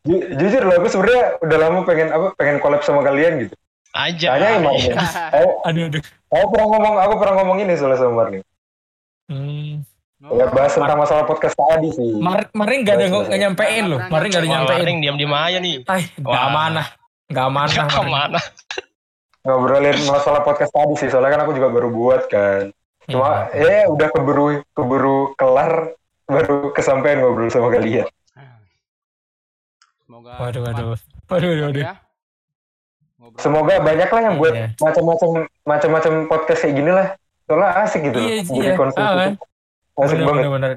Ju- 0.07 0.27
jujur 0.39 0.63
loh, 0.63 0.75
aku 0.79 0.89
sebenarnya 0.91 1.25
udah 1.43 1.59
lama 1.59 1.79
pengen 1.83 2.09
apa 2.15 2.27
pengen 2.39 2.63
collab 2.63 2.83
sama 2.87 3.03
kalian 3.03 3.47
gitu. 3.49 3.55
Aja. 3.97 4.37
Tanya 4.37 4.49
ya 4.53 4.59
Marni. 4.63 4.89
Aku, 4.95 5.51
aduh 5.65 5.83
aduh. 5.91 6.03
aku 6.29 6.47
pernah 6.55 6.67
ngomong, 6.71 6.95
aku 7.03 7.15
pernah 7.19 7.35
ngomong 7.43 7.57
ini 7.65 7.73
soalnya 7.75 7.99
sama 7.99 8.13
Marni. 8.15 8.39
Hmm. 9.29 9.83
Ya 10.19 10.51
bahas 10.51 10.75
tentang 10.75 10.99
masalah 10.99 11.25
podcast 11.31 11.55
tadi 11.55 11.95
sih. 11.95 12.11
Mar 12.19 12.51
kemarin 12.51 12.79
nggak 12.83 12.95
ada 12.99 13.07
nggak 13.07 13.39
nyampein 13.39 13.85
loh, 13.87 13.99
kemarin 14.03 14.27
nggak 14.35 14.43
ada 14.43 14.51
nyampein. 14.51 14.79
Warning 14.83 14.99
diam-diam 14.99 15.33
aja 15.35 15.59
nih. 15.63 15.77
Ay, 15.87 16.03
nggak 16.19 16.43
Wah. 16.43 16.51
amanah, 16.51 16.87
nggak 17.31 17.45
amanah. 17.47 17.75
Kemarin. 17.75 17.95
ke 17.95 18.03
mana. 18.11 18.41
Ngobrolin 19.47 19.99
masalah 20.11 20.43
podcast 20.43 20.73
tadi 20.75 20.95
sih, 20.99 21.09
soalnya 21.09 21.39
kan 21.39 21.41
aku 21.47 21.55
juga 21.55 21.71
baru 21.71 21.89
buat 21.95 22.27
kan. 22.27 22.75
Cuma 23.09 23.49
Iya. 23.55 23.87
ya 23.87 23.95
udah 23.95 24.09
keburu 24.13 24.47
keburu 24.77 25.19
kelar 25.39 25.97
baru 26.29 26.75
kesampaian 26.77 27.23
ngobrol 27.25 27.49
sama 27.49 27.73
kalian. 27.73 28.05
Semoga 30.19 30.35
Waduh, 30.37 30.61
waduh, 30.61 30.87
waduh, 30.91 30.99
waduh, 31.31 31.65
waduh. 31.71 31.83
ya. 31.85 31.95
Ngobrol. 33.19 33.39
Semoga 33.39 33.75
banyak 33.79 34.09
lah 34.09 34.21
yang 34.21 34.35
buat 34.35 34.51
Iya. 34.53 34.67
macam-macam 34.77 35.29
macam-macam 35.63 36.13
podcast 36.27 36.61
kayak 36.61 36.75
gini 36.75 36.91
lah. 36.91 37.07
Soalnya 37.47 37.69
asik 37.79 38.01
gitu 38.03 38.19
loh. 38.19 38.27
Iya, 38.27 38.37
Jadi 38.43 38.59
iya. 38.61 38.75
konsumsi 38.75 38.99
Ah, 39.01 39.15
kan? 39.17 39.33
asik 39.97 40.17
Bener, 40.17 40.27
banget. 40.27 40.43
bener, 40.43 40.51
bener. 40.53 40.71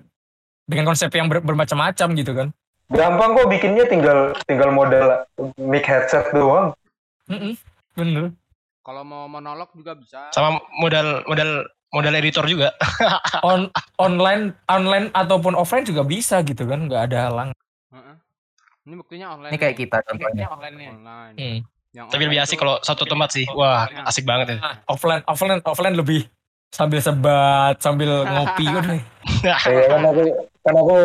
Dengan 0.64 0.86
konsep 0.88 1.10
yang 1.12 1.28
ber- 1.28 1.42
bermacam-macam 1.42 2.08
gitu 2.16 2.32
kan. 2.32 2.48
Gampang 2.88 3.30
kok 3.34 3.48
bikinnya 3.48 3.86
tinggal 3.88 4.18
tinggal 4.46 4.70
model 4.70 5.06
mic 5.58 5.82
headset 5.84 6.30
doang. 6.30 6.76
Mm-mm, 7.26 7.56
Bener. 7.92 8.36
Kalau 8.82 9.02
mau 9.02 9.26
monolog 9.26 9.74
juga 9.74 9.94
bisa. 9.94 10.30
Sama 10.30 10.62
modal 10.76 11.26
modal 11.26 11.66
modal 11.89 12.14
editor 12.14 12.46
juga. 12.46 12.70
On 13.44 13.66
online 13.98 14.54
online 14.68 15.10
ataupun 15.12 15.54
offline 15.54 15.82
juga 15.84 16.04
bisa 16.04 16.42
gitu 16.42 16.64
kan, 16.64 16.86
nggak 16.86 17.10
ada 17.10 17.18
halang. 17.26 17.50
Ini 18.82 18.94
buktinya 18.96 19.28
online. 19.32 19.52
Ini 19.52 19.58
kayak 19.58 19.72
nih. 19.72 19.82
kita 19.82 19.98
contohnya. 20.02 20.46
online 20.48 20.76
nih. 20.76 20.88
Online. 20.90 21.36
Hmm. 21.36 21.60
Yang 21.92 22.06
Tapi 22.08 22.24
lebih 22.24 22.40
asik 22.40 22.58
kalau 22.58 22.76
satu 22.80 23.04
tempat 23.04 23.30
sih. 23.30 23.46
Wah, 23.52 23.84
asik 24.06 24.24
banget 24.24 24.48
ya. 24.48 24.58
Ah, 24.60 24.76
offline 24.88 25.22
offline 25.24 25.60
offline 25.62 25.94
lebih 25.94 26.24
sambil 26.70 26.98
sebat 26.98 27.76
sambil 27.78 28.24
ngopi 28.24 28.64
kan 28.72 28.86
Iya 29.44 29.56
kan 29.60 30.02
aku 30.02 30.24
kan 30.62 30.74
aku 30.74 30.96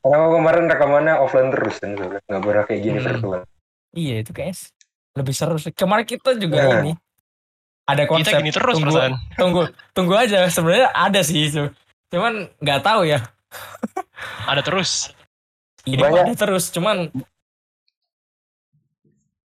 kan 0.00 0.10
aku 0.10 0.26
kemarin 0.34 0.64
rekamannya 0.66 1.14
offline 1.14 1.52
terus 1.52 1.76
kan 1.76 1.90
soalnya 1.92 2.20
nggak 2.24 2.40
pernah 2.40 2.64
kayak 2.64 2.80
gini 2.80 2.96
Hmm. 2.96 3.06
virtual. 3.06 3.40
iya 3.92 4.14
itu 4.18 4.30
kayaknya 4.30 4.56
s- 4.56 4.72
lebih 5.12 5.34
seru 5.34 5.56
sih 5.56 5.68
kemarin 5.70 6.04
kita 6.04 6.32
juga 6.34 6.56
Nah. 6.58 6.80
ini 6.80 6.92
ada 7.84 8.02
Kita 8.02 8.10
konsep. 8.10 8.40
gini 8.40 8.50
terus 8.50 8.74
tunggu, 8.74 8.88
perasaan. 8.90 9.12
tunggu, 9.38 9.62
tunggu 9.92 10.14
aja. 10.16 10.38
Sebenarnya 10.48 10.88
ada 10.90 11.20
sih 11.20 11.44
itu. 11.44 11.68
Cuman 12.08 12.48
nggak 12.56 12.80
tahu 12.80 13.04
ya. 13.04 13.20
Ada 14.42 14.58
terus. 14.60 15.12
Ini 15.86 15.96
Banyak. 15.96 16.24
ada 16.26 16.34
terus. 16.36 16.68
Cuman 16.68 17.08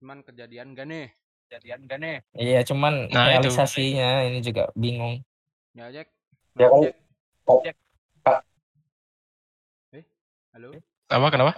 Cuman 0.00 0.24
kejadian 0.24 0.72
gak 0.72 0.88
nih? 0.88 1.06
Jadian 1.46 1.84
gak 1.84 1.98
nih? 1.98 2.16
iya 2.34 2.62
cuman 2.62 3.10
Nah, 3.10 3.28
itu. 3.28 3.44
realisasinya 3.44 4.24
ini 4.24 4.40
juga 4.40 4.72
bingung. 4.72 5.20
Ya 5.72 5.92
Jack. 5.92 6.08
Ya 6.56 6.66
kan 6.66 6.80
Jack. 6.82 6.96
oh, 7.44 7.60
Eh, 9.92 10.04
halo. 10.54 10.68
Apa 11.06 11.26
kenapa? 11.28 11.52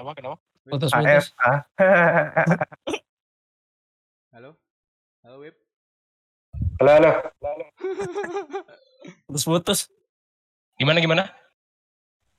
Putus-putus. 0.65 0.95
AF. 0.95 1.27
ah. 1.39 1.59
Halo. 4.33 4.57
Halo 5.23 5.37
Wip. 5.39 5.55
halo 6.81 6.91
halo 6.91 7.11
Putus-putus. 9.29 9.87
Gimana 10.75 10.99
gimana? 10.99 11.31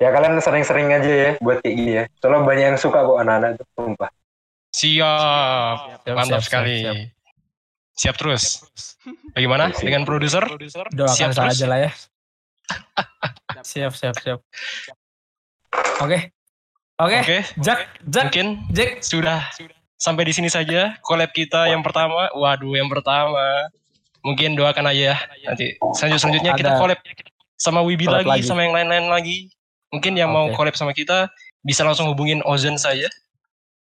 Ya 0.01 0.09
kalian 0.09 0.39
sering-sering 0.39 0.89
aja 0.89 1.11
ya 1.11 1.31
buat 1.39 1.61
kayak 1.61 1.75
gini 1.75 1.91
ya 1.93 2.03
soalnya 2.17 2.41
banyak 2.45 2.65
yang 2.73 2.79
suka 2.79 3.01
kok 3.01 3.17
anak-anak 3.19 3.49
itu 3.57 3.65
sumpah 3.73 4.11
Siap. 4.73 5.77
Siap, 6.01 6.15
Mantap 6.17 6.41
siap, 6.41 6.49
sekali. 6.49 6.81
siap, 6.81 6.97
Siap, 7.93 8.15
terus. 8.17 8.43
Bagaimana 9.37 9.69
Siap. 9.69 9.85
dengan 9.85 10.01
produser? 10.01 10.41
Doakan 10.89 11.13
Siap 11.13 11.29
terus? 11.29 11.53
saja 11.53 11.65
lah 11.69 11.79
ya. 11.85 11.91
siap, 13.61 13.93
siap, 13.93 14.15
siap. 14.17 14.39
Oke. 16.01 16.33
Oke, 17.01 17.17
Oke, 17.21 17.37
Jack, 17.61 17.89
Jack, 18.05 18.29
mungkin 18.29 18.65
Jack. 18.69 19.01
sudah 19.01 19.45
sampai 19.97 20.29
di 20.29 20.33
sini 20.33 20.49
saja 20.49 20.93
collab 21.01 21.29
kita 21.33 21.69
yang 21.69 21.85
pertama. 21.85 22.29
Waduh, 22.33 22.73
yang 22.73 22.89
pertama. 22.89 23.69
Mungkin 24.25 24.57
doakan 24.57 24.89
aja 24.89 25.13
ya. 25.13 25.17
Nanti 25.45 25.77
selanjut 25.97 26.17
selanjutnya 26.21 26.53
kita 26.57 26.81
collab 26.81 26.97
sama 27.57 27.81
Wibi 27.85 28.09
lagi, 28.09 28.29
lagi. 28.29 28.45
sama 28.45 28.65
yang 28.65 28.73
lain-lain 28.73 29.05
lagi. 29.09 29.53
Mungkin 29.93 30.17
yang 30.17 30.33
mau 30.33 30.49
Oke. 30.49 30.57
collab 30.57 30.73
sama 30.73 30.91
kita 30.97 31.29
bisa 31.61 31.85
langsung 31.85 32.09
hubungin 32.09 32.41
Ozan 32.49 32.81
saja. 32.81 33.05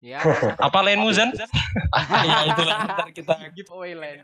Ya. 0.04 0.20
Apa 0.66 0.84
lainmu 0.84 1.14
Zan? 1.16 1.32
Iya, 2.26 2.52
itulah 2.52 2.76
ntar 2.88 3.10
kita 3.16 3.36
giveaway 3.56 3.96
lain. 3.96 4.20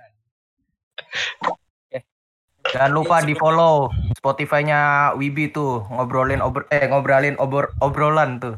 Jangan 2.68 2.92
lupa 2.92 3.24
di 3.24 3.32
follow 3.36 3.88
Spotify-nya 4.20 5.14
Wibi 5.16 5.52
tuh 5.56 5.88
ngobrolin 5.88 6.44
ober 6.44 6.68
eh 6.72 6.84
ngobrolin 6.92 7.40
obor 7.40 7.72
obrolan 7.80 8.44
tuh. 8.44 8.56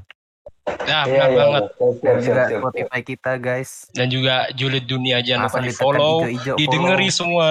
Ya, 0.86 1.06
iya 1.06 1.26
benar 1.26 1.30
iya 1.30 1.38
banget. 1.38 1.64
siap, 1.74 2.18
juga. 2.22 2.44
Spotify 2.62 3.00
kita 3.06 3.32
guys. 3.38 3.90
Dan 3.94 4.10
juga 4.10 4.50
Julid 4.54 4.86
Dunia 4.90 5.22
jangan 5.22 5.50
lupa 5.50 5.62
di 5.62 5.74
follow, 5.74 6.26
didengeri 6.58 7.10
semua 7.10 7.48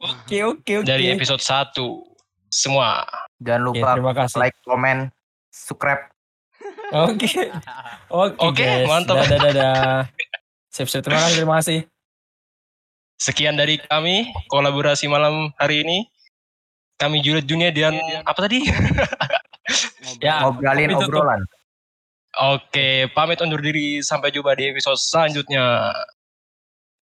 Oke, 0.00 0.40
oke, 0.46 0.72
oke. 0.80 0.86
dari 0.88 1.12
episode 1.12 1.42
1. 1.44 2.09
Semua. 2.50 3.06
Jangan 3.38 3.62
lupa 3.62 3.88
terima 3.96 4.12
kasih. 4.12 4.36
like, 4.42 4.56
comment, 4.66 5.08
subscribe. 5.54 6.10
Oke. 7.06 7.48
Oke, 8.10 8.36
Oke, 8.42 8.66
guys. 8.66 8.86
mantap. 8.90 9.22
Dadah, 9.24 9.38
dadah. 9.38 9.82
Sip, 10.68 10.90
sip. 10.90 11.00
Terima 11.06 11.22
kasih, 11.22 11.36
terima 11.40 11.54
kasih. 11.62 11.78
Sekian 13.20 13.54
dari 13.54 13.78
kami 13.80 14.28
kolaborasi 14.50 15.06
malam 15.06 15.54
hari 15.56 15.86
ini. 15.86 15.98
Kami 17.00 17.24
Julid 17.24 17.48
Dunia 17.48 17.72
dan 17.72 17.96
apa 18.26 18.38
tadi? 18.44 18.66
Ya, 20.18 20.42
Ngobrolin 20.42 20.98
obrolan. 20.98 21.40
Oke, 22.38 23.06
pamit 23.14 23.38
undur 23.38 23.62
diri 23.62 24.02
sampai 24.02 24.34
jumpa 24.34 24.54
di 24.58 24.70
episode 24.70 24.98
selanjutnya. 24.98 25.94